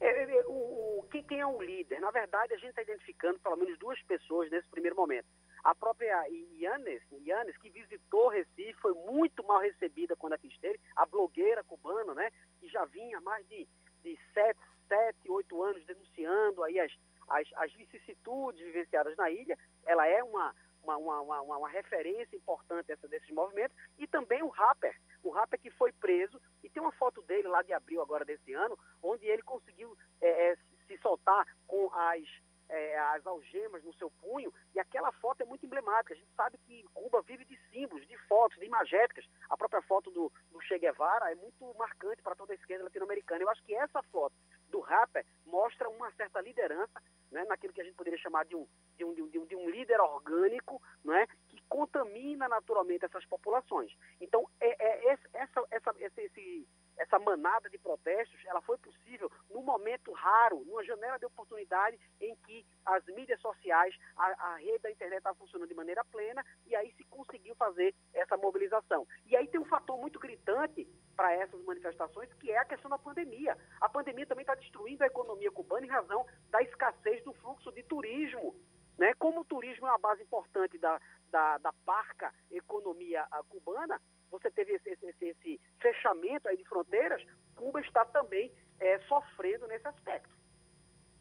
É, 0.00 0.22
é, 0.22 0.44
o, 0.46 0.98
o, 1.00 1.06
quem 1.10 1.38
é 1.38 1.46
um 1.46 1.62
líder? 1.62 2.00
Na 2.00 2.10
verdade, 2.10 2.54
a 2.54 2.56
gente 2.56 2.70
está 2.70 2.82
identificando 2.82 3.38
pelo 3.38 3.56
menos 3.56 3.78
duas 3.78 4.00
pessoas 4.02 4.50
nesse 4.50 4.68
primeiro 4.68 4.96
momento. 4.96 5.26
A 5.62 5.74
própria 5.74 6.26
Yannis, 6.60 7.02
Yannis, 7.24 7.56
que 7.58 7.70
visitou 7.70 8.28
Recife, 8.28 8.80
foi 8.80 8.92
muito 8.94 9.44
mal 9.44 9.60
recebida 9.60 10.16
quando 10.16 10.32
aqui 10.32 10.48
esteve, 10.48 10.80
a 10.96 11.06
blogueira 11.06 11.62
cubana, 11.62 12.14
né, 12.14 12.30
que 12.58 12.68
já 12.68 12.84
vinha 12.86 13.18
há 13.18 13.20
mais 13.20 13.46
de, 13.46 13.68
de 14.02 14.18
sete, 14.34 14.58
sete, 14.88 15.30
oito 15.30 15.62
anos 15.62 15.84
denunciando 15.86 16.64
aí 16.64 16.80
as, 16.80 16.92
as, 17.32 17.48
as 17.56 17.72
vicissitudes 17.72 18.60
vivenciadas 18.60 19.16
na 19.16 19.30
ilha. 19.30 19.58
Ela 19.86 20.06
é 20.06 20.22
uma, 20.22 20.54
uma, 20.82 20.96
uma, 20.96 21.40
uma, 21.40 21.56
uma 21.58 21.68
referência 21.68 22.36
importante 22.36 22.92
essa, 22.92 23.08
desses 23.08 23.30
movimentos. 23.30 23.76
E 23.98 24.06
também 24.06 24.42
o 24.42 24.48
rapper, 24.48 24.94
o 25.22 25.30
rapper 25.30 25.58
que 25.58 25.70
foi 25.70 25.92
preso, 25.92 26.40
e 26.62 26.68
tem 26.68 26.82
uma 26.82 26.92
foto 26.92 27.22
dele 27.22 27.48
lá 27.48 27.62
de 27.62 27.72
abril 27.72 28.02
agora 28.02 28.24
desse 28.24 28.52
ano, 28.52 28.78
onde 29.02 29.26
ele 29.26 29.42
conseguiu 29.42 29.96
é, 30.20 30.52
é, 30.52 30.56
se 30.86 30.98
soltar 30.98 31.46
com 31.66 31.90
as, 31.92 32.22
é, 32.68 32.98
as 32.98 33.26
algemas 33.26 33.82
no 33.82 33.94
seu 33.94 34.10
punho, 34.10 34.52
e 34.74 34.80
aquela 34.80 35.10
foto 35.12 35.42
é 35.42 35.46
muito 35.46 35.64
emblemática. 35.64 36.14
A 36.14 36.16
gente 36.16 36.32
sabe 36.36 36.58
que 36.58 36.84
Cuba 36.92 37.22
vive 37.22 37.44
de 37.44 37.58
símbolos, 37.70 38.06
de 38.06 38.16
fotos, 38.28 38.58
de 38.58 38.66
imagéticas. 38.66 39.24
A 39.48 39.56
própria 39.56 39.82
foto 39.82 40.10
do, 40.10 40.30
do 40.50 40.60
Che 40.60 40.78
Guevara 40.78 41.30
é 41.30 41.34
muito 41.34 41.74
marcante 41.78 42.22
para 42.22 42.34
toda 42.34 42.52
a 42.52 42.56
esquerda 42.56 42.84
latino-americana. 42.84 43.42
Eu 43.42 43.50
acho 43.50 43.62
que 43.64 43.74
essa 43.74 44.02
foto 44.04 44.34
do 44.72 44.80
rapper 44.80 45.24
mostra 45.46 45.88
uma 45.88 46.10
certa 46.12 46.40
liderança 46.40 47.00
né, 47.30 47.44
naquilo 47.44 47.72
que 47.72 47.80
a 47.80 47.84
gente 47.84 47.94
poderia 47.94 48.18
chamar 48.18 48.44
de 48.46 48.56
um, 48.56 48.66
de 48.96 49.04
um, 49.04 49.14
de 49.14 49.38
um, 49.38 49.46
de 49.46 49.54
um 49.54 49.70
líder 49.70 50.00
orgânico 50.00 50.82
né, 51.04 51.28
que 51.48 51.62
contamina 51.68 52.48
naturalmente 52.48 53.04
essas 53.04 53.24
populações. 53.26 53.92
Então, 54.20 54.48
é, 54.60 54.70
é 54.70 55.18
essa, 55.34 55.64
essa, 55.70 55.94
esse, 56.00 56.66
essa 56.96 57.18
manada 57.18 57.68
de 57.68 57.78
protestos 57.78 58.38
ela 58.46 58.60
foi 58.62 58.78
possível 58.78 59.30
num 59.50 59.62
momento 59.62 60.12
raro, 60.12 60.64
numa 60.64 60.84
janela 60.84 61.18
de 61.18 61.26
oportunidade 61.26 61.98
em 62.20 62.34
que 62.36 62.66
as 62.84 63.04
mídias 63.06 63.40
sociais, 63.40 63.94
a, 64.16 64.52
a 64.52 64.56
rede 64.56 64.78
da 64.80 64.90
internet 64.90 65.18
estava 65.18 65.36
funcionando 65.36 65.68
de 65.68 65.74
maneira 65.74 66.04
plena 66.04 66.44
e 66.66 66.74
aí 66.74 66.92
se 66.94 67.04
conseguiu 67.04 67.54
fazer 67.56 67.94
essa 68.12 68.36
mobilização. 68.36 69.06
E 69.26 69.36
aí 69.36 69.46
tem 69.48 69.60
um 69.60 69.64
fator 69.64 69.98
muito 69.98 70.18
gritante 70.18 70.86
para 71.16 71.32
essas 71.34 71.62
manifestações, 71.64 72.32
que 72.34 72.50
é 72.50 72.58
a 72.58 72.64
questão 72.64 72.90
da 72.90 72.98
pandemia. 72.98 73.56
A 73.80 73.88
pandemia 73.88 74.26
também 74.26 74.42
está 74.42 74.54
destruindo 74.54 75.04
a 75.04 75.06
economia 75.06 75.50
cubana 75.50 75.86
em 75.86 75.90
razão 75.90 76.26
da 76.50 76.62
escassez 76.62 77.22
do 77.24 77.32
fluxo 77.34 77.70
de 77.72 77.82
turismo. 77.82 78.54
Né? 78.98 79.14
Como 79.14 79.40
o 79.40 79.44
turismo 79.44 79.86
é 79.86 79.90
uma 79.90 79.98
base 79.98 80.22
importante 80.22 80.78
da, 80.78 81.00
da, 81.30 81.58
da 81.58 81.72
parca 81.84 82.32
economia 82.50 83.26
cubana, 83.48 84.00
você 84.32 84.50
teve 84.50 84.72
esse, 84.72 84.88
esse, 84.90 85.24
esse, 85.24 85.60
fechamento 85.80 86.48
aí 86.48 86.56
de 86.56 86.64
fronteiras, 86.64 87.22
Cuba 87.54 87.80
está 87.80 88.04
também 88.06 88.50
é, 88.80 88.98
sofrendo 89.00 89.68
nesse 89.68 89.86
aspecto. 89.86 90.30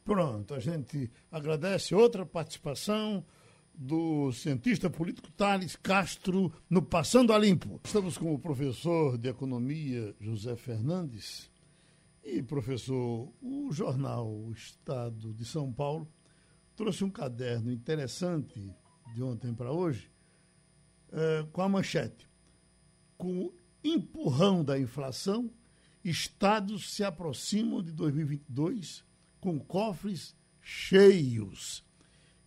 Pronto, 0.03 0.55
a 0.55 0.59
gente 0.59 1.11
agradece 1.29 1.93
outra 1.93 2.25
participação 2.25 3.23
do 3.73 4.31
cientista 4.31 4.89
político 4.89 5.31
Thales 5.31 5.75
Castro 5.75 6.51
no 6.69 6.81
Passando 6.81 7.33
a 7.33 7.37
Limpo. 7.37 7.79
Estamos 7.83 8.17
com 8.17 8.33
o 8.33 8.39
professor 8.39 9.17
de 9.17 9.29
Economia 9.29 10.15
José 10.19 10.55
Fernandes 10.55 11.51
e, 12.23 12.41
professor, 12.41 13.31
o 13.41 13.71
jornal 13.71 14.49
Estado 14.51 15.33
de 15.33 15.45
São 15.45 15.71
Paulo 15.71 16.07
trouxe 16.75 17.03
um 17.03 17.11
caderno 17.11 17.71
interessante 17.71 18.73
de 19.13 19.21
ontem 19.21 19.53
para 19.53 19.71
hoje 19.71 20.09
é, 21.11 21.45
com 21.51 21.61
a 21.61 21.69
manchete 21.69 22.30
com 23.21 23.39
o 23.39 23.53
empurrão 23.83 24.63
da 24.63 24.79
inflação, 24.79 25.47
estados 26.03 26.91
se 26.91 27.03
aproximam 27.03 27.83
de 27.83 27.91
2022 27.91 29.03
com 29.39 29.59
cofres 29.59 30.35
cheios. 30.59 31.85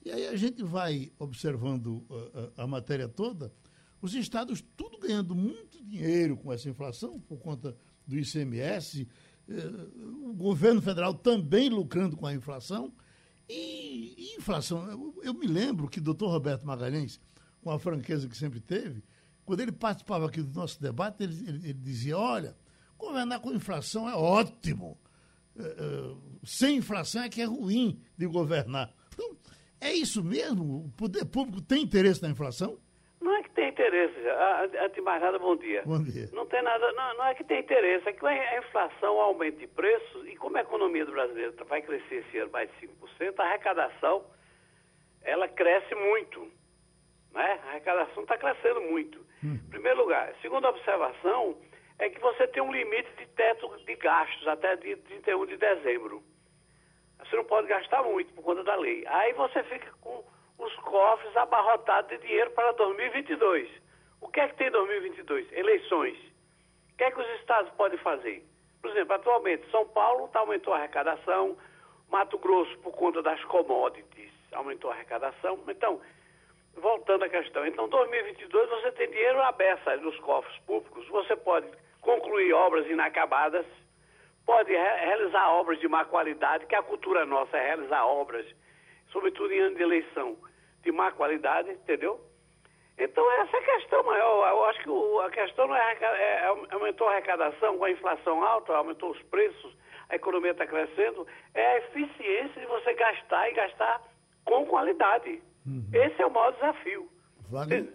E 0.04 0.10
aí 0.10 0.26
a 0.26 0.34
gente 0.34 0.64
vai 0.64 1.12
observando 1.16 2.04
a, 2.10 2.14
uh, 2.14 2.16
a, 2.16 2.40
uh, 2.40 2.52
a 2.56 2.66
matéria 2.66 3.08
toda, 3.08 3.52
os 4.02 4.14
estados 4.14 4.64
tudo 4.76 4.98
ganhando 4.98 5.32
muito 5.32 5.80
dinheiro 5.80 6.36
com 6.36 6.52
essa 6.52 6.68
inflação 6.68 7.20
por 7.20 7.38
conta 7.38 7.76
do 8.04 8.18
ICMS, 8.18 9.06
uh, 9.48 10.28
o 10.28 10.34
governo 10.34 10.82
federal 10.82 11.14
também 11.14 11.68
lucrando 11.68 12.16
com 12.16 12.26
a 12.26 12.34
inflação. 12.34 12.92
E, 13.48 14.14
e 14.18 14.36
inflação, 14.36 14.90
eu, 14.90 15.20
eu, 15.22 15.34
me 15.34 15.46
lembro 15.46 15.88
que 15.88 16.00
o 16.00 16.02
doutor 16.02 16.30
Roberto 16.30 16.66
Magalhães, 16.66 17.20
com 17.62 17.70
a 17.70 17.78
franqueza 17.78 18.28
que 18.28 18.36
sempre 18.36 18.58
teve, 18.58 19.04
quando 19.44 19.60
ele 19.60 19.72
participava 19.72 20.26
aqui 20.26 20.40
do 20.40 20.58
nosso 20.58 20.80
debate, 20.80 21.22
ele, 21.22 21.34
ele, 21.48 21.68
ele 21.70 21.74
dizia: 21.74 22.16
olha, 22.16 22.56
governar 22.98 23.40
com 23.40 23.52
inflação 23.52 24.08
é 24.08 24.14
ótimo. 24.14 24.98
É, 25.58 25.62
é, 25.62 26.14
sem 26.44 26.78
inflação 26.78 27.22
é 27.22 27.28
que 27.28 27.40
é 27.40 27.44
ruim 27.44 28.00
de 28.16 28.26
governar. 28.26 28.92
Então, 29.12 29.36
é 29.80 29.92
isso 29.92 30.22
mesmo? 30.24 30.86
O 30.86 30.92
poder 30.96 31.24
público 31.24 31.62
tem 31.62 31.82
interesse 31.82 32.22
na 32.22 32.30
inflação? 32.30 32.78
Não 33.20 33.34
é 33.36 33.42
que 33.42 33.50
tem 33.50 33.68
interesse. 33.68 34.14
Antes 34.82 34.94
de 34.94 35.00
mais 35.00 35.22
nada, 35.22 35.38
bom 35.38 35.56
dia. 35.56 35.82
Bom 35.86 36.02
dia. 36.02 36.28
Não 36.32 36.46
tem 36.46 36.62
nada, 36.62 36.92
não, 36.92 37.16
não 37.16 37.26
é 37.26 37.34
que 37.34 37.44
tem 37.44 37.60
interesse, 37.60 38.08
é 38.08 38.12
que 38.12 38.26
a 38.26 38.58
inflação 38.58 39.20
aumenta 39.20 39.58
de 39.58 39.66
preços 39.68 40.26
e 40.26 40.36
como 40.36 40.56
a 40.56 40.60
economia 40.60 41.06
do 41.06 41.12
brasileiro 41.12 41.54
vai 41.66 41.80
crescer 41.80 42.16
esse 42.16 42.38
ano 42.38 42.50
mais 42.50 42.68
de 42.80 42.88
5%, 42.88 43.34
a 43.38 43.44
arrecadação 43.44 44.24
ela 45.22 45.48
cresce 45.48 45.94
muito. 45.94 46.40
Né? 47.32 47.60
A 47.64 47.70
arrecadação 47.70 48.22
está 48.22 48.36
crescendo 48.36 48.80
muito. 48.82 49.24
Hum. 49.44 49.58
Primeiro 49.70 50.00
lugar. 50.00 50.34
Segunda 50.40 50.70
observação 50.70 51.56
é 51.98 52.08
que 52.08 52.18
você 52.20 52.46
tem 52.48 52.62
um 52.62 52.72
limite 52.72 53.10
de 53.18 53.26
teto 53.26 53.68
de 53.84 53.94
gastos 53.96 54.48
até 54.48 54.76
dia 54.76 54.96
31 54.96 55.46
de 55.46 55.56
dezembro. 55.56 56.22
Você 57.18 57.36
não 57.36 57.44
pode 57.44 57.68
gastar 57.68 58.02
muito 58.02 58.32
por 58.34 58.42
conta 58.42 58.64
da 58.64 58.74
lei. 58.74 59.04
Aí 59.06 59.32
você 59.34 59.62
fica 59.64 59.90
com 60.00 60.24
os 60.58 60.74
cofres 60.76 61.36
abarrotados 61.36 62.10
de 62.10 62.18
dinheiro 62.18 62.50
para 62.52 62.72
2022. 62.72 63.68
O 64.20 64.28
que 64.28 64.40
é 64.40 64.48
que 64.48 64.56
tem 64.56 64.68
em 64.68 64.72
2022? 64.72 65.52
Eleições. 65.52 66.16
O 66.92 66.96
que 66.96 67.04
é 67.04 67.10
que 67.10 67.20
os 67.20 67.40
estados 67.40 67.70
podem 67.72 67.98
fazer? 67.98 68.44
Por 68.80 68.90
exemplo, 68.90 69.14
atualmente, 69.14 69.70
São 69.70 69.86
Paulo 69.88 70.28
tá, 70.28 70.40
aumentou 70.40 70.72
a 70.72 70.78
arrecadação, 70.78 71.56
Mato 72.10 72.38
Grosso, 72.38 72.76
por 72.78 72.92
conta 72.92 73.22
das 73.22 73.42
commodities, 73.44 74.30
aumentou 74.52 74.90
a 74.90 74.94
arrecadação. 74.94 75.58
Então, 75.68 76.00
voltando 76.76 77.24
à 77.24 77.28
questão, 77.28 77.66
então 77.66 77.88
2022 77.88 78.70
você 78.70 78.92
tem 78.92 79.10
dinheiro 79.10 79.40
aberto 79.42 79.88
nos 80.00 80.18
cofres 80.20 80.56
públicos, 80.66 81.06
você 81.08 81.36
pode 81.36 81.66
concluir 82.00 82.52
obras 82.52 82.86
inacabadas, 82.86 83.66
pode 84.44 84.72
re 84.72 84.96
realizar 85.06 85.50
obras 85.50 85.78
de 85.80 85.88
má 85.88 86.04
qualidade, 86.04 86.66
que 86.66 86.74
a 86.74 86.82
cultura 86.82 87.24
nossa 87.24 87.56
é 87.56 87.66
realizar 87.66 88.04
obras, 88.06 88.46
sobretudo 89.10 89.52
em 89.52 89.60
ano 89.60 89.76
de 89.76 89.82
eleição, 89.82 90.36
de 90.82 90.92
má 90.92 91.10
qualidade, 91.10 91.70
entendeu? 91.70 92.20
Então 92.98 93.28
essa 93.40 93.56
é 93.56 93.60
a 93.60 93.78
questão 93.78 94.02
maior. 94.04 94.48
Eu 94.48 94.64
acho 94.66 94.80
que 94.80 94.90
o, 94.90 95.20
a 95.20 95.30
questão 95.30 95.66
não 95.66 95.74
é, 95.74 95.96
é, 96.00 96.04
é, 96.04 96.46
aumentou 96.70 97.08
a 97.08 97.12
arrecadação 97.12 97.78
com 97.78 97.84
a 97.84 97.90
inflação 97.90 98.44
alta, 98.44 98.74
aumentou 98.74 99.10
os 99.10 99.22
preços, 99.24 99.74
a 100.08 100.16
economia 100.16 100.52
está 100.52 100.66
crescendo, 100.66 101.26
é 101.54 101.66
a 101.66 101.78
eficiência 101.78 102.60
de 102.60 102.66
você 102.66 102.94
gastar 102.94 103.50
e 103.50 103.54
gastar 103.54 104.02
com 104.44 104.66
qualidade. 104.66 105.42
Uhum. 105.66 105.86
Esse 105.92 106.20
é 106.22 106.26
o 106.26 106.32
maior 106.32 106.52
desafio. 106.52 107.08
Wagner? 107.48 107.92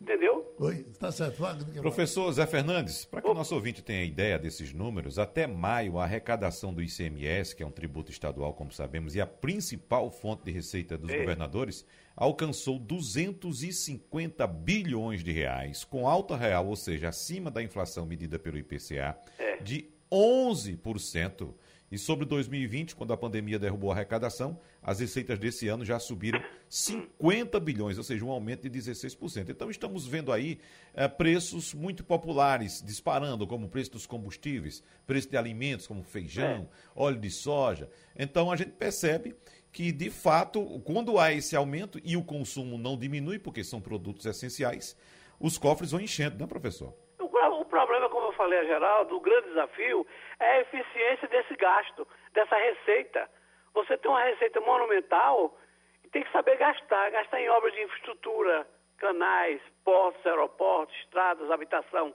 Entendeu? 0.00 0.54
Oi, 0.60 0.86
está 0.92 1.10
certo. 1.10 1.38
Wagner, 1.38 1.82
Professor 1.82 2.30
Zé 2.30 2.46
Fernandes, 2.46 3.04
para 3.04 3.20
que 3.20 3.28
o 3.28 3.34
nosso 3.34 3.52
ouvinte 3.54 3.82
tenha 3.82 4.04
ideia 4.04 4.38
desses 4.38 4.72
números, 4.72 5.18
até 5.18 5.44
maio 5.44 5.98
a 5.98 6.04
arrecadação 6.04 6.72
do 6.72 6.80
ICMS, 6.80 7.54
que 7.56 7.64
é 7.64 7.66
um 7.66 7.70
tributo 7.70 8.12
estadual, 8.12 8.54
como 8.54 8.70
sabemos, 8.70 9.16
e 9.16 9.20
a 9.20 9.26
principal 9.26 10.08
fonte 10.10 10.44
de 10.44 10.52
receita 10.52 10.96
dos 10.96 11.10
é. 11.10 11.18
governadores, 11.18 11.84
alcançou 12.14 12.78
250 12.78 14.46
bilhões 14.46 15.24
de 15.24 15.32
reais, 15.32 15.84
com 15.84 16.06
alta 16.06 16.36
real, 16.36 16.68
ou 16.68 16.76
seja, 16.76 17.08
acima 17.08 17.50
da 17.50 17.60
inflação 17.60 18.06
medida 18.06 18.38
pelo 18.38 18.56
IPCA, 18.56 19.18
é. 19.36 19.56
de 19.56 19.90
11%. 20.12 21.54
E 21.90 21.96
sobre 21.96 22.26
2020, 22.26 22.94
quando 22.94 23.14
a 23.14 23.16
pandemia 23.16 23.58
derrubou 23.58 23.90
a 23.90 23.94
arrecadação, 23.94 24.60
as 24.82 25.00
receitas 25.00 25.38
desse 25.38 25.68
ano 25.68 25.84
já 25.84 25.98
subiram 25.98 26.42
50 26.68 27.58
bilhões, 27.60 27.96
ou 27.96 28.04
seja, 28.04 28.24
um 28.24 28.30
aumento 28.30 28.68
de 28.68 28.78
16%. 28.78 29.48
Então 29.48 29.70
estamos 29.70 30.06
vendo 30.06 30.30
aí 30.30 30.60
é, 30.94 31.08
preços 31.08 31.72
muito 31.72 32.04
populares 32.04 32.82
disparando, 32.84 33.46
como 33.46 33.66
o 33.66 33.70
preço 33.70 33.92
dos 33.92 34.06
combustíveis, 34.06 34.82
preço 35.06 35.30
de 35.30 35.36
alimentos 35.36 35.86
como 35.86 36.02
feijão, 36.02 36.68
é. 36.70 36.90
óleo 36.94 37.18
de 37.18 37.30
soja. 37.30 37.88
Então 38.14 38.52
a 38.52 38.56
gente 38.56 38.72
percebe 38.72 39.34
que, 39.72 39.90
de 39.90 40.10
fato, 40.10 40.80
quando 40.80 41.18
há 41.18 41.32
esse 41.32 41.56
aumento 41.56 41.98
e 42.04 42.16
o 42.16 42.24
consumo 42.24 42.76
não 42.76 42.98
diminui, 42.98 43.38
porque 43.38 43.64
são 43.64 43.80
produtos 43.80 44.26
essenciais, 44.26 44.94
os 45.40 45.56
cofres 45.56 45.92
vão 45.92 46.00
enchendo, 46.00 46.38
né, 46.38 46.46
professor? 46.46 46.92
O 47.18 47.64
problema, 47.64 48.08
como 48.08 48.28
eu 48.28 48.32
falei 48.32 48.58
a 48.58 48.64
Geraldo, 48.64 49.14
o 49.14 49.20
grande 49.20 49.48
desafio 49.48 50.06
é 50.40 50.50
a 50.50 50.60
eficiência 50.60 51.28
desse 51.28 51.54
gasto, 51.56 52.06
dessa 52.32 52.56
receita. 52.56 53.28
Você 53.74 53.96
tem 53.98 54.10
uma 54.10 54.22
receita 54.24 54.60
monumental 54.60 55.56
e 56.04 56.08
tem 56.08 56.22
que 56.22 56.32
saber 56.32 56.56
gastar, 56.56 57.10
gastar 57.10 57.40
em 57.40 57.48
obras 57.48 57.72
de 57.72 57.82
infraestrutura, 57.82 58.66
canais, 58.98 59.60
portos, 59.84 60.24
aeroportos, 60.26 60.94
estradas, 61.00 61.50
habitação. 61.50 62.14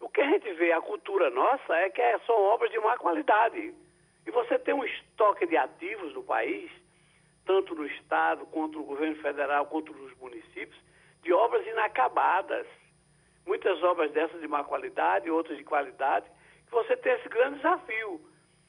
O 0.00 0.08
que 0.08 0.20
a 0.20 0.30
gente 0.30 0.52
vê, 0.54 0.72
a 0.72 0.80
cultura 0.80 1.30
nossa, 1.30 1.74
é 1.76 1.90
que 1.90 2.02
são 2.26 2.36
obras 2.36 2.70
de 2.70 2.78
má 2.78 2.96
qualidade. 2.98 3.74
E 4.26 4.30
você 4.30 4.58
tem 4.58 4.74
um 4.74 4.84
estoque 4.84 5.46
de 5.46 5.56
ativos 5.56 6.12
no 6.12 6.22
país, 6.22 6.70
tanto 7.46 7.74
no 7.74 7.86
Estado, 7.86 8.44
quanto 8.46 8.78
no 8.78 8.84
governo 8.84 9.16
federal, 9.22 9.66
quanto 9.66 9.92
nos 9.94 10.14
municípios, 10.18 10.78
de 11.22 11.32
obras 11.32 11.66
inacabadas. 11.66 12.66
Muitas 13.46 13.80
obras 13.82 14.10
dessas 14.12 14.40
de 14.40 14.48
má 14.48 14.64
qualidade, 14.64 15.30
outras 15.30 15.56
de 15.56 15.64
qualidade, 15.64 16.26
você 16.70 16.96
tem 16.96 17.12
esse 17.12 17.28
grande 17.28 17.56
desafio. 17.56 18.20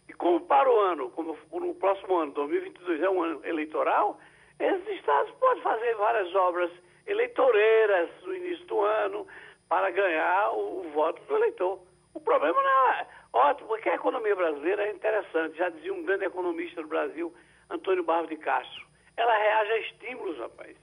E 0.08 0.14
como 0.14 0.42
para 0.42 0.70
o 0.70 0.80
ano, 0.80 1.10
como 1.12 1.38
no 1.54 1.76
próximo 1.76 2.18
ano, 2.18 2.32
2022 2.32 3.02
é 3.02 3.10
um 3.10 3.22
ano 3.22 3.46
eleitoral, 3.46 4.20
esses 4.60 4.88
estados 4.88 5.32
podem 5.36 5.62
fazer 5.62 5.96
várias 5.96 6.34
obras 6.34 6.72
eleitoreiras 7.06 8.10
no 8.24 8.36
início 8.36 8.66
do 8.66 8.82
ano 8.82 9.28
para 9.68 9.92
ganhar 9.92 10.52
o, 10.52 10.82
o 10.82 10.92
voto 10.92 11.22
do 11.24 11.36
eleitor. 11.36 11.80
O 12.14 12.20
problema 12.20 12.62
não 12.62 12.92
é 12.94 13.08
ótimo, 13.34 13.68
porque 13.68 13.90
a 13.90 13.96
economia 13.96 14.36
brasileira 14.36 14.88
é 14.88 14.92
interessante. 14.92 15.58
Já 15.58 15.70
dizia 15.70 15.94
um 15.94 16.04
grande 16.04 16.26
economista 16.26 16.82
do 16.82 16.88
Brasil, 16.88 17.34
Antônio 17.70 18.04
Barros 18.04 18.30
de 18.30 18.38
Castro. 18.38 18.88
Ela 19.16 19.36
reage 19.38 19.72
a 19.72 19.80
estímulos, 19.80 20.38
rapaz. 20.38 20.76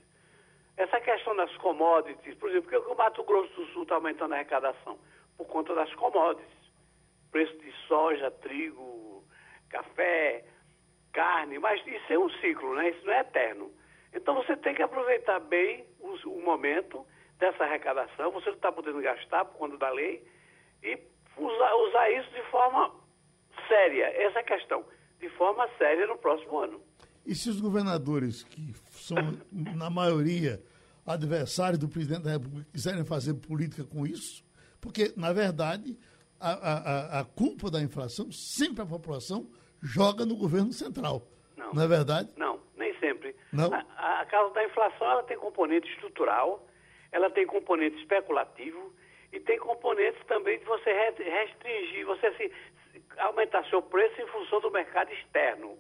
Essa 0.76 1.00
questão 1.00 1.34
das 1.36 1.54
commodities, 1.58 2.34
por 2.36 2.50
exemplo, 2.50 2.70
por 2.70 2.84
que 2.84 2.92
o 2.92 2.96
Mato 2.96 3.22
Grosso 3.24 3.52
do 3.54 3.66
Sul 3.68 3.82
está 3.84 3.94
aumentando 3.94 4.32
a 4.32 4.36
arrecadação? 4.36 4.98
Por 5.36 5.46
conta 5.46 5.74
das 5.74 5.92
commodities 5.94 6.63
preço 7.35 7.59
de 7.59 7.72
soja, 7.89 8.30
trigo, 8.30 9.24
café, 9.68 10.45
carne, 11.12 11.59
mas 11.59 11.85
isso 11.85 12.12
é 12.12 12.16
um 12.16 12.30
ciclo, 12.30 12.76
né? 12.76 12.91
Isso 12.91 13.05
não 13.05 13.12
é 13.12 13.20
eterno. 13.22 13.72
Então 14.14 14.37
você 14.37 14.57
tem 14.57 14.72
que 14.72 14.82
aproveitar 14.82 15.41
bem 15.41 15.85
o, 15.99 16.14
o 16.28 16.45
momento 16.45 17.05
dessa 17.41 17.64
arrecadação, 17.64 18.30
você 18.30 18.51
não 18.51 18.55
está 18.55 18.70
podendo 18.70 19.03
gastar 19.03 19.47
por 19.47 19.59
conta 19.59 19.76
da 19.76 19.91
lei, 19.91 20.24
e 20.80 20.97
usar, 21.37 21.74
usar 21.74 22.11
isso 22.12 22.30
de 22.30 22.43
forma 22.53 22.95
séria 23.66 24.05
essa 24.22 24.41
questão, 24.45 24.85
de 25.18 25.28
forma 25.30 25.68
séria 25.76 26.07
no 26.07 26.16
próximo 26.16 26.57
ano. 26.57 26.80
E 27.26 27.35
se 27.35 27.51
os 27.51 27.61
governadores, 27.61 28.45
que 28.45 28.72
são, 28.93 29.16
na 29.51 29.91
maioria, 29.91 30.62
adversários 31.05 31.80
do 31.80 31.89
presidente 31.89 32.22
da 32.22 32.30
República, 32.30 32.70
quiserem 32.70 33.05
fazer 33.05 33.35
política 33.35 33.82
com 33.82 34.07
isso? 34.07 34.45
Porque, 34.80 35.12
na 35.16 35.32
verdade, 35.32 35.99
a, 36.41 36.51
a, 36.51 37.20
a 37.20 37.24
culpa 37.24 37.70
da 37.70 37.80
inflação, 37.80 38.30
sempre 38.30 38.82
a 38.82 38.87
população 38.87 39.47
joga 39.82 40.24
no 40.24 40.37
governo 40.37 40.72
central. 40.72 41.22
Não, 41.57 41.72
não 41.72 41.82
é 41.82 41.89
verdade? 41.89 42.30
Não, 42.37 42.61
nem 42.76 42.99
sempre. 42.99 43.35
Não? 43.53 43.72
A, 43.72 44.20
a 44.20 44.26
causa 44.26 44.55
da 44.55 44.64
inflação 44.64 45.11
ela 45.11 45.22
tem 45.22 45.37
componente 45.37 45.89
estrutural, 45.93 46.66
ela 47.12 47.30
tem 47.30 47.47
componente 47.47 47.97
especulativo 47.99 48.93
e 49.32 49.41
tem 49.41 49.59
componentes 49.59 50.24
também 50.26 50.59
de 50.59 50.64
você 50.64 50.93
restringir, 50.93 52.07
você 52.07 52.32
se, 52.35 52.53
aumentar 53.18 53.64
seu 53.66 53.82
preço 53.82 54.20
em 54.20 54.26
função 54.28 54.61
do 54.61 54.70
mercado 54.70 55.12
externo. 55.12 55.78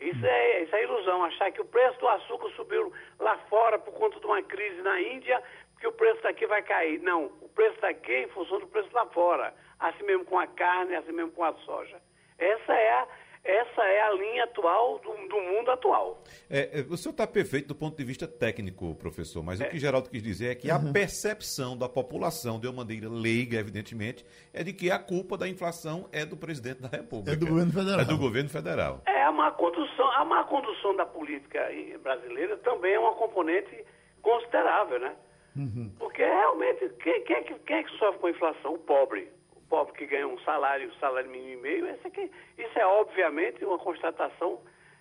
Isso 0.00 0.26
é, 0.26 0.62
isso 0.62 0.76
é 0.76 0.82
ilusão, 0.82 1.24
achar 1.24 1.50
que 1.50 1.60
o 1.60 1.64
preço 1.64 1.98
do 1.98 2.08
açúcar 2.08 2.50
subiu 2.50 2.92
lá 3.18 3.38
fora 3.48 3.78
por 3.78 3.94
conta 3.94 4.20
de 4.20 4.26
uma 4.26 4.42
crise 4.42 4.82
na 4.82 5.00
Índia, 5.00 5.42
que 5.86 5.88
o 5.88 5.92
preço 5.92 6.22
daqui 6.22 6.46
vai 6.46 6.62
cair. 6.62 7.00
Não, 7.00 7.26
o 7.40 7.48
preço 7.48 7.80
daqui 7.80 8.12
é 8.12 8.22
em 8.24 8.28
função 8.28 8.58
do 8.58 8.66
preço 8.66 8.88
lá 8.92 9.06
fora. 9.06 9.54
Assim 9.78 10.02
mesmo 10.04 10.24
com 10.24 10.38
a 10.38 10.46
carne, 10.46 10.96
assim 10.96 11.12
mesmo 11.12 11.30
com 11.30 11.44
a 11.44 11.52
soja. 11.64 12.00
Essa 12.38 12.72
é 12.72 12.90
a, 12.92 13.06
essa 13.44 13.82
é 13.82 14.00
a 14.02 14.12
linha 14.12 14.44
atual 14.44 14.98
do, 14.98 15.12
do 15.28 15.40
mundo 15.40 15.70
atual. 15.70 16.22
É, 16.50 16.80
é 16.80 16.84
o 16.90 16.96
senhor 16.96 17.12
está 17.12 17.26
perfeito 17.26 17.68
do 17.68 17.74
ponto 17.74 17.96
de 17.96 18.02
vista 18.02 18.26
técnico, 18.26 18.94
professor, 18.96 19.44
mas 19.44 19.60
é. 19.60 19.66
o 19.66 19.70
que 19.70 19.78
Geraldo 19.78 20.10
quis 20.10 20.22
dizer 20.22 20.50
é 20.50 20.54
que 20.54 20.68
uhum. 20.70 20.90
a 20.90 20.92
percepção 20.92 21.78
da 21.78 21.88
população, 21.88 22.58
de 22.58 22.66
uma 22.66 22.78
maneira 22.78 23.08
leiga, 23.08 23.58
evidentemente, 23.58 24.26
é 24.52 24.64
de 24.64 24.72
que 24.72 24.90
a 24.90 24.98
culpa 24.98 25.38
da 25.38 25.48
inflação 25.48 26.08
é 26.12 26.24
do 26.24 26.36
presidente 26.36 26.82
da 26.82 26.88
República. 26.88 27.32
É 27.32 27.36
do 27.36 27.46
governo 27.46 27.72
federal. 27.72 28.00
É 28.00 28.04
do 28.04 28.18
governo 28.18 28.50
federal. 28.50 29.02
É, 29.06 29.22
a 29.22 29.30
má 29.30 29.52
condução, 29.52 30.10
a 30.12 30.24
má 30.24 30.42
condução 30.44 30.96
da 30.96 31.06
política 31.06 31.68
brasileira 32.02 32.56
também 32.58 32.94
é 32.94 32.98
uma 32.98 33.14
componente 33.14 33.84
considerável, 34.20 34.98
né? 34.98 35.14
Uhum. 35.56 35.90
Porque 35.98 36.22
realmente, 36.24 36.88
quem, 37.02 37.22
quem, 37.24 37.36
é 37.36 37.42
que, 37.42 37.54
quem 37.60 37.76
é 37.76 37.82
que 37.82 37.98
sofre 37.98 38.20
com 38.20 38.26
a 38.26 38.30
inflação? 38.30 38.74
O 38.74 38.78
pobre 38.78 39.28
pobre 39.68 39.92
que 39.94 40.06
ganha 40.06 40.26
um 40.26 40.38
salário, 40.40 40.92
salário 40.94 41.30
mínimo 41.30 41.52
e 41.52 41.56
meio, 41.56 41.86
essa 41.86 42.08
aqui, 42.08 42.30
isso 42.56 42.78
é 42.78 42.86
obviamente 42.86 43.64
uma 43.64 43.78
constatação 43.78 44.60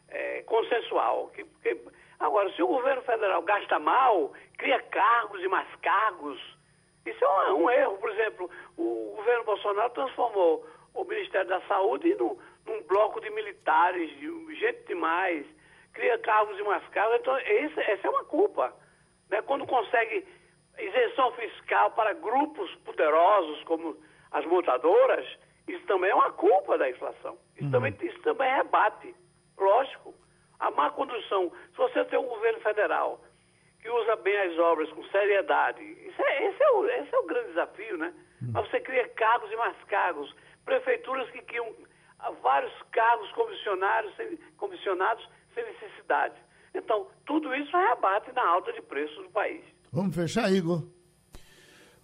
é, 0.10 0.42
consensual. 0.44 1.32
Que, 1.36 1.44
que, 1.62 1.80
agora, 2.20 2.52
se 2.54 2.62
o 2.62 2.68
governo 2.68 3.02
federal 3.04 3.42
gasta 3.44 3.80
mal, 3.80 4.34
cria 4.58 4.82
cargos 4.82 5.42
e 5.42 5.48
mais 5.48 5.68
cargos, 5.82 6.40
isso 7.06 7.24
é 7.24 7.54
um, 7.54 7.64
um 7.64 7.70
erro. 7.70 7.98
Por 7.98 8.10
exemplo, 8.12 8.50
o 8.78 9.14
governo 9.16 9.44
Bolsonaro 9.44 9.90
transformou 9.92 10.66
o 10.94 11.04
Ministério 11.04 11.48
da 11.48 11.62
Saúde 11.62 12.16
num, 12.16 12.38
num 12.66 12.82
bloco 12.84 13.22
de 13.22 13.30
militares, 13.30 14.10
de 14.18 14.56
gente 14.56 14.84
demais, 14.88 15.46
cria 15.94 16.18
cargos 16.20 16.58
e 16.58 16.64
mais 16.64 16.86
cargos. 16.90 17.20
Então, 17.20 17.38
esse, 17.38 17.80
essa 17.80 18.08
é 18.08 18.10
uma 18.10 18.26
culpa. 18.26 18.74
Né? 19.30 19.42
Quando 19.44 19.66
consegue 19.68 20.26
isenção 20.80 21.32
fiscal 21.34 21.92
para 21.92 22.14
grupos 22.14 22.74
poderosos 22.86 23.64
como 23.64 23.98
as 24.32 24.46
montadoras, 24.46 25.26
isso 25.68 25.86
também 25.86 26.12
é 26.12 26.16
uma 26.16 26.32
culpa 26.32 26.78
da 26.78 26.90
inflação. 26.90 27.38
Isso, 27.56 27.66
uhum. 27.66 27.72
também, 27.72 27.96
isso 28.02 28.22
também 28.22 28.54
rebate. 28.56 29.16
Lógico. 29.58 30.14
A 30.60 30.72
má 30.72 30.90
condução. 30.92 31.52
Se 31.72 31.78
você 31.78 32.06
tem 32.06 32.20
um 32.20 32.28
governo 32.28 32.60
federal 32.62 33.20
que 33.82 33.90
usa 33.90 34.16
bem 34.18 34.38
as 34.38 34.58
obras 34.58 34.90
com 34.92 35.04
seriedade, 35.06 35.84
isso 35.84 36.22
é, 36.22 36.46
esse, 36.48 36.64
é 36.64 36.72
o, 36.72 36.86
esse 36.86 37.14
é 37.14 37.20
o 37.20 37.26
grande 37.26 37.50
desafio, 37.50 37.98
né? 37.98 38.14
Uhum. 38.42 38.52
Mas 38.54 38.70
você 38.70 38.80
cria 38.80 39.08
cargos 39.10 39.52
e 39.52 39.56
mais 39.56 39.76
cargos. 39.84 40.34
Prefeituras 40.64 41.30
que 41.32 41.42
criam 41.44 41.74
vários 42.42 42.74
cargos 42.92 43.32
comissionados, 43.34 44.16
sem, 44.16 44.38
comissionados 44.58 45.28
sem 45.54 45.64
necessidade. 45.66 46.36
Então, 46.74 47.08
tudo 47.26 47.54
isso 47.56 47.76
rebate 47.78 48.32
na 48.34 48.48
alta 48.48 48.74
de 48.74 48.82
preços 48.82 49.24
do 49.24 49.30
país. 49.30 49.64
Vamos 49.96 50.14
fechar, 50.14 50.52
Igor. 50.52 50.84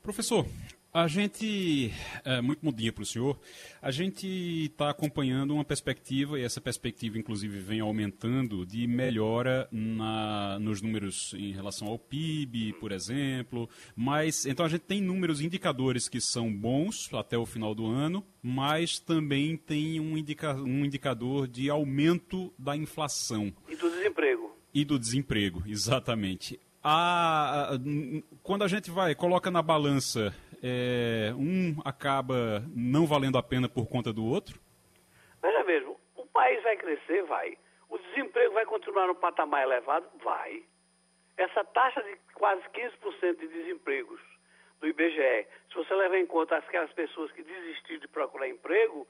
Professor, 0.02 0.48
a 0.94 1.10
gente, 1.10 1.92
é, 2.24 2.40
muito 2.40 2.64
mudinha 2.64 2.94
para 2.94 3.04
o 3.04 3.06
senhor, 3.06 3.38
a 3.82 3.92
gente 3.92 4.26
está 4.72 4.90
acompanhando 4.90 5.54
uma 5.54 5.66
perspectiva, 5.66 6.40
e 6.40 6.44
essa 6.44 6.62
perspectiva 6.62 7.18
inclusive 7.18 7.60
vem 7.60 7.82
aumentando, 7.82 8.66
de 8.66 8.88
melhora 8.88 9.68
na, 9.70 10.58
nos 10.58 10.82
números 10.82 11.34
em 11.34 11.52
relação 11.52 11.90
ao 11.90 12.00
PIB, 12.00 12.72
por 12.80 12.94
exemplo, 12.94 13.70
mas, 13.94 14.46
então 14.46 14.66
a 14.66 14.70
gente 14.70 14.84
tem 14.84 15.02
números 15.02 15.42
indicadores 15.42 16.08
que 16.08 16.22
são 16.22 16.50
bons 16.50 17.14
até 17.14 17.38
o 17.38 17.46
final 17.46 17.76
do 17.76 17.88
ano, 17.88 18.26
mas 18.42 19.00
também 19.00 19.58
tem 19.58 20.00
um, 20.00 20.18
indica, 20.18 20.56
um 20.56 20.86
indicador 20.86 21.46
de 21.46 21.70
aumento 21.70 22.54
da 22.58 22.74
inflação. 22.74 23.54
E 23.68 23.76
do 23.76 23.90
desemprego. 23.90 24.58
E 24.74 24.86
do 24.86 24.98
desemprego, 24.98 25.62
exatamente. 25.68 26.58
A, 26.84 27.74
a, 27.74 27.78
quando 28.42 28.64
a 28.64 28.68
gente 28.68 28.90
vai, 28.90 29.14
coloca 29.14 29.52
na 29.52 29.62
balança 29.62 30.34
é, 30.64 31.32
um 31.38 31.80
acaba 31.86 32.64
não 32.76 33.06
valendo 33.06 33.38
a 33.38 33.44
pena 33.44 33.70
por 33.70 33.88
conta 33.88 34.12
do 34.12 34.26
outro? 34.26 34.60
Veja 35.42 35.64
mesmo, 35.64 36.00
o 36.16 36.26
país 36.26 36.62
vai 36.64 36.76
crescer, 36.78 37.24
vai. 37.24 37.58
O 37.90 37.98
desemprego 37.98 38.54
vai 38.54 38.66
continuar 38.66 39.08
no 39.08 39.16
patamar 39.16 39.64
elevado? 39.64 40.08
Vai. 40.24 40.64
Essa 41.38 41.64
taxa 41.64 42.02
de 42.02 42.18
quase 42.34 42.62
15% 42.70 43.40
de 43.40 43.48
desempregos 43.48 44.20
do 44.80 44.88
IBGE, 44.88 45.48
se 45.70 45.76
você 45.76 45.94
levar 45.94 46.18
em 46.18 46.26
conta 46.26 46.58
aquelas 46.58 46.92
pessoas 46.94 47.32
que 47.32 47.44
desistiram 47.44 48.00
de 48.00 48.08
procurar 48.08 48.48
emprego, 48.48 49.08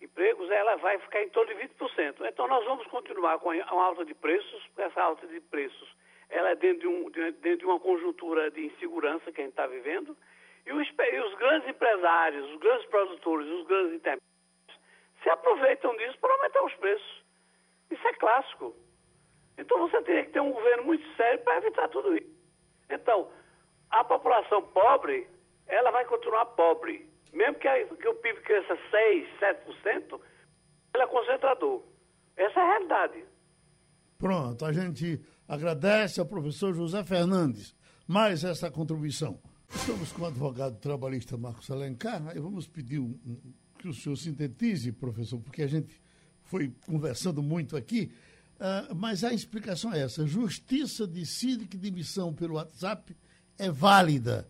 empregos, 0.00 0.50
ela 0.50 0.76
vai 0.76 0.98
ficar 0.98 1.22
em 1.22 1.28
torno 1.28 1.54
de 1.54 1.60
20%. 1.60 2.26
Então 2.26 2.48
nós 2.48 2.64
vamos 2.64 2.86
continuar 2.86 3.38
com 3.38 3.50
uma 3.50 3.84
alta 3.84 4.04
de 4.04 4.14
preços, 4.14 4.62
essa 4.78 5.02
alta 5.02 5.26
de 5.26 5.40
preços 5.40 5.88
ela 6.28 6.50
é 6.50 6.56
dentro 6.56 6.80
de, 6.80 6.86
um, 6.88 7.10
dentro 7.10 7.58
de 7.58 7.66
uma 7.66 7.80
conjuntura 7.80 8.50
de 8.50 8.66
insegurança 8.66 9.30
que 9.32 9.40
a 9.40 9.44
gente 9.44 9.52
está 9.52 9.66
vivendo, 9.66 10.16
e 10.66 10.72
os, 10.72 10.88
e 10.88 11.20
os 11.20 11.34
grandes 11.34 11.68
empresários, 11.68 12.50
os 12.50 12.58
grandes 12.58 12.86
produtores, 12.86 13.48
os 13.48 13.66
grandes 13.66 13.94
intermédios 13.94 14.26
se 15.22 15.30
aproveitam 15.30 15.96
disso 15.96 16.18
para 16.20 16.32
aumentar 16.32 16.64
os 16.64 16.74
preços. 16.74 17.24
Isso 17.90 18.06
é 18.06 18.12
clássico. 18.14 18.74
Então 19.58 19.78
você 19.78 20.02
teria 20.02 20.24
que 20.24 20.32
ter 20.32 20.40
um 20.40 20.52
governo 20.52 20.84
muito 20.84 21.04
sério 21.16 21.40
para 21.40 21.58
evitar 21.58 21.88
tudo 21.88 22.16
isso. 22.16 22.36
Então, 22.90 23.28
a 23.90 24.04
população 24.04 24.62
pobre, 24.62 25.26
ela 25.66 25.90
vai 25.90 26.04
continuar 26.04 26.46
pobre. 26.46 27.08
Mesmo 27.32 27.56
que, 27.56 27.68
a, 27.68 27.84
que 27.84 28.08
o 28.08 28.14
PIB 28.14 28.40
cresça 28.42 28.78
6, 28.90 29.28
7%, 29.40 30.20
ele 30.94 31.02
é 31.02 31.06
concentrador. 31.06 31.82
Essa 32.36 32.60
é 32.60 32.62
a 32.62 32.66
realidade. 32.66 33.24
Pronto, 34.18 34.64
a 34.64 34.72
gente 34.72 35.20
agradece 35.48 36.20
ao 36.20 36.26
professor 36.26 36.74
José 36.74 37.02
Fernandes 37.04 37.74
mais 38.06 38.44
essa 38.44 38.70
contribuição. 38.70 39.38
Estamos 39.74 40.12
com 40.12 40.22
o 40.22 40.26
advogado 40.26 40.78
trabalhista 40.78 41.36
Marcos 41.36 41.70
Alencar 41.70 42.22
e 42.36 42.40
vamos 42.40 42.66
pedir 42.66 43.00
um, 43.00 43.18
um, 43.26 43.36
que 43.78 43.88
o 43.88 43.94
senhor 43.94 44.16
sintetize, 44.16 44.92
professor, 44.92 45.40
porque 45.40 45.62
a 45.62 45.66
gente 45.66 46.00
foi 46.44 46.72
conversando 46.86 47.42
muito 47.42 47.76
aqui, 47.76 48.12
uh, 48.56 48.94
mas 48.94 49.24
a 49.24 49.32
explicação 49.32 49.92
é 49.92 50.00
essa: 50.00 50.26
justiça 50.26 51.06
decide 51.06 51.66
que 51.66 51.76
demissão 51.76 52.32
pelo 52.32 52.54
WhatsApp 52.54 53.16
é 53.58 53.70
válida. 53.70 54.48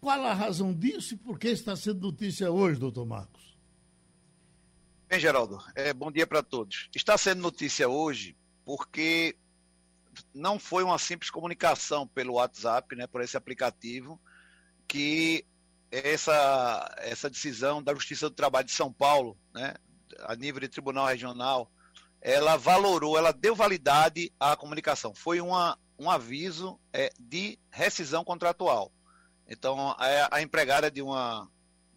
Qual 0.00 0.22
a 0.24 0.32
razão 0.32 0.72
disso 0.72 1.12
e 1.12 1.16
por 1.18 1.38
que 1.38 1.48
está 1.48 1.76
sendo 1.76 2.00
notícia 2.00 2.50
hoje, 2.50 2.80
doutor 2.80 3.04
Marcos? 3.04 3.58
Bem, 5.06 5.20
Geraldo, 5.20 5.60
é, 5.74 5.92
bom 5.92 6.10
dia 6.10 6.26
para 6.26 6.42
todos. 6.42 6.88
Está 6.94 7.18
sendo 7.18 7.42
notícia 7.42 7.86
hoje 7.88 8.34
porque 8.64 9.36
não 10.34 10.58
foi 10.58 10.82
uma 10.82 10.98
simples 10.98 11.30
comunicação 11.30 12.06
pelo 12.06 12.34
WhatsApp, 12.34 12.94
né, 12.96 13.06
por 13.06 13.20
esse 13.20 13.36
aplicativo, 13.36 14.20
que 14.86 15.44
essa, 15.90 16.94
essa 16.98 17.28
decisão 17.28 17.82
da 17.82 17.94
Justiça 17.94 18.28
do 18.28 18.34
Trabalho 18.34 18.66
de 18.66 18.72
São 18.72 18.92
Paulo, 18.92 19.36
né, 19.52 19.74
a 20.20 20.34
nível 20.36 20.60
de 20.60 20.68
tribunal 20.68 21.06
regional, 21.06 21.70
ela 22.20 22.56
valorou, 22.56 23.16
ela 23.16 23.32
deu 23.32 23.54
validade 23.54 24.32
à 24.38 24.54
comunicação. 24.54 25.14
Foi 25.14 25.40
uma, 25.40 25.78
um 25.98 26.10
aviso 26.10 26.78
é, 26.92 27.10
de 27.18 27.58
rescisão 27.70 28.24
contratual. 28.24 28.92
Então, 29.48 29.90
a, 29.98 30.36
a, 30.36 30.42
empregada 30.42 30.90
de 30.90 31.02
uma, 31.02 31.48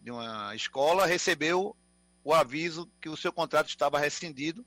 de 0.01 0.11
uma 0.11 0.55
escola 0.55 1.05
recebeu 1.05 1.75
o 2.23 2.33
aviso 2.33 2.89
que 3.01 3.09
o 3.09 3.17
seu 3.17 3.31
contrato 3.31 3.67
estava 3.67 3.99
rescindido 3.99 4.65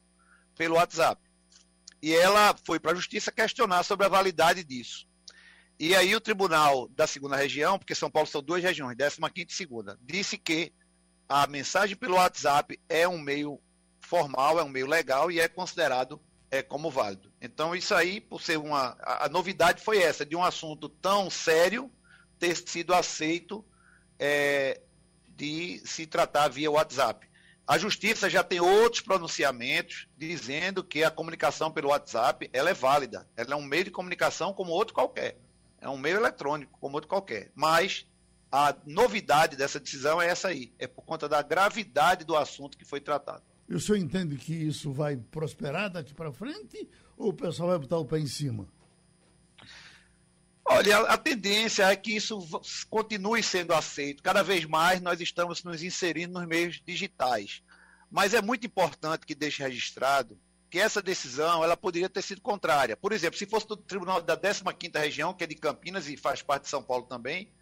pelo 0.56 0.76
WhatsApp. 0.76 1.20
E 2.02 2.14
ela 2.14 2.54
foi 2.64 2.78
para 2.78 2.92
a 2.92 2.94
justiça 2.94 3.32
questionar 3.32 3.82
sobre 3.82 4.06
a 4.06 4.10
validade 4.10 4.62
disso. 4.62 5.06
E 5.78 5.94
aí 5.94 6.14
o 6.14 6.20
tribunal 6.20 6.88
da 6.88 7.06
segunda 7.06 7.36
região, 7.36 7.78
porque 7.78 7.94
São 7.94 8.10
Paulo 8.10 8.26
são 8.26 8.42
duas 8.42 8.62
regiões, 8.62 8.96
15 8.96 9.46
e 9.48 9.52
segunda, 9.52 9.98
disse 10.00 10.38
que 10.38 10.72
a 11.28 11.46
mensagem 11.46 11.96
pelo 11.96 12.16
WhatsApp 12.16 12.80
é 12.88 13.06
um 13.06 13.18
meio 13.18 13.60
formal, 14.00 14.58
é 14.58 14.64
um 14.64 14.68
meio 14.68 14.86
legal 14.86 15.30
e 15.30 15.40
é 15.40 15.48
considerado 15.48 16.20
é, 16.50 16.62
como 16.62 16.90
válido. 16.90 17.30
Então 17.40 17.74
isso 17.74 17.94
aí, 17.94 18.20
por 18.20 18.40
ser 18.40 18.58
uma... 18.58 18.96
A, 19.02 19.28
novidade 19.28 19.82
foi 19.82 19.98
essa, 19.98 20.24
de 20.24 20.34
um 20.34 20.42
assunto 20.42 20.88
tão 20.88 21.28
sério 21.28 21.90
ter 22.38 22.56
sido 22.56 22.94
aceito 22.94 23.64
é, 24.18 24.80
de 25.28 25.82
se 25.84 26.06
tratar 26.06 26.48
via 26.48 26.70
WhatsApp. 26.70 27.28
A 27.66 27.78
justiça 27.78 28.30
já 28.30 28.44
tem 28.44 28.60
outros 28.60 29.02
pronunciamentos 29.02 30.06
dizendo 30.16 30.84
que 30.84 31.02
a 31.02 31.10
comunicação 31.10 31.70
pelo 31.70 31.88
WhatsApp 31.88 32.48
ela 32.52 32.70
é 32.70 32.74
válida. 32.74 33.26
Ela 33.36 33.54
é 33.54 33.56
um 33.56 33.64
meio 33.64 33.84
de 33.84 33.90
comunicação 33.90 34.52
como 34.52 34.70
outro 34.70 34.94
qualquer. 34.94 35.36
É 35.80 35.88
um 35.88 35.98
meio 35.98 36.16
eletrônico 36.16 36.78
como 36.80 36.94
outro 36.94 37.08
qualquer. 37.08 37.50
Mas 37.56 38.06
a 38.52 38.74
novidade 38.86 39.56
dessa 39.56 39.80
decisão 39.80 40.22
é 40.22 40.28
essa 40.28 40.48
aí. 40.48 40.72
É 40.78 40.86
por 40.86 41.04
conta 41.04 41.28
da 41.28 41.42
gravidade 41.42 42.24
do 42.24 42.36
assunto 42.36 42.78
que 42.78 42.84
foi 42.84 43.00
tratado. 43.00 43.42
E 43.68 43.74
o 43.74 43.80
senhor 43.80 43.98
entende 43.98 44.36
que 44.36 44.54
isso 44.54 44.92
vai 44.92 45.16
prosperar 45.16 45.90
daqui 45.90 46.14
para 46.14 46.32
frente 46.32 46.88
ou 47.16 47.30
o 47.30 47.34
pessoal 47.34 47.70
vai 47.70 47.78
botar 47.80 47.98
o 47.98 48.04
pé 48.04 48.20
em 48.20 48.28
cima? 48.28 48.68
Olha, 50.68 50.98
a, 51.02 51.16
tendência 51.16 51.84
é 51.84 51.94
que 51.94 52.16
isso 52.16 52.40
continue 52.90 53.42
sendo 53.42 53.72
aceito. 53.72 54.22
Cada 54.22 54.42
vez 54.42 54.64
mais 54.64 55.00
nós 55.00 55.20
estamos 55.20 55.62
nos 55.62 55.82
inserindo 55.82 56.38
nos 56.38 56.46
meios 56.46 56.82
digitais. 56.84 57.62
Mas 58.10 58.34
é 58.34 58.42
muito 58.42 58.66
importante 58.66 59.24
que 59.24 59.34
deixe 59.34 59.62
registrado 59.62 60.38
que 60.68 60.78
essa 60.78 61.00
decisão 61.00 61.62
ela 61.62 61.76
poderia 61.76 62.08
ter 62.08 62.22
sido 62.22 62.40
contrária. 62.40 62.96
Por 62.96 63.12
exemplo, 63.12 63.38
se 63.38 63.46
fosse 63.46 63.68
do 63.68 63.76
Tribunal 63.76 64.20
da 64.20 64.36
15ª 64.36 64.98
Região, 64.98 65.32
que 65.32 65.44
é 65.44 65.46
de 65.46 65.54
Campinas 65.54 66.08
e 66.08 66.16
faz 66.16 66.42
parte 66.42 66.64
de 66.64 66.68
São 66.68 66.82
Paulo 66.82 67.04
também, 67.04 67.52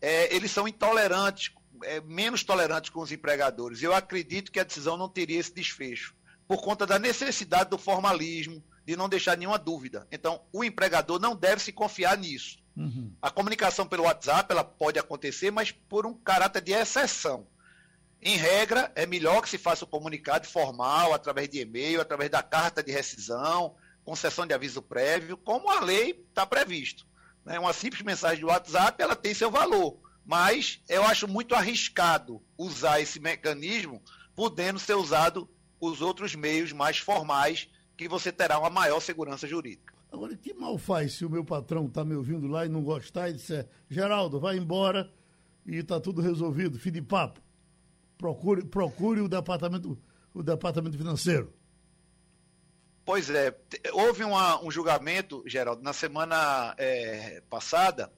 é, 0.00 0.34
eles 0.34 0.52
são 0.52 0.68
intolerantes, 0.68 1.52
é, 1.82 2.00
menos 2.02 2.44
tolerantes 2.44 2.90
com 2.90 3.00
os 3.00 3.10
empregadores. 3.10 3.82
Eu 3.82 3.92
acredito 3.92 4.52
que 4.52 4.60
a 4.60 4.64
decisão 4.64 4.96
não 4.96 5.08
teria 5.08 5.40
esse 5.40 5.52
desfecho, 5.52 6.14
por 6.46 6.62
conta 6.62 6.86
da 6.86 6.98
necessidade 6.98 7.70
do 7.70 7.78
formalismo, 7.78 8.62
de 8.86 8.96
não 8.96 9.08
deixar 9.08 9.36
nenhuma 9.36 9.58
dúvida. 9.58 10.06
Então, 10.12 10.40
o 10.52 10.62
empregador 10.62 11.18
não 11.18 11.34
deve 11.34 11.60
se 11.60 11.72
confiar 11.72 12.16
nisso. 12.16 12.58
Uhum. 12.76 13.12
A 13.20 13.30
comunicação 13.30 13.86
pelo 13.86 14.04
WhatsApp 14.04 14.52
ela 14.52 14.62
pode 14.62 14.98
acontecer, 14.98 15.50
mas 15.50 15.72
por 15.72 16.06
um 16.06 16.14
caráter 16.14 16.62
de 16.62 16.72
exceção. 16.72 17.46
Em 18.22 18.36
regra, 18.36 18.92
é 18.94 19.04
melhor 19.04 19.42
que 19.42 19.48
se 19.48 19.58
faça 19.58 19.84
o 19.84 19.88
comunicado 19.88 20.46
formal, 20.46 21.12
através 21.12 21.48
de 21.48 21.60
e-mail, 21.60 22.00
através 22.00 22.30
da 22.30 22.42
carta 22.42 22.82
de 22.82 22.92
rescisão, 22.92 23.74
concessão 24.04 24.46
de 24.46 24.54
aviso 24.54 24.80
prévio, 24.80 25.36
como 25.36 25.68
a 25.68 25.80
lei 25.80 26.24
está 26.28 26.46
previsto. 26.46 27.04
Né? 27.44 27.58
Uma 27.58 27.72
simples 27.72 28.02
mensagem 28.02 28.38
de 28.38 28.44
WhatsApp 28.44 29.02
ela 29.02 29.16
tem 29.16 29.34
seu 29.34 29.50
valor, 29.50 29.98
mas 30.24 30.80
eu 30.88 31.02
acho 31.02 31.26
muito 31.26 31.56
arriscado 31.56 32.40
usar 32.56 33.00
esse 33.00 33.18
mecanismo, 33.18 34.00
podendo 34.34 34.78
ser 34.78 34.94
usado 34.94 35.50
os 35.80 36.00
outros 36.00 36.34
meios 36.34 36.72
mais 36.72 36.98
formais 36.98 37.68
que 37.96 38.08
você 38.08 38.30
terá 38.30 38.58
uma 38.58 38.70
maior 38.70 39.00
segurança 39.00 39.46
jurídica. 39.46 39.94
Agora, 40.12 40.36
que 40.36 40.54
mal 40.54 40.78
faz 40.78 41.14
se 41.14 41.24
o 41.24 41.30
meu 41.30 41.44
patrão 41.44 41.86
está 41.86 42.04
me 42.04 42.14
ouvindo 42.14 42.46
lá 42.46 42.64
e 42.64 42.68
não 42.68 42.82
gostar 42.82 43.28
e 43.28 43.34
disser, 43.34 43.68
Geraldo, 43.88 44.38
vai 44.38 44.56
embora 44.56 45.12
e 45.66 45.76
está 45.76 45.98
tudo 46.00 46.20
resolvido, 46.20 46.78
fim 46.78 46.92
de 46.92 47.02
papo. 47.02 47.40
Procure, 48.16 48.64
procure 48.64 49.20
o 49.20 49.28
departamento, 49.28 49.98
o 50.32 50.42
departamento 50.42 50.96
financeiro. 50.96 51.52
Pois 53.04 53.30
é, 53.30 53.56
houve 53.92 54.24
uma, 54.24 54.62
um 54.64 54.70
julgamento, 54.70 55.42
Geraldo, 55.46 55.82
na 55.82 55.92
semana 55.92 56.74
é, 56.76 57.40
passada, 57.48 58.12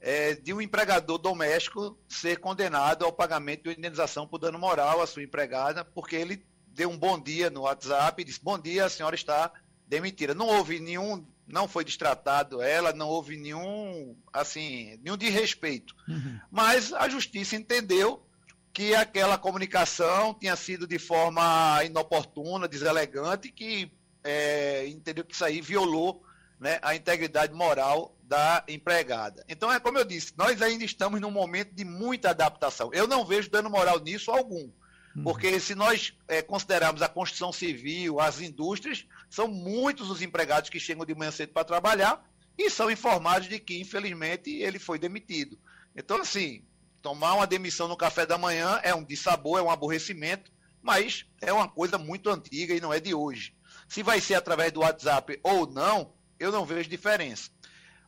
é, 0.00 0.34
de 0.34 0.54
um 0.54 0.60
empregador 0.60 1.18
doméstico 1.18 1.98
ser 2.08 2.38
condenado 2.38 3.04
ao 3.04 3.12
pagamento 3.12 3.64
de 3.64 3.78
indenização 3.78 4.26
por 4.26 4.38
dano 4.38 4.58
moral 4.58 5.02
à 5.02 5.06
sua 5.06 5.22
empregada, 5.22 5.84
porque 5.84 6.16
ele 6.16 6.42
deu 6.74 6.90
um 6.90 6.98
bom 6.98 7.20
dia 7.20 7.50
no 7.50 7.62
WhatsApp 7.62 8.20
e 8.20 8.24
disse: 8.24 8.42
Bom 8.42 8.58
dia, 8.58 8.84
a 8.84 8.90
senhora 8.90 9.14
está 9.14 9.52
demitida. 9.86 10.34
Não 10.34 10.46
houve 10.46 10.80
nenhum, 10.80 11.26
não 11.46 11.68
foi 11.68 11.84
destratado 11.84 12.62
ela, 12.62 12.92
não 12.92 13.08
houve 13.08 13.36
nenhum, 13.36 14.16
assim, 14.32 14.98
nenhum 15.02 15.16
desrespeito. 15.16 15.94
Uhum. 16.08 16.38
Mas 16.50 16.92
a 16.92 17.08
justiça 17.08 17.56
entendeu 17.56 18.24
que 18.72 18.94
aquela 18.94 19.36
comunicação 19.36 20.32
tinha 20.34 20.54
sido 20.54 20.86
de 20.86 20.98
forma 20.98 21.82
inoportuna, 21.84 22.68
deselegante, 22.68 23.50
que 23.50 23.92
é, 24.22 24.86
entendeu 24.86 25.24
que 25.24 25.34
isso 25.34 25.44
aí 25.44 25.60
violou 25.60 26.22
né, 26.58 26.78
a 26.82 26.94
integridade 26.94 27.52
moral 27.52 28.16
da 28.22 28.62
empregada. 28.68 29.44
Então, 29.48 29.72
é 29.72 29.80
como 29.80 29.98
eu 29.98 30.04
disse, 30.04 30.32
nós 30.36 30.62
ainda 30.62 30.84
estamos 30.84 31.20
num 31.20 31.30
momento 31.30 31.74
de 31.74 31.84
muita 31.84 32.30
adaptação. 32.30 32.90
Eu 32.92 33.08
não 33.08 33.24
vejo 33.24 33.50
dano 33.50 33.68
moral 33.68 33.98
nisso 33.98 34.30
algum. 34.30 34.70
Uhum. 35.14 35.24
Porque 35.24 35.58
se 35.58 35.74
nós 35.74 36.14
é, 36.28 36.42
considerarmos 36.42 37.02
a 37.02 37.08
construção 37.08 37.52
civil, 37.52 38.20
as 38.20 38.40
indústrias, 38.40 39.06
são 39.28 39.48
muitos 39.48 40.10
os 40.10 40.22
empregados 40.22 40.70
que 40.70 40.78
chegam 40.78 41.04
de 41.04 41.14
manhã 41.14 41.30
cedo 41.30 41.52
para 41.52 41.64
trabalhar 41.64 42.24
e 42.56 42.70
são 42.70 42.90
informados 42.90 43.48
de 43.48 43.58
que, 43.58 43.80
infelizmente, 43.80 44.50
ele 44.50 44.78
foi 44.78 44.98
demitido. 44.98 45.58
Então, 45.96 46.20
assim, 46.20 46.64
tomar 47.02 47.34
uma 47.34 47.46
demissão 47.46 47.88
no 47.88 47.96
café 47.96 48.26
da 48.26 48.38
manhã 48.38 48.80
é 48.82 48.94
um 48.94 49.04
dissabor, 49.04 49.58
é 49.58 49.62
um 49.62 49.70
aborrecimento, 49.70 50.52
mas 50.82 51.26
é 51.40 51.52
uma 51.52 51.68
coisa 51.68 51.98
muito 51.98 52.30
antiga 52.30 52.74
e 52.74 52.80
não 52.80 52.92
é 52.92 53.00
de 53.00 53.14
hoje. 53.14 53.54
Se 53.88 54.02
vai 54.02 54.20
ser 54.20 54.34
através 54.34 54.72
do 54.72 54.80
WhatsApp 54.80 55.40
ou 55.42 55.66
não, 55.66 56.12
eu 56.38 56.52
não 56.52 56.64
vejo 56.64 56.88
diferença. 56.88 57.50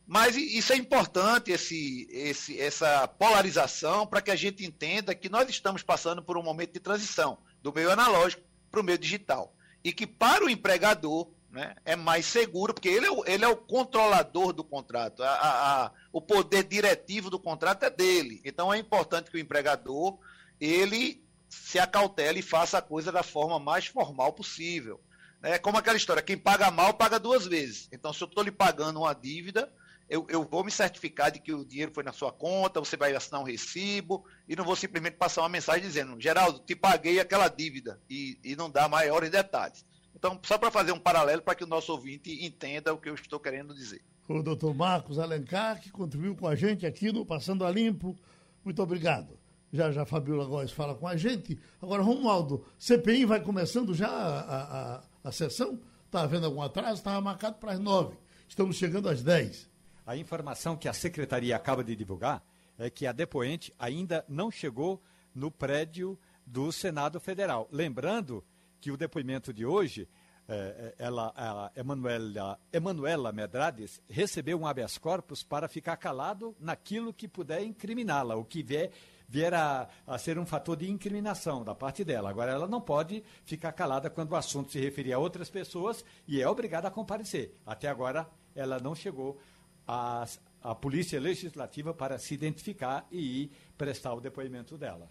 Mas 0.05 0.35
isso 0.35 0.73
é 0.73 0.75
importante, 0.75 1.51
esse, 1.51 2.07
esse, 2.11 2.59
essa 2.59 3.07
polarização, 3.07 4.05
para 4.05 4.21
que 4.21 4.31
a 4.31 4.35
gente 4.35 4.65
entenda 4.65 5.15
que 5.15 5.29
nós 5.29 5.49
estamos 5.49 5.81
passando 5.81 6.21
por 6.21 6.37
um 6.37 6.43
momento 6.43 6.73
de 6.73 6.79
transição 6.79 7.37
do 7.61 7.71
meio 7.73 7.91
analógico 7.91 8.43
para 8.69 8.81
o 8.81 8.83
meio 8.83 8.97
digital. 8.97 9.55
E 9.83 9.93
que 9.93 10.05
para 10.05 10.43
o 10.43 10.49
empregador 10.49 11.29
né, 11.49 11.75
é 11.85 11.95
mais 11.95 12.25
seguro, 12.25 12.73
porque 12.73 12.89
ele 12.89 13.05
é 13.05 13.11
o, 13.11 13.23
ele 13.25 13.45
é 13.45 13.47
o 13.47 13.55
controlador 13.55 14.51
do 14.51 14.63
contrato. 14.63 15.23
A, 15.23 15.29
a, 15.29 15.85
a, 15.85 15.91
o 16.11 16.21
poder 16.21 16.63
diretivo 16.63 17.29
do 17.29 17.39
contrato 17.39 17.83
é 17.83 17.89
dele. 17.89 18.41
Então 18.43 18.73
é 18.73 18.77
importante 18.77 19.31
que 19.31 19.37
o 19.37 19.39
empregador 19.39 20.17
ele 20.59 21.23
se 21.47 21.77
acautele 21.79 22.39
e 22.39 22.43
faça 22.43 22.79
a 22.79 22.81
coisa 22.81 23.11
da 23.11 23.23
forma 23.23 23.59
mais 23.59 23.85
formal 23.85 24.33
possível. 24.33 24.99
É 25.43 25.59
como 25.59 25.77
aquela 25.77 25.97
história, 25.97 26.21
quem 26.21 26.37
paga 26.37 26.71
mal 26.71 26.93
paga 26.93 27.19
duas 27.19 27.45
vezes. 27.45 27.89
Então, 27.91 28.13
se 28.13 28.23
eu 28.23 28.27
estou 28.27 28.43
lhe 28.43 28.51
pagando 28.51 29.01
uma 29.01 29.13
dívida, 29.13 29.71
eu, 30.09 30.25
eu, 30.29 30.43
vou 30.43 30.63
me 30.63 30.71
certificar 30.71 31.31
de 31.31 31.39
que 31.39 31.53
o 31.53 31.65
dinheiro 31.65 31.91
foi 31.93 32.03
na 32.03 32.11
sua 32.11 32.31
conta, 32.31 32.79
você 32.79 32.95
vai 32.95 33.15
assinar 33.15 33.41
um 33.41 33.45
recibo 33.45 34.25
e 34.47 34.55
não 34.55 34.63
vou 34.63 34.75
simplesmente 34.75 35.15
passar 35.15 35.41
uma 35.41 35.49
mensagem 35.49 35.81
dizendo, 35.81 36.19
Geraldo, 36.19 36.59
te 36.59 36.75
paguei 36.75 37.19
aquela 37.19 37.47
dívida 37.47 37.99
e, 38.09 38.37
e 38.43 38.55
não 38.55 38.69
dá 38.69 38.87
maiores 38.87 39.29
detalhes. 39.29 39.85
Então, 40.15 40.39
só 40.43 40.57
para 40.57 40.71
fazer 40.71 40.91
um 40.91 40.99
paralelo 40.99 41.41
para 41.41 41.55
que 41.55 41.63
o 41.63 41.67
nosso 41.67 41.91
ouvinte 41.91 42.45
entenda 42.45 42.93
o 42.93 42.97
que 42.97 43.09
eu 43.09 43.15
estou 43.15 43.39
querendo 43.39 43.73
dizer. 43.73 44.01
O 44.27 44.41
doutor 44.41 44.73
Marcos 44.73 45.19
Alencar, 45.19 45.81
que 45.81 45.91
contribuiu 45.91 46.35
com 46.35 46.47
a 46.47 46.55
gente 46.55 46.85
aqui 46.85 47.11
no 47.11 47.25
Passando 47.25 47.65
a 47.65 47.71
Limpo. 47.71 48.15
Muito 48.63 48.81
obrigado. 48.81 49.37
Já 49.71 49.91
já 49.91 50.05
Fabiola 50.05 50.45
Góes 50.45 50.71
fala 50.71 50.95
com 50.95 51.07
a 51.07 51.17
gente. 51.17 51.59
Agora, 51.81 52.03
Romualdo, 52.03 52.65
CPI 52.77 53.25
vai 53.25 53.41
começando 53.41 53.93
já 53.93 54.07
a, 54.07 54.95
a, 54.95 55.03
a 55.23 55.31
sessão? 55.31 55.81
Está 56.05 56.21
havendo 56.21 56.45
algum 56.45 56.61
atraso? 56.61 56.99
Estava 56.99 57.19
marcado 57.19 57.57
para 57.57 57.73
as 57.73 57.79
nove. 57.79 58.15
Estamos 58.47 58.75
chegando 58.77 59.09
às 59.09 59.23
dez. 59.23 59.67
A 60.05 60.17
informação 60.17 60.75
que 60.75 60.89
a 60.89 60.93
secretaria 60.93 61.55
acaba 61.55 61.83
de 61.83 61.95
divulgar 61.95 62.43
é 62.77 62.89
que 62.89 63.07
a 63.07 63.11
depoente 63.11 63.73
ainda 63.79 64.25
não 64.27 64.51
chegou 64.51 65.01
no 65.33 65.49
prédio 65.49 66.19
do 66.45 66.71
Senado 66.71 67.19
Federal. 67.19 67.67
Lembrando 67.71 68.43
que 68.81 68.91
o 68.91 68.97
depoimento 68.97 69.53
de 69.53 69.65
hoje, 69.65 70.09
é, 70.47 70.93
é 70.99 71.05
ela, 71.05 71.31
a 71.35 71.71
Emanuela, 71.75 72.59
Emanuela 72.71 73.31
Medrades 73.31 74.01
recebeu 74.09 74.59
um 74.59 74.67
habeas 74.67 74.97
corpus 74.97 75.41
para 75.41 75.69
ficar 75.69 75.95
calado 75.95 76.53
naquilo 76.59 77.13
que 77.13 77.27
puder 77.27 77.63
incriminá-la, 77.63 78.35
o 78.35 78.43
que 78.43 78.61
vier, 78.61 78.91
vier 79.29 79.53
a, 79.53 79.87
a, 80.05 80.17
ser 80.17 80.37
um 80.37 80.45
fator 80.45 80.75
de 80.75 80.91
incriminação 80.91 81.63
da 81.63 81.73
parte 81.73 82.03
dela. 82.03 82.29
Agora, 82.29 82.51
ela 82.51 82.67
não 82.67 82.81
pode 82.81 83.23
ficar 83.45 83.71
calada 83.71 84.09
quando 84.09 84.33
o 84.33 84.35
assunto 84.35 84.71
se 84.71 84.79
referir 84.81 85.13
a 85.13 85.19
outras 85.19 85.49
pessoas 85.49 86.03
e 86.27 86.41
é 86.41 86.47
obrigada 86.47 86.89
a 86.89 86.91
comparecer. 86.91 87.55
Até 87.65 87.87
agora, 87.87 88.29
ela 88.53 88.79
não 88.79 88.93
chegou 88.93 89.39
a, 89.87 90.25
a 90.61 90.75
Polícia 90.75 91.19
Legislativa 91.19 91.93
para 91.93 92.17
se 92.17 92.33
identificar 92.33 93.07
e 93.11 93.51
prestar 93.77 94.13
o 94.13 94.21
depoimento 94.21 94.77
dela. 94.77 95.09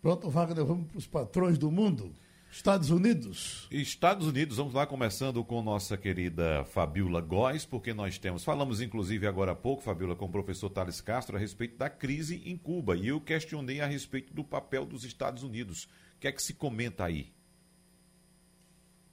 Pronto, 0.00 0.28
Wagner, 0.28 0.64
vamos 0.64 0.88
para 0.88 0.98
os 0.98 1.06
patrões 1.06 1.58
do 1.58 1.70
mundo. 1.70 2.12
Estados 2.50 2.90
Unidos. 2.90 3.66
Estados 3.70 4.26
Unidos, 4.26 4.58
vamos 4.58 4.74
lá 4.74 4.86
começando 4.86 5.42
com 5.42 5.62
nossa 5.62 5.96
querida 5.96 6.64
Fabiola 6.66 7.22
Góes, 7.22 7.64
porque 7.64 7.94
nós 7.94 8.18
temos, 8.18 8.44
falamos 8.44 8.82
inclusive 8.82 9.26
agora 9.26 9.52
há 9.52 9.54
pouco, 9.54 9.82
Fabiola, 9.82 10.14
com 10.14 10.26
o 10.26 10.30
professor 10.30 10.68
Thales 10.68 11.00
Castro 11.00 11.36
a 11.36 11.40
respeito 11.40 11.78
da 11.78 11.88
crise 11.88 12.42
em 12.44 12.58
Cuba, 12.58 12.94
e 12.94 13.08
eu 13.08 13.22
questionei 13.22 13.80
a 13.80 13.86
respeito 13.86 14.34
do 14.34 14.44
papel 14.44 14.84
dos 14.84 15.02
Estados 15.02 15.42
Unidos. 15.42 15.84
O 16.16 16.20
que 16.20 16.28
é 16.28 16.32
que 16.32 16.42
se 16.42 16.52
comenta 16.52 17.04
aí? 17.04 17.32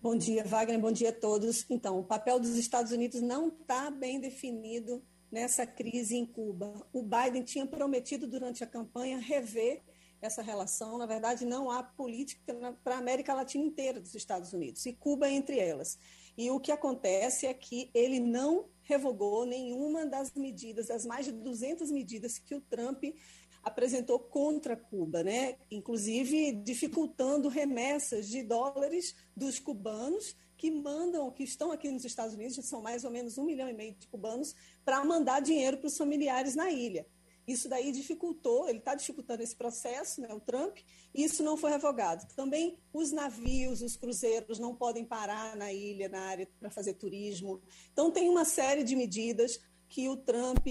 Bom 0.02 0.16
dia, 0.16 0.46
Wagner. 0.46 0.80
Bom 0.80 0.94
dia 0.94 1.10
a 1.10 1.14
todos. 1.14 1.66
Então, 1.70 2.00
o 2.00 2.04
papel 2.06 2.40
dos 2.40 2.56
Estados 2.56 2.94
Unidos 2.94 3.20
não 3.22 3.50
está 3.50 3.92
bem 3.92 4.18
definido 4.18 5.04
nessa 5.30 5.68
crise 5.68 6.16
em 6.16 6.26
Cuba. 6.26 6.88
O 6.94 7.04
Biden 7.04 7.44
tinha 7.44 7.66
prometido 7.66 8.26
durante 8.26 8.64
a 8.64 8.68
campanha 8.68 9.18
rever 9.18 9.82
essa 10.22 10.42
relação. 10.42 10.98
Na 10.98 11.06
verdade, 11.06 11.46
não 11.46 11.70
há 11.70 11.84
política 11.84 12.56
para 12.82 12.96
a 12.96 13.00
América 13.00 13.34
Latina 13.34 13.66
inteira 13.66 14.00
dos 14.00 14.16
Estados 14.16 14.54
Unidos, 14.54 14.86
e 14.86 14.94
Cuba 14.94 15.30
entre 15.30 15.60
elas. 15.60 16.00
E 16.38 16.50
o 16.50 16.62
que 16.62 16.72
acontece 16.72 17.46
é 17.46 17.54
que 17.54 17.92
ele 17.94 18.22
não 18.22 18.70
revogou 18.84 19.46
nenhuma 19.46 20.06
das 20.06 20.34
medidas, 20.34 20.88
das 20.88 21.06
mais 21.06 21.26
de 21.26 21.34
200 21.34 21.92
medidas 21.92 22.40
que 22.40 22.56
o 22.56 22.62
Trump 22.62 23.04
apresentou 23.64 24.20
contra 24.20 24.76
Cuba, 24.76 25.24
né? 25.24 25.58
inclusive 25.70 26.54
dificultando 26.54 27.48
remessas 27.48 28.28
de 28.28 28.44
dólares 28.44 29.16
dos 29.36 29.60
cubanos 29.60 30.36
que 30.58 30.70
mandam, 30.70 31.32
que 31.32 31.44
estão 31.44 31.72
aqui 31.72 31.90
nos 31.90 32.04
Estados 32.04 32.34
Unidos, 32.34 32.56
são 32.66 32.82
mais 32.82 33.06
ou 33.06 33.12
menos 33.12 33.38
um 33.38 33.46
milhão 33.46 33.70
e 33.70 33.74
meio 33.74 33.96
de 33.96 34.08
cubanos, 34.08 34.54
para 34.84 35.04
mandar 35.06 35.40
dinheiro 35.40 35.78
para 35.78 35.88
os 35.88 35.98
familiares 35.98 36.54
na 36.54 36.70
ilha. 36.70 37.08
Isso 37.50 37.68
daí 37.68 37.92
dificultou, 37.92 38.70
ele 38.70 38.78
está 38.78 38.94
dificultando 38.94 39.42
esse 39.42 39.56
processo, 39.56 40.22
né, 40.22 40.32
o 40.32 40.40
Trump, 40.40 40.78
e 41.16 41.24
isso 41.24 41.42
não 41.42 41.58
foi 41.58 41.72
revogado. 41.72 42.28
Também 42.36 42.78
os 42.94 43.12
navios, 43.12 43.82
os 43.82 43.96
cruzeiros 43.96 44.60
não 44.60 44.76
podem 44.76 45.04
parar 45.04 45.56
na 45.56 45.74
ilha, 45.74 46.08
na 46.08 46.20
área, 46.20 46.48
para 46.60 46.70
fazer 46.70 46.94
turismo. 46.94 47.60
Então, 47.92 48.12
tem 48.12 48.30
uma 48.30 48.46
série 48.46 48.84
de 48.84 48.96
medidas 48.96 49.60
que 49.90 50.08
o 50.08 50.16
Trump 50.16 50.66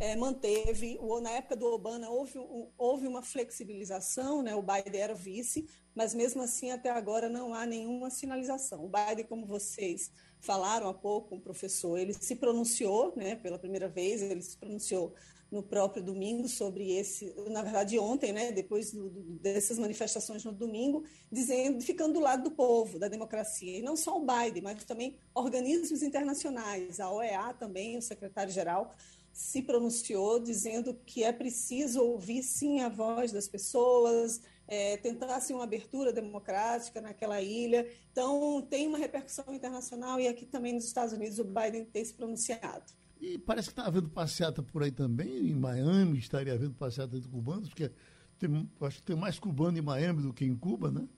é, 0.00 0.16
manteve. 0.16 0.98
O, 1.00 1.20
na 1.20 1.30
época 1.30 1.54
do 1.54 1.66
Obama 1.66 2.10
houve, 2.10 2.38
houve 2.76 3.06
uma 3.06 3.22
flexibilização, 3.22 4.42
né? 4.42 4.54
o 4.54 4.62
Biden 4.62 5.00
era 5.00 5.14
vice, 5.14 5.66
mas 5.94 6.12
mesmo 6.12 6.42
assim 6.42 6.72
até 6.72 6.90
agora 6.90 7.28
não 7.28 7.54
há 7.54 7.64
nenhuma 7.64 8.10
sinalização. 8.10 8.84
O 8.84 8.90
Biden, 8.90 9.24
como 9.26 9.46
vocês 9.46 10.10
falaram 10.40 10.88
há 10.88 10.94
pouco, 10.94 11.36
o 11.36 11.40
professor, 11.40 11.96
ele 11.96 12.12
se 12.12 12.34
pronunciou 12.34 13.14
né, 13.16 13.36
pela 13.36 13.58
primeira 13.58 13.88
vez, 13.88 14.20
ele 14.20 14.42
se 14.42 14.56
pronunciou 14.58 15.14
no 15.54 15.62
próprio 15.62 16.02
domingo 16.02 16.48
sobre 16.48 16.90
esse, 16.90 17.32
na 17.48 17.62
verdade 17.62 17.96
ontem, 17.96 18.32
né, 18.32 18.50
depois 18.50 18.90
do, 18.90 19.08
dessas 19.40 19.78
manifestações 19.78 20.44
no 20.44 20.50
domingo, 20.50 21.04
dizendo, 21.30 21.80
ficando 21.80 22.14
do 22.14 22.20
lado 22.20 22.42
do 22.42 22.50
povo, 22.50 22.98
da 22.98 23.06
democracia, 23.06 23.78
e 23.78 23.82
não 23.82 23.96
só 23.96 24.18
o 24.18 24.26
Biden, 24.26 24.62
mas 24.62 24.84
também 24.84 25.16
organismos 25.32 26.02
internacionais, 26.02 26.98
a 26.98 27.08
OEA 27.08 27.54
também, 27.54 27.96
o 27.96 28.02
secretário-geral 28.02 28.92
se 29.32 29.62
pronunciou 29.62 30.40
dizendo 30.40 30.94
que 31.06 31.22
é 31.22 31.32
preciso 31.32 32.02
ouvir 32.02 32.42
sim 32.42 32.80
a 32.80 32.88
voz 32.88 33.30
das 33.32 33.48
pessoas, 33.48 34.40
é, 34.66 34.96
tentar 34.96 35.36
assim, 35.36 35.54
uma 35.54 35.64
abertura 35.64 36.12
democrática 36.12 37.00
naquela 37.00 37.40
ilha. 37.40 37.88
Então, 38.12 38.62
tem 38.62 38.86
uma 38.86 38.98
repercussão 38.98 39.52
internacional 39.52 40.20
e 40.20 40.28
aqui 40.28 40.46
também 40.46 40.72
nos 40.72 40.84
Estados 40.84 41.12
Unidos 41.12 41.38
o 41.38 41.44
Biden 41.44 41.84
tem 41.84 42.04
se 42.04 42.14
pronunciado. 42.14 42.92
E 43.20 43.38
parece 43.38 43.68
que 43.68 43.72
está 43.72 43.86
havendo 43.86 44.08
passeata 44.08 44.62
por 44.62 44.82
aí 44.82 44.90
também, 44.90 45.48
em 45.48 45.54
Miami 45.54 46.18
estaria 46.18 46.52
havendo 46.52 46.74
passeata 46.74 47.18
de 47.18 47.26
cubanos, 47.28 47.68
porque 47.68 47.90
tem, 48.38 48.70
acho 48.80 48.98
que 48.98 49.04
tem 49.04 49.16
mais 49.16 49.38
cubano 49.38 49.78
em 49.78 49.82
Miami 49.82 50.22
do 50.22 50.32
que 50.32 50.44
em 50.44 50.56
Cuba, 50.56 50.90
né? 50.90 51.08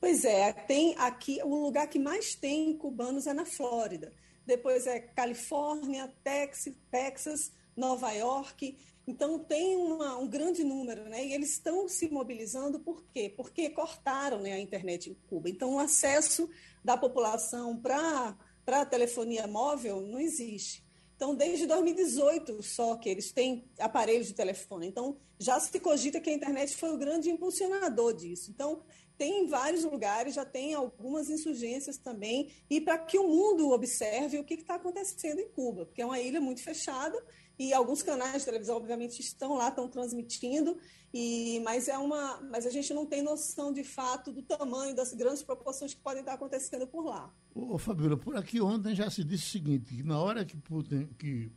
Pois 0.00 0.24
é, 0.24 0.52
tem 0.52 0.94
aqui, 0.96 1.40
o 1.42 1.62
lugar 1.62 1.86
que 1.86 1.98
mais 1.98 2.34
tem 2.34 2.76
cubanos 2.76 3.26
é 3.26 3.34
na 3.34 3.44
Flórida. 3.44 4.12
Depois 4.46 4.86
é 4.86 4.98
Califórnia, 4.98 6.12
Texas, 6.24 6.74
Texas 6.90 7.52
Nova 7.76 8.10
York. 8.12 8.76
Então 9.06 9.38
tem 9.38 9.76
uma, 9.76 10.16
um 10.16 10.28
grande 10.28 10.64
número, 10.64 11.04
né? 11.04 11.26
E 11.26 11.32
eles 11.32 11.52
estão 11.52 11.88
se 11.88 12.08
mobilizando 12.08 12.80
por 12.80 13.04
quê? 13.12 13.32
Porque 13.36 13.68
cortaram 13.70 14.40
né, 14.40 14.52
a 14.52 14.60
internet 14.60 15.10
em 15.10 15.14
Cuba. 15.28 15.50
Então 15.50 15.74
o 15.74 15.78
acesso 15.78 16.48
da 16.82 16.96
população 16.96 17.76
para 17.76 18.36
para 18.64 18.84
telefonia 18.84 19.46
móvel 19.46 20.00
não 20.00 20.18
existe. 20.18 20.84
Então, 21.16 21.34
desde 21.34 21.66
2018 21.66 22.62
só 22.62 22.96
que 22.96 23.08
eles 23.08 23.30
têm 23.30 23.70
aparelhos 23.78 24.28
de 24.28 24.32
telefone. 24.32 24.86
Então, 24.86 25.18
já 25.38 25.60
se 25.60 25.78
cogita 25.78 26.20
que 26.20 26.30
a 26.30 26.32
internet 26.32 26.74
foi 26.74 26.90
o 26.94 26.96
grande 26.96 27.30
impulsionador 27.30 28.14
disso. 28.14 28.50
Então, 28.50 28.82
tem 29.18 29.44
em 29.44 29.46
vários 29.46 29.84
lugares, 29.84 30.34
já 30.34 30.46
tem 30.46 30.72
algumas 30.72 31.28
insurgências 31.28 31.98
também, 31.98 32.50
e 32.70 32.80
para 32.80 32.96
que 32.96 33.18
o 33.18 33.28
mundo 33.28 33.70
observe 33.70 34.38
o 34.38 34.44
que 34.44 34.54
está 34.54 34.76
acontecendo 34.76 35.40
em 35.40 35.48
Cuba, 35.50 35.84
porque 35.84 36.00
é 36.00 36.06
uma 36.06 36.18
ilha 36.18 36.40
muito 36.40 36.62
fechada 36.62 37.22
e 37.60 37.74
alguns 37.74 38.02
canais 38.02 38.38
de 38.38 38.44
televisão, 38.46 38.78
obviamente, 38.78 39.20
estão 39.20 39.52
lá, 39.54 39.68
estão 39.68 39.86
transmitindo, 39.86 40.78
e, 41.12 41.60
mas, 41.62 41.88
é 41.88 41.98
uma, 41.98 42.40
mas 42.50 42.64
a 42.64 42.70
gente 42.70 42.94
não 42.94 43.04
tem 43.04 43.22
noção 43.22 43.70
de 43.70 43.84
fato 43.84 44.32
do 44.32 44.40
tamanho, 44.40 44.96
das 44.96 45.12
grandes 45.12 45.42
proporções 45.42 45.92
que 45.92 46.00
podem 46.00 46.20
estar 46.20 46.32
acontecendo 46.32 46.86
por 46.86 47.04
lá. 47.04 47.30
Ô, 47.54 47.76
Fabíola, 47.76 48.16
por 48.16 48.34
aqui 48.34 48.62
ontem 48.62 48.94
já 48.94 49.10
se 49.10 49.22
disse 49.22 49.44
o 49.44 49.50
seguinte, 49.50 49.94
que 49.94 50.02
na 50.02 50.18
hora 50.18 50.42
que 50.42 50.56
Putin, 50.56 51.06
que 51.18 51.52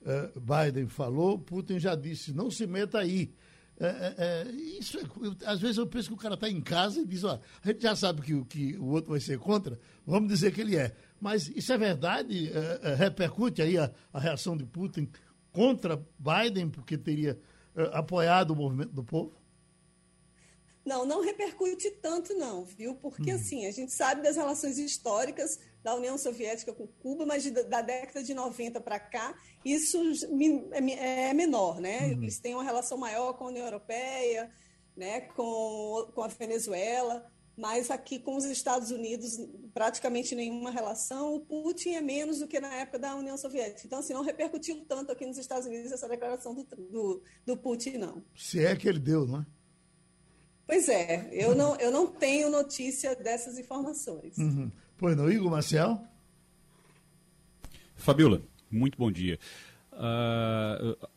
uh, 0.00 0.40
Biden 0.40 0.88
falou, 0.88 1.38
Putin 1.38 1.78
já 1.78 1.94
disse, 1.94 2.32
não 2.32 2.50
se 2.50 2.66
meta 2.66 2.98
aí. 2.98 3.30
É, 3.78 3.86
é, 3.86 4.14
é 4.18 4.50
isso, 4.78 4.96
eu, 4.96 5.36
às 5.44 5.60
vezes 5.60 5.76
eu 5.76 5.86
penso 5.86 6.08
que 6.08 6.14
o 6.14 6.16
cara 6.18 6.32
está 6.32 6.48
em 6.48 6.62
casa 6.62 7.02
e 7.02 7.04
diz, 7.04 7.24
ó, 7.24 7.38
a 7.62 7.68
gente 7.68 7.82
já 7.82 7.94
sabe 7.94 8.22
que, 8.22 8.42
que 8.46 8.78
o 8.78 8.86
outro 8.86 9.10
vai 9.10 9.20
ser 9.20 9.38
contra, 9.38 9.78
vamos 10.06 10.30
dizer 10.30 10.54
que 10.54 10.62
ele 10.62 10.76
é. 10.76 10.96
Mas 11.20 11.48
isso 11.48 11.74
é 11.74 11.76
verdade? 11.76 12.50
É, 12.50 12.80
é, 12.90 12.94
repercute 12.94 13.60
aí 13.60 13.76
a, 13.76 13.90
a 14.14 14.18
reação 14.18 14.56
de 14.56 14.64
Putin 14.64 15.10
contra 15.56 16.06
Biden, 16.18 16.68
porque 16.68 16.98
teria 16.98 17.38
uh, 17.74 17.96
apoiado 17.96 18.50
o 18.50 18.56
movimento 18.56 18.92
do 18.92 19.02
povo? 19.02 19.32
Não, 20.84 21.04
não 21.04 21.20
repercute 21.20 21.90
tanto, 21.90 22.32
não, 22.34 22.64
viu? 22.64 22.94
Porque, 22.94 23.32
hum. 23.32 23.36
assim, 23.36 23.66
a 23.66 23.72
gente 23.72 23.92
sabe 23.92 24.22
das 24.22 24.36
relações 24.36 24.78
históricas 24.78 25.58
da 25.82 25.94
União 25.94 26.16
Soviética 26.16 26.72
com 26.72 26.86
Cuba, 26.86 27.26
mas 27.26 27.42
de, 27.42 27.50
da 27.50 27.80
década 27.80 28.22
de 28.22 28.34
90 28.34 28.80
para 28.80 29.00
cá, 29.00 29.34
isso 29.64 29.98
é, 30.72 31.28
é 31.30 31.34
menor, 31.34 31.80
né? 31.80 32.02
Uhum. 32.02 32.22
Eles 32.22 32.38
têm 32.38 32.54
uma 32.54 32.62
relação 32.62 32.98
maior 32.98 33.32
com 33.32 33.44
a 33.44 33.48
União 33.48 33.64
Europeia, 33.64 34.52
né? 34.96 35.22
com, 35.22 36.08
com 36.14 36.22
a 36.22 36.28
Venezuela 36.28 37.26
mas 37.56 37.90
aqui 37.90 38.18
com 38.18 38.36
os 38.36 38.44
Estados 38.44 38.90
Unidos 38.90 39.40
praticamente 39.72 40.34
nenhuma 40.34 40.70
relação. 40.70 41.34
O 41.34 41.40
Putin 41.40 41.94
é 41.94 42.00
menos 42.02 42.40
do 42.40 42.46
que 42.46 42.60
na 42.60 42.74
época 42.74 42.98
da 42.98 43.16
União 43.16 43.36
Soviética. 43.38 43.86
Então, 43.86 44.00
assim, 44.00 44.12
não 44.12 44.22
repercutiu 44.22 44.84
tanto 44.86 45.10
aqui 45.10 45.24
nos 45.24 45.38
Estados 45.38 45.66
Unidos 45.66 45.90
essa 45.90 46.08
declaração 46.08 46.54
do, 46.54 46.64
do, 46.64 47.22
do 47.46 47.56
Putin, 47.56 47.96
não. 47.96 48.22
Se 48.34 48.64
é 48.64 48.76
que 48.76 48.86
ele 48.86 48.98
deu, 48.98 49.26
não 49.26 49.40
é? 49.40 49.46
Pois 50.66 50.88
é, 50.88 51.28
eu 51.32 51.54
não, 51.54 51.76
eu 51.76 51.90
não 51.90 52.08
tenho 52.08 52.50
notícia 52.50 53.14
dessas 53.14 53.56
informações. 53.56 54.36
Uhum. 54.36 54.70
Pois 54.98 55.16
não, 55.16 55.30
Igor 55.30 55.50
Marcel? 55.50 56.04
Fabiola, 57.94 58.42
muito 58.70 58.98
bom 58.98 59.10
dia. 59.10 59.38
Uh, 59.92 61.08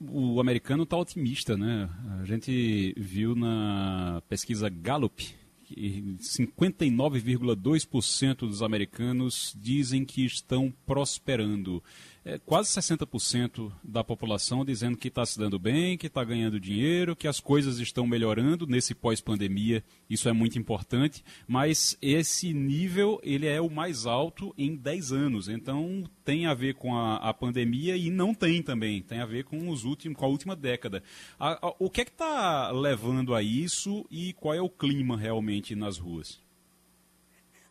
o, 0.00 0.34
o 0.36 0.40
americano 0.40 0.84
está 0.84 0.96
otimista, 0.96 1.56
né? 1.56 1.90
A 2.20 2.24
gente 2.24 2.94
viu 2.96 3.34
na 3.34 4.22
pesquisa 4.28 4.68
Gallup 4.68 5.34
59,2% 5.74 8.40
dos 8.40 8.62
americanos 8.62 9.56
dizem 9.58 10.04
que 10.04 10.24
estão 10.24 10.72
prosperando 10.84 11.82
é, 12.28 12.40
quase 12.44 12.68
60% 12.70 13.70
da 13.84 14.02
população 14.02 14.64
dizendo 14.64 14.96
que 14.96 15.06
está 15.06 15.24
se 15.24 15.38
dando 15.38 15.60
bem, 15.60 15.96
que 15.96 16.08
está 16.08 16.24
ganhando 16.24 16.58
dinheiro, 16.58 17.14
que 17.14 17.28
as 17.28 17.38
coisas 17.38 17.78
estão 17.78 18.04
melhorando 18.04 18.66
nesse 18.66 18.96
pós-pandemia. 18.96 19.84
Isso 20.10 20.28
é 20.28 20.32
muito 20.32 20.58
importante, 20.58 21.24
mas 21.46 21.96
esse 22.02 22.52
nível 22.52 23.20
ele 23.22 23.46
é 23.46 23.60
o 23.60 23.70
mais 23.70 24.06
alto 24.06 24.52
em 24.58 24.74
10 24.74 25.12
anos. 25.12 25.48
Então 25.48 26.02
tem 26.24 26.46
a 26.46 26.54
ver 26.54 26.74
com 26.74 26.96
a, 26.96 27.14
a 27.18 27.32
pandemia 27.32 27.96
e 27.96 28.10
não 28.10 28.34
tem 28.34 28.60
também. 28.60 29.00
Tem 29.00 29.20
a 29.20 29.26
ver 29.26 29.44
com 29.44 29.68
os 29.68 29.84
últimos, 29.84 30.18
com 30.18 30.24
a 30.24 30.28
última 30.28 30.56
década. 30.56 31.04
A, 31.38 31.68
a, 31.68 31.74
o 31.78 31.88
que 31.88 32.00
é 32.00 32.04
que 32.04 32.10
está 32.10 32.72
levando 32.72 33.36
a 33.36 33.42
isso 33.42 34.04
e 34.10 34.32
qual 34.32 34.52
é 34.52 34.60
o 34.60 34.68
clima 34.68 35.16
realmente 35.16 35.55
nas 35.76 35.98
ruas? 35.98 36.44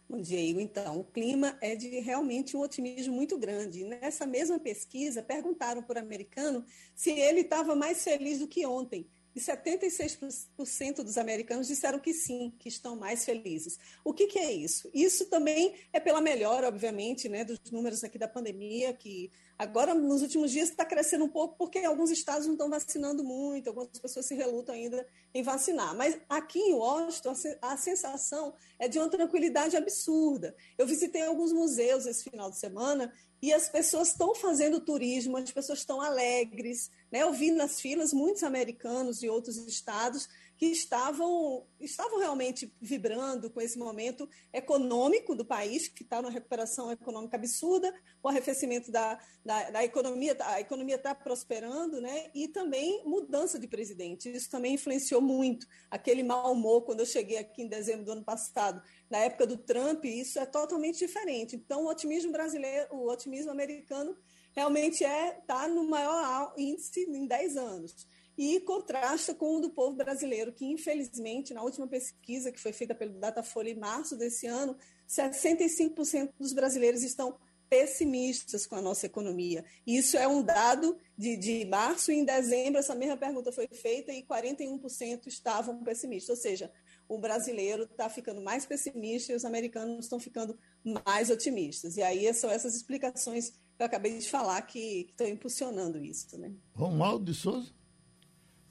Bom 0.08 0.22
dia. 0.22 0.62
Então, 0.62 1.00
o 1.00 1.04
clima 1.04 1.58
é 1.62 1.76
de 1.76 2.00
realmente 2.00 2.56
um 2.56 2.62
otimismo 2.62 3.14
muito 3.14 3.38
grande. 3.38 3.84
Nessa 3.84 4.26
mesma 4.26 4.60
pesquisa, 4.60 5.24
perguntaram 5.24 5.82
o 5.82 5.98
americano 5.98 6.64
se 6.94 7.12
ele 7.12 7.42
estava 7.42 7.76
mais 7.76 8.04
feliz 8.04 8.40
do 8.40 8.48
que 8.48 8.66
ontem 8.66 9.08
e 9.36 9.40
76% 9.40 11.04
dos 11.04 11.18
americanos 11.18 11.68
disseram 11.68 12.00
que 12.00 12.14
sim, 12.14 12.54
que 12.58 12.70
estão 12.70 12.96
mais 12.96 13.26
felizes. 13.26 13.78
O 14.04 14.14
que, 14.14 14.28
que, 14.28 14.40
é 14.40 14.54
isso? 14.54 14.90
Isso 14.94 15.26
também 15.26 15.76
é 15.92 16.00
pela 16.00 16.22
melhora, 16.22 16.70
obviamente, 16.70 17.28
né, 17.28 17.44
dos 17.44 17.60
números 17.70 18.02
aqui 18.04 18.18
da 18.18 18.30
pandemia, 18.30 18.94
que 18.94 19.30
agora, 19.58 19.94
nos 19.94 20.22
últimos 20.22 20.52
dias, 20.52 20.70
está 20.70 20.86
crescendo 20.86 21.26
um 21.26 21.30
pouco, 21.30 21.58
porque 21.58 21.80
alguns 21.80 22.12
estados 22.12 22.48
não 22.48 22.54
estão 22.54 22.70
vacinando 22.70 23.26
muito, 23.26 23.68
algumas 23.68 24.00
pessoas 24.00 24.26
se 24.26 24.36
relutam 24.36 24.74
ainda 24.74 25.06
em 25.34 25.44
vacinar. 25.44 25.94
Mas 25.96 26.18
aqui 26.30 26.60
em 26.60 26.74
Washington, 26.74 27.34
a 27.62 27.76
sensação 27.76 28.54
é 28.80 28.88
de 28.88 28.98
uma 28.98 29.10
tranquilidade 29.10 29.76
absurda. 29.76 30.56
Eu 30.78 30.88
visitei 30.88 31.24
alguns 31.24 31.52
museus 31.52 32.06
esse 32.06 32.24
final 32.24 32.50
de 32.50 32.58
semana 32.58 33.12
e 33.42 33.54
as 33.54 33.70
pessoas 33.70 34.08
estão 34.08 34.34
fazendo 34.34 34.80
turismo, 34.80 35.38
as 35.38 35.52
pessoas 35.52 35.80
estão 35.80 36.02
alegres. 36.02 36.90
Né? 37.16 37.24
Eu 37.24 37.32
vi 37.32 37.50
nas 37.50 37.80
filas 37.80 38.12
muitos 38.12 38.44
americanos 38.44 39.22
de 39.22 39.30
outros 39.30 39.56
estados 39.56 40.28
que 40.58 40.66
estavam, 40.66 41.66
estavam 41.80 42.20
realmente 42.20 42.74
vibrando 42.82 43.50
com 43.50 43.62
esse 43.62 43.78
momento 43.80 44.28
econômico 44.52 45.34
do 45.34 45.46
país, 45.46 45.88
que 45.88 46.04
está 46.04 46.22
numa 46.22 46.32
recuperação 46.32 46.92
econômica 46.92 47.38
absurda, 47.38 47.94
o 48.22 48.28
arrefecimento 48.28 48.92
da, 48.92 49.18
da, 49.46 49.70
da 49.70 49.84
economia, 49.86 50.36
a 50.42 50.60
economia 50.60 50.96
está 50.96 51.16
prosperando, 51.16 52.02
né? 52.02 52.30
e 52.36 52.50
também 52.50 53.02
mudança 53.06 53.58
de 53.58 53.68
presidente. 53.68 54.30
Isso 54.30 54.50
também 54.50 54.74
influenciou 54.74 55.22
muito. 55.22 55.66
Aquele 55.90 56.22
mau 56.22 56.52
humor, 56.52 56.82
quando 56.82 57.00
eu 57.00 57.06
cheguei 57.06 57.38
aqui 57.38 57.62
em 57.62 57.68
dezembro 57.70 58.04
do 58.04 58.12
ano 58.12 58.26
passado, 58.26 58.82
na 59.10 59.20
época 59.20 59.48
do 59.48 59.56
Trump, 59.56 60.04
isso 60.04 60.38
é 60.38 60.46
totalmente 60.46 61.00
diferente. 61.00 61.56
Então, 61.56 61.86
o 61.86 61.88
otimismo 61.88 62.34
brasileiro, 62.34 62.94
o 62.94 63.10
otimismo 63.10 63.52
americano 63.52 64.18
realmente 64.56 65.04
está 65.04 65.10
é, 65.10 65.32
tá 65.46 65.68
no 65.68 65.84
maior 65.84 66.54
índice 66.58 67.02
em 67.02 67.28
10 67.28 67.58
anos. 67.58 68.08
E 68.38 68.60
contrasta 68.62 69.34
com 69.34 69.58
o 69.58 69.62
do 69.62 69.70
povo 69.70 69.96
brasileiro, 69.96 70.52
que 70.52 70.66
infelizmente, 70.66 71.54
na 71.54 71.62
última 71.62 71.88
pesquisa 71.88 72.52
que 72.52 72.60
foi 72.60 72.74
feita 72.74 72.94
pelo 72.94 73.18
Datafolha 73.20 73.70
em 73.70 73.80
março 73.80 74.18
desse 74.18 74.46
ano, 74.46 74.76
65% 75.08 76.34
dos 76.38 76.52
brasileiros 76.52 77.02
estão 77.04 77.38
pessimistas 77.70 78.68
com 78.68 78.76
a 78.76 78.82
nossa 78.82 79.06
economia. 79.06 79.64
Isso 79.88 80.18
é 80.18 80.28
um 80.28 80.44
dado 80.44 80.98
de, 81.18 81.36
de 81.38 81.66
março 81.66 82.12
e 82.12 82.16
em 82.16 82.26
dezembro 82.26 82.80
essa 82.80 82.94
mesma 82.94 83.18
pergunta 83.18 83.52
foi 83.52 83.68
feita 83.68 84.12
e 84.12 84.24
41% 84.24 85.28
estavam 85.28 85.84
pessimistas. 85.84 86.38
Ou 86.38 86.42
seja, 86.42 86.72
o 87.08 87.18
brasileiro 87.18 87.84
está 87.84 88.10
ficando 88.10 88.42
mais 88.42 88.66
pessimista 88.66 89.32
e 89.32 89.36
os 89.36 89.46
americanos 89.46 90.06
estão 90.06 90.20
ficando 90.20 90.58
mais 91.06 91.30
otimistas. 91.30 91.98
E 91.98 92.04
aí 92.04 92.32
são 92.34 92.50
essas 92.50 92.76
explicações 92.76 93.54
eu 93.78 93.86
acabei 93.86 94.18
de 94.18 94.30
falar 94.30 94.62
que, 94.64 95.08
estão 95.10 95.28
impulsionando 95.28 96.04
isso. 96.04 96.38
Né? 96.38 96.54
Romualdo 96.74 97.26
de 97.26 97.34
Souza. 97.34 97.72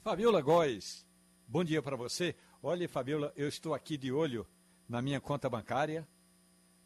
Fabiola 0.03 0.41
Góes, 0.41 1.05
bom 1.47 1.63
dia 1.63 1.81
para 1.81 1.95
você. 1.95 2.35
Olha, 2.61 2.87
Fabiola, 2.87 3.33
eu 3.35 3.47
estou 3.47 3.73
aqui 3.73 3.97
de 3.97 4.11
olho 4.11 4.47
na 4.87 5.01
minha 5.01 5.19
conta 5.19 5.49
bancária, 5.49 6.07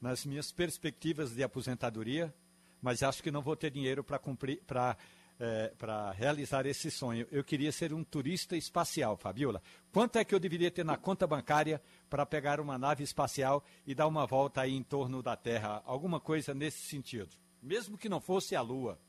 nas 0.02 0.26
minhas 0.26 0.52
perspectivas 0.52 1.36
de 1.36 1.44
aposentadoria, 1.44 2.34
mas 2.82 3.04
acho 3.04 3.22
que 3.22 3.32
não 3.32 3.42
vou 3.42 3.56
ter 3.56 3.72
dinheiro 3.72 4.04
para 4.04 4.18
cumprir, 4.18 4.62
para 4.66 4.98
é, 5.40 5.74
para 5.78 6.12
realizar 6.12 6.66
esse 6.66 6.92
sonho. 6.92 7.26
Eu 7.32 7.44
queria 7.44 7.72
ser 7.72 7.94
um 7.94 8.04
turista 8.04 8.58
espacial, 8.58 9.16
Fabiola. 9.16 9.62
Quanto 9.92 10.18
é 10.18 10.26
que 10.26 10.36
eu 10.36 10.40
deveria 10.40 10.70
ter 10.70 10.84
na 10.84 10.98
conta 10.98 11.26
bancária 11.26 11.82
para 12.10 12.26
pegar 12.26 12.60
uma 12.60 12.78
nave 12.78 13.04
espacial 13.04 13.64
e 13.88 13.96
dar 13.96 14.08
uma 14.08 14.28
volta 14.28 14.62
aí 14.62 14.76
em 14.76 14.84
torno 14.84 15.24
da 15.24 15.38
Terra? 15.38 15.82
Alguma 15.86 16.20
coisa 16.20 16.54
nesse 16.54 16.80
sentido. 16.80 17.30
Mesmo 17.62 17.98
que 17.98 18.08
não 18.08 18.22
fosse 18.22 18.56
a 18.56 18.62
Lua. 18.62 19.00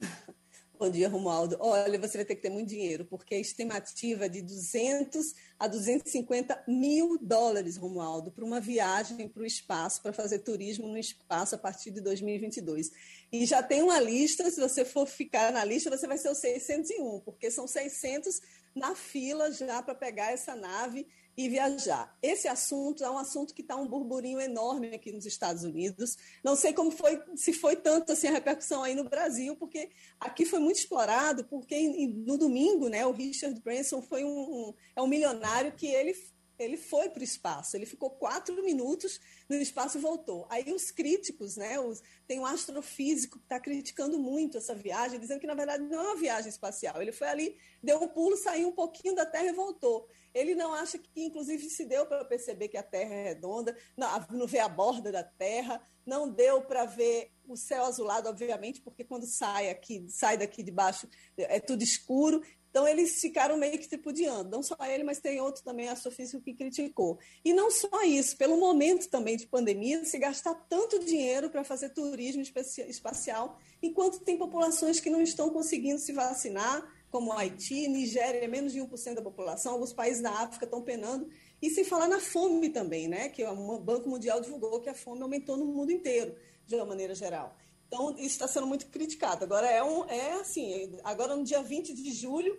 Bom 0.78 0.90
dia, 0.90 1.08
Romualdo. 1.08 1.56
Olha, 1.58 1.98
você 1.98 2.18
vai 2.18 2.24
ter 2.24 2.36
que 2.36 2.42
ter 2.42 2.50
muito 2.50 2.68
dinheiro, 2.68 3.06
porque 3.06 3.34
a 3.34 3.40
estimativa 3.40 4.26
é 4.26 4.28
de 4.28 4.42
200 4.42 5.34
a 5.58 5.66
250 5.66 6.64
mil 6.68 7.18
dólares, 7.18 7.78
Romualdo, 7.78 8.30
para 8.30 8.44
uma 8.44 8.60
viagem 8.60 9.26
para 9.26 9.42
o 9.42 9.46
espaço, 9.46 10.02
para 10.02 10.12
fazer 10.12 10.40
turismo 10.40 10.86
no 10.86 10.98
espaço 10.98 11.54
a 11.54 11.58
partir 11.58 11.90
de 11.90 12.02
2022. 12.02 12.90
E 13.32 13.46
já 13.46 13.62
tem 13.62 13.82
uma 13.82 13.98
lista, 13.98 14.50
se 14.50 14.60
você 14.60 14.84
for 14.84 15.06
ficar 15.06 15.50
na 15.50 15.64
lista, 15.64 15.88
você 15.88 16.06
vai 16.06 16.18
ser 16.18 16.28
o 16.28 16.34
601, 16.34 17.20
porque 17.20 17.50
são 17.50 17.66
600 17.66 18.40
na 18.74 18.94
fila 18.94 19.50
já 19.50 19.82
para 19.82 19.94
pegar 19.94 20.32
essa 20.32 20.54
nave 20.54 21.06
e 21.36 21.48
viajar. 21.48 22.16
Esse 22.22 22.48
assunto 22.48 23.04
é 23.04 23.10
um 23.10 23.18
assunto 23.18 23.54
que 23.54 23.60
está 23.60 23.76
um 23.76 23.86
burburinho 23.86 24.40
enorme 24.40 24.94
aqui 24.94 25.12
nos 25.12 25.26
Estados 25.26 25.64
Unidos. 25.64 26.16
Não 26.42 26.56
sei 26.56 26.72
como 26.72 26.90
foi, 26.90 27.20
se 27.34 27.52
foi 27.52 27.76
tanto 27.76 28.12
assim 28.12 28.28
a 28.28 28.32
repercussão 28.32 28.82
aí 28.82 28.94
no 28.94 29.04
Brasil, 29.04 29.54
porque 29.56 29.90
aqui 30.18 30.46
foi 30.46 30.58
muito 30.58 30.78
explorado, 30.78 31.44
porque 31.44 31.88
no 32.26 32.38
domingo, 32.38 32.88
né, 32.88 33.04
o 33.04 33.12
Richard 33.12 33.60
Branson 33.60 34.00
foi 34.00 34.24
um, 34.24 34.28
um 34.28 34.74
é 34.94 35.02
um 35.02 35.06
milionário 35.06 35.72
que 35.72 35.86
ele 35.86 36.14
ele 36.58 36.76
foi 36.76 37.08
para 37.10 37.20
o 37.20 37.24
espaço, 37.24 37.76
ele 37.76 37.86
ficou 37.86 38.10
quatro 38.10 38.62
minutos 38.62 39.20
no 39.48 39.56
espaço 39.56 39.98
e 39.98 40.00
voltou. 40.00 40.46
Aí 40.48 40.72
os 40.72 40.90
críticos, 40.90 41.56
né, 41.56 41.78
os, 41.78 42.02
tem 42.26 42.38
um 42.38 42.46
astrofísico 42.46 43.38
que 43.38 43.44
está 43.44 43.60
criticando 43.60 44.18
muito 44.18 44.58
essa 44.58 44.74
viagem, 44.74 45.20
dizendo 45.20 45.40
que 45.40 45.46
na 45.46 45.54
verdade 45.54 45.82
não 45.84 46.00
é 46.00 46.02
uma 46.08 46.16
viagem 46.16 46.48
espacial. 46.48 47.00
Ele 47.00 47.12
foi 47.12 47.28
ali, 47.28 47.56
deu 47.82 48.02
um 48.02 48.08
pulo, 48.08 48.36
saiu 48.36 48.68
um 48.68 48.72
pouquinho 48.72 49.14
da 49.14 49.26
Terra 49.26 49.46
e 49.46 49.52
voltou. 49.52 50.08
Ele 50.36 50.54
não 50.54 50.74
acha 50.74 50.98
que, 50.98 51.08
inclusive, 51.16 51.70
se 51.70 51.86
deu 51.86 52.04
para 52.04 52.22
perceber 52.22 52.68
que 52.68 52.76
a 52.76 52.82
Terra 52.82 53.14
é 53.14 53.24
redonda, 53.28 53.74
não, 53.96 54.08
não 54.32 54.46
vê 54.46 54.58
a 54.58 54.68
borda 54.68 55.10
da 55.10 55.24
Terra, 55.24 55.82
não 56.04 56.30
deu 56.30 56.60
para 56.60 56.84
ver 56.84 57.32
o 57.48 57.56
céu 57.56 57.86
azulado, 57.86 58.28
obviamente, 58.28 58.82
porque 58.82 59.02
quando 59.02 59.24
sai 59.24 59.70
aqui, 59.70 60.06
sai 60.10 60.36
daqui 60.36 60.62
de 60.62 60.70
baixo, 60.70 61.08
é 61.38 61.58
tudo 61.58 61.82
escuro. 61.82 62.42
Então, 62.76 62.86
eles 62.86 63.22
ficaram 63.22 63.56
meio 63.56 63.78
que 63.78 63.88
tripudiando. 63.88 64.50
Não 64.50 64.62
só 64.62 64.76
ele, 64.86 65.02
mas 65.02 65.18
tem 65.18 65.40
outro 65.40 65.64
também, 65.64 65.88
astrofísico, 65.88 66.42
que 66.42 66.52
criticou. 66.52 67.18
E 67.42 67.54
não 67.54 67.70
só 67.70 68.02
isso, 68.02 68.36
pelo 68.36 68.58
momento 68.58 69.08
também 69.08 69.34
de 69.34 69.46
pandemia, 69.46 70.04
se 70.04 70.18
gastar 70.18 70.54
tanto 70.68 70.98
dinheiro 70.98 71.48
para 71.48 71.64
fazer 71.64 71.88
turismo 71.88 72.42
espacial, 72.86 73.58
enquanto 73.82 74.20
tem 74.20 74.36
populações 74.36 75.00
que 75.00 75.08
não 75.08 75.22
estão 75.22 75.48
conseguindo 75.48 75.98
se 75.98 76.12
vacinar, 76.12 76.86
como 77.10 77.32
Haiti, 77.32 77.88
Nigéria, 77.88 78.46
menos 78.46 78.74
de 78.74 78.78
1% 78.78 79.14
da 79.14 79.22
população, 79.22 79.72
alguns 79.72 79.94
países 79.94 80.20
da 80.20 80.32
África 80.32 80.66
estão 80.66 80.82
penando. 80.82 81.30
E 81.62 81.70
sem 81.70 81.82
falar 81.82 82.08
na 82.08 82.20
fome 82.20 82.68
também, 82.68 83.08
né? 83.08 83.30
que 83.30 83.42
o 83.42 83.78
Banco 83.78 84.06
Mundial 84.06 84.38
divulgou 84.38 84.82
que 84.82 84.90
a 84.90 84.94
fome 84.94 85.22
aumentou 85.22 85.56
no 85.56 85.64
mundo 85.64 85.92
inteiro, 85.92 86.36
de 86.66 86.74
uma 86.74 86.84
maneira 86.84 87.14
geral. 87.14 87.56
Então, 87.86 88.10
isso 88.12 88.26
está 88.26 88.48
sendo 88.48 88.66
muito 88.66 88.86
criticado. 88.86 89.44
Agora, 89.44 89.66
é, 89.66 89.82
um, 89.82 90.04
é 90.06 90.40
assim, 90.40 90.98
agora 91.04 91.36
no 91.36 91.44
dia 91.44 91.62
20 91.62 91.94
de 91.94 92.12
julho, 92.12 92.58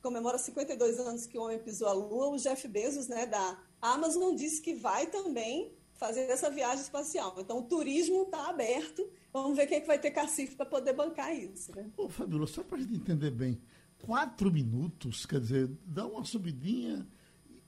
comemora 0.00 0.38
52 0.38 0.98
anos 1.00 1.26
que 1.26 1.36
o 1.36 1.42
homem 1.42 1.58
pisou 1.58 1.88
a 1.88 1.92
Lua, 1.92 2.28
o 2.28 2.36
Jeff 2.36 2.66
Bezos, 2.68 3.08
né, 3.08 3.26
da 3.26 3.58
Amazon, 3.82 4.34
disse 4.34 4.62
que 4.62 4.74
vai 4.74 5.06
também 5.06 5.72
fazer 5.94 6.22
essa 6.30 6.48
viagem 6.48 6.82
espacial. 6.82 7.34
Então, 7.38 7.58
o 7.58 7.62
turismo 7.62 8.22
está 8.22 8.48
aberto. 8.48 9.08
Vamos 9.32 9.56
ver 9.56 9.66
quem 9.66 9.78
é 9.78 9.80
que 9.80 9.86
vai 9.86 9.98
ter 9.98 10.12
cacife 10.12 10.54
para 10.54 10.64
poder 10.64 10.92
bancar 10.92 11.34
isso. 11.36 11.74
Né? 11.74 11.90
Ô, 11.96 12.08
Fabíola, 12.08 12.46
só 12.46 12.62
para 12.62 12.78
a 12.78 12.80
gente 12.80 12.94
entender 12.94 13.32
bem, 13.32 13.60
quatro 13.98 14.50
minutos, 14.50 15.26
quer 15.26 15.40
dizer, 15.40 15.68
dá 15.84 16.06
uma 16.06 16.24
subidinha 16.24 17.06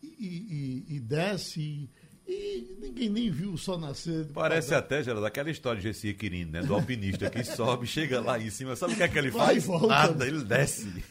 e, 0.02 0.84
e, 0.88 0.96
e 0.96 1.00
desce. 1.00 1.90
E 2.27 2.77
ninguém 2.81 3.09
nem 3.09 3.31
viu 3.31 3.53
o 3.53 3.59
sol 3.59 3.79
nascer. 3.79 4.27
Parece 4.33 4.75
até, 4.75 5.03
Geraldo, 5.03 5.27
aquela 5.27 5.51
história 5.51 5.81
de 5.81 5.89
Gessi 5.89 6.14
Quirino, 6.14 6.53
né? 6.53 6.62
Do 6.62 6.75
alpinista 6.75 7.29
que 7.29 7.43
sobe, 7.43 7.87
chega 7.87 8.21
lá 8.21 8.39
em 8.39 8.51
cima. 8.51 8.77
Sabe 8.77 8.93
o 8.93 8.97
que 8.97 9.03
é 9.03 9.09
que 9.09 9.18
ele 9.18 9.31
Vai 9.31 9.47
faz? 9.47 9.64
Volta. 9.64 9.87
Nada, 9.87 10.27
ele 10.27 10.45
desce. 10.45 10.87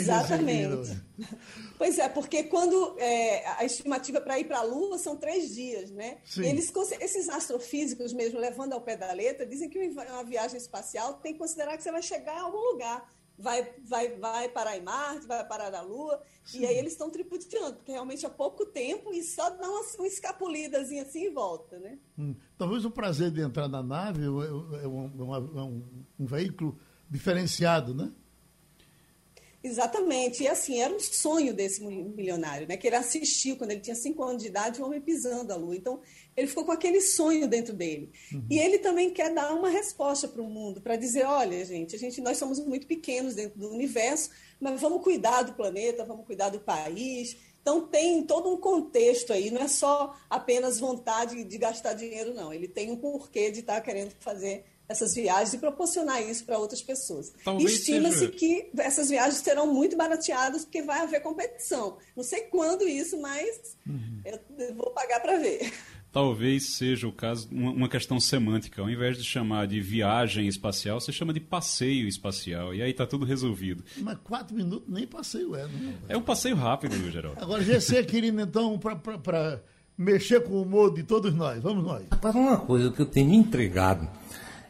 Exatamente. 0.00 1.00
Pois 1.78 1.98
é, 1.98 2.08
porque 2.08 2.44
quando 2.44 2.96
é, 2.98 3.46
a 3.58 3.64
estimativa 3.64 4.20
para 4.20 4.38
ir 4.38 4.44
para 4.44 4.58
a 4.58 4.62
Lua 4.62 4.98
são 4.98 5.16
três 5.16 5.54
dias, 5.54 5.90
né? 5.90 6.18
Eles, 6.36 6.72
esses 7.00 7.28
astrofísicos 7.28 8.12
mesmo, 8.12 8.38
levando 8.38 8.72
ao 8.72 8.80
pé 8.80 8.96
da 8.96 9.12
letra, 9.12 9.46
dizem 9.46 9.68
que 9.68 9.78
uma 9.78 10.24
viagem 10.24 10.56
espacial 10.56 11.14
tem 11.14 11.32
que 11.32 11.38
considerar 11.38 11.76
que 11.76 11.82
você 11.82 11.92
vai 11.92 12.02
chegar 12.02 12.36
a 12.36 12.42
algum 12.42 12.72
lugar 12.72 13.12
vai, 13.38 13.68
vai, 13.84 14.16
vai 14.16 14.48
parar 14.48 14.76
em 14.76 14.82
Marte, 14.82 15.26
vai 15.26 15.46
parar 15.46 15.70
na 15.70 15.80
Lua, 15.80 16.22
Sim. 16.44 16.60
e 16.60 16.66
aí 16.66 16.76
eles 16.76 16.92
estão 16.92 17.10
tripudiando, 17.10 17.76
porque 17.76 17.92
realmente 17.92 18.24
há 18.26 18.30
pouco 18.30 18.66
tempo 18.66 19.12
e 19.12 19.22
só 19.22 19.50
dá 19.50 19.68
uma, 19.68 19.82
uma 19.98 20.06
escapulidazinha 20.06 21.02
assim 21.02 21.24
e 21.24 21.30
volta, 21.30 21.78
né? 21.78 21.98
Hum. 22.18 22.34
Talvez 22.56 22.84
o 22.84 22.90
prazer 22.90 23.30
de 23.30 23.40
entrar 23.40 23.68
na 23.68 23.82
nave 23.82 24.22
é, 24.22 24.26
é, 24.26 24.84
é 24.84 24.88
um, 24.88 25.34
é 25.34 25.62
um, 25.62 25.84
um 26.20 26.26
veículo 26.26 26.78
diferenciado, 27.08 27.94
né? 27.94 28.12
Exatamente. 29.62 30.42
E 30.42 30.48
assim, 30.48 30.80
era 30.80 30.92
um 30.92 30.98
sonho 30.98 31.54
desse 31.54 31.84
milionário, 31.84 32.66
né? 32.66 32.76
Que 32.76 32.88
ele 32.88 32.96
assistiu 32.96 33.56
quando 33.56 33.70
ele 33.70 33.80
tinha 33.80 33.94
cinco 33.94 34.22
anos 34.24 34.42
de 34.42 34.48
idade, 34.48 34.82
o 34.82 34.84
homem 34.84 35.00
pisando 35.00 35.52
a 35.52 35.56
lua. 35.56 35.76
Então, 35.76 36.00
ele 36.36 36.48
ficou 36.48 36.64
com 36.64 36.72
aquele 36.72 37.00
sonho 37.00 37.46
dentro 37.46 37.72
dele. 37.72 38.10
Uhum. 38.32 38.46
E 38.50 38.58
ele 38.58 38.78
também 38.78 39.10
quer 39.10 39.32
dar 39.32 39.54
uma 39.54 39.68
resposta 39.68 40.26
para 40.26 40.42
o 40.42 40.50
mundo, 40.50 40.80
para 40.80 40.96
dizer, 40.96 41.24
olha, 41.24 41.64
gente, 41.64 41.94
a 41.94 41.98
gente, 41.98 42.20
nós 42.20 42.38
somos 42.38 42.58
muito 42.58 42.86
pequenos 42.86 43.34
dentro 43.34 43.58
do 43.58 43.70
universo, 43.70 44.30
mas 44.60 44.80
vamos 44.80 45.02
cuidar 45.02 45.42
do 45.42 45.52
planeta, 45.52 46.04
vamos 46.04 46.26
cuidar 46.26 46.48
do 46.48 46.60
país. 46.60 47.36
Então 47.60 47.86
tem 47.86 48.24
todo 48.24 48.52
um 48.52 48.56
contexto 48.56 49.32
aí, 49.32 49.50
não 49.50 49.62
é 49.62 49.68
só 49.68 50.16
apenas 50.28 50.80
vontade 50.80 51.44
de 51.44 51.58
gastar 51.58 51.94
dinheiro, 51.94 52.34
não. 52.34 52.52
Ele 52.52 52.66
tem 52.66 52.90
um 52.90 52.96
porquê 52.96 53.52
de 53.52 53.60
estar 53.60 53.76
tá 53.76 53.80
querendo 53.80 54.12
fazer 54.18 54.64
essas 54.88 55.14
viagens 55.14 55.54
e 55.54 55.58
proporcionar 55.58 56.22
isso 56.22 56.44
para 56.44 56.58
outras 56.58 56.82
pessoas. 56.82 57.32
Estima-se 57.60 58.28
que 58.28 58.70
essas 58.78 59.08
viagens 59.08 59.36
serão 59.36 59.72
muito 59.72 59.96
barateadas 59.96 60.64
porque 60.64 60.82
vai 60.82 61.00
haver 61.00 61.20
competição. 61.22 61.96
Não 62.16 62.22
sei 62.22 62.42
quando 62.42 62.86
isso, 62.86 63.20
mas 63.20 63.76
uhum. 63.86 64.20
eu 64.58 64.74
vou 64.74 64.90
pagar 64.90 65.20
para 65.20 65.38
ver. 65.38 65.72
Talvez 66.12 66.74
seja 66.74 67.08
o 67.08 67.12
caso, 67.12 67.48
uma 67.50 67.88
questão 67.88 68.20
semântica. 68.20 68.82
Ao 68.82 68.90
invés 68.90 69.16
de 69.16 69.24
chamar 69.24 69.66
de 69.66 69.80
viagem 69.80 70.46
espacial, 70.46 71.00
você 71.00 71.10
chama 71.10 71.32
de 71.32 71.40
passeio 71.40 72.06
espacial. 72.06 72.74
E 72.74 72.82
aí 72.82 72.90
está 72.90 73.06
tudo 73.06 73.24
resolvido. 73.24 73.82
Mas 73.96 74.18
quatro 74.22 74.54
minutos 74.54 74.92
nem 74.92 75.06
passeio 75.06 75.56
é, 75.56 75.66
não 75.66 75.90
é? 75.90 75.94
É 76.10 76.16
um 76.16 76.22
passeio 76.22 76.54
rápido, 76.54 76.94
Geraldo. 77.10 77.42
Agora, 77.42 77.64
GC, 77.64 78.04
querido, 78.04 78.42
então, 78.42 78.78
para 78.78 79.62
mexer 79.96 80.42
com 80.42 80.52
o 80.52 80.62
humor 80.62 80.92
de 80.92 81.02
todos 81.02 81.34
nós. 81.34 81.62
Vamos 81.62 81.82
nós. 81.82 82.04
Para 82.20 82.36
uma 82.36 82.58
coisa 82.58 82.90
que 82.90 83.00
eu 83.00 83.06
tenho 83.06 83.32
entregado 83.32 84.06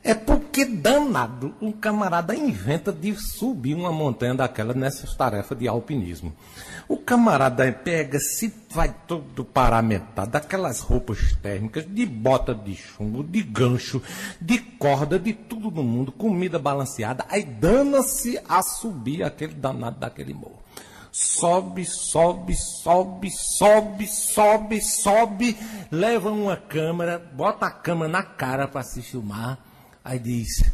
é 0.04 0.14
porque 0.14 0.64
danado 0.64 1.54
um 1.60 1.70
camarada 1.70 2.34
inventa 2.34 2.92
de 2.92 3.14
subir 3.14 3.74
uma 3.74 3.92
montanha 3.92 4.34
daquela 4.34 4.74
nessas 4.74 5.14
tarefas 5.14 5.56
de 5.56 5.68
alpinismo. 5.68 6.32
O 6.88 6.96
camarada 6.96 7.70
pega, 7.72 8.18
se 8.18 8.52
vai 8.70 8.92
todo 9.06 9.44
paramentado, 9.44 10.32
daquelas 10.32 10.80
roupas 10.80 11.36
térmicas, 11.40 11.86
de 11.88 12.04
bota 12.04 12.52
de 12.52 12.74
chumbo, 12.74 13.22
de 13.22 13.42
gancho, 13.42 14.02
de 14.40 14.58
corda, 14.58 15.18
de 15.18 15.32
tudo 15.32 15.70
no 15.70 15.84
mundo, 15.84 16.10
comida 16.10 16.58
balanceada, 16.58 17.24
aí 17.28 17.44
dana-se 17.44 18.40
a 18.48 18.60
subir 18.60 19.22
aquele 19.22 19.54
danado 19.54 20.00
daquele 20.00 20.34
morro. 20.34 20.60
Sobe, 21.12 21.84
sobe, 21.84 22.54
sobe, 22.56 23.30
sobe, 23.30 24.06
sobe, 24.06 24.80
sobe, 24.80 25.56
leva 25.90 26.30
uma 26.30 26.56
câmera, 26.56 27.18
bota 27.18 27.66
a 27.66 27.70
câmera 27.70 28.08
na 28.08 28.22
cara 28.22 28.66
para 28.66 28.82
se 28.82 29.00
filmar 29.02 29.58
Aí 30.04 30.18
diz, 30.18 30.64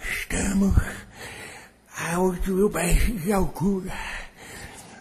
estamos 0.00 0.74
a 1.94 2.18
8 2.18 2.50
mil 2.50 2.70
pés 2.70 3.22
de 3.22 3.30
altura. 3.30 3.92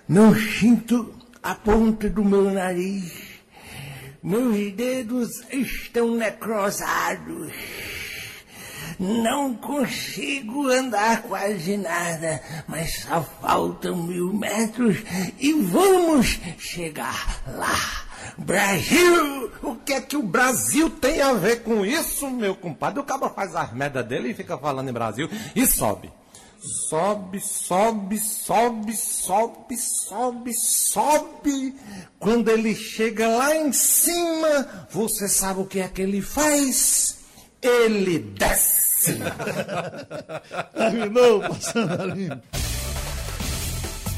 Não 0.09 0.35
sinto 0.35 1.15
a 1.41 1.55
ponta 1.55 2.09
do 2.09 2.23
meu 2.23 2.51
nariz. 2.51 3.13
Meus 4.21 4.73
dedos 4.73 5.41
estão 5.49 6.15
necrosados. 6.15 7.53
Não 8.99 9.55
consigo 9.55 10.67
andar 10.67 11.21
quase 11.21 11.77
nada, 11.77 12.41
mas 12.67 13.03
só 13.03 13.23
faltam 13.41 14.03
mil 14.03 14.33
metros 14.33 14.97
e 15.39 15.53
vamos 15.53 16.39
chegar 16.57 17.41
lá. 17.47 18.06
Brasil! 18.37 19.51
O 19.61 19.75
que 19.75 19.93
é 19.93 20.01
que 20.01 20.15
o 20.15 20.23
Brasil 20.23 20.89
tem 20.89 21.21
a 21.21 21.33
ver 21.33 21.63
com 21.63 21.85
isso, 21.85 22.29
meu 22.29 22.55
compadre? 22.55 22.99
O 22.99 23.03
cabra 23.03 23.29
faz 23.29 23.55
as 23.55 23.73
merda 23.73 24.03
dele 24.03 24.29
e 24.29 24.33
fica 24.33 24.57
falando 24.57 24.89
em 24.89 24.93
Brasil 24.93 25.29
e 25.55 25.65
sobe. 25.65 26.11
Sobe, 26.89 27.39
sobe, 27.39 28.19
sobe, 28.19 28.95
sobe, 28.95 29.77
sobe, 29.77 30.53
sobe. 30.53 31.75
Quando 32.19 32.49
ele 32.49 32.75
chega 32.75 33.27
lá 33.27 33.55
em 33.55 33.71
cima, 33.71 34.87
você 34.89 35.27
sabe 35.27 35.61
o 35.61 35.65
que 35.65 35.79
é 35.79 35.87
que 35.87 36.01
ele 36.01 36.21
faz? 36.21 37.19
Ele 37.61 38.19
desce. 38.19 39.17
Terminou 40.75 41.41
passando 41.41 42.01
a 42.01 42.05
limpo. 42.05 42.43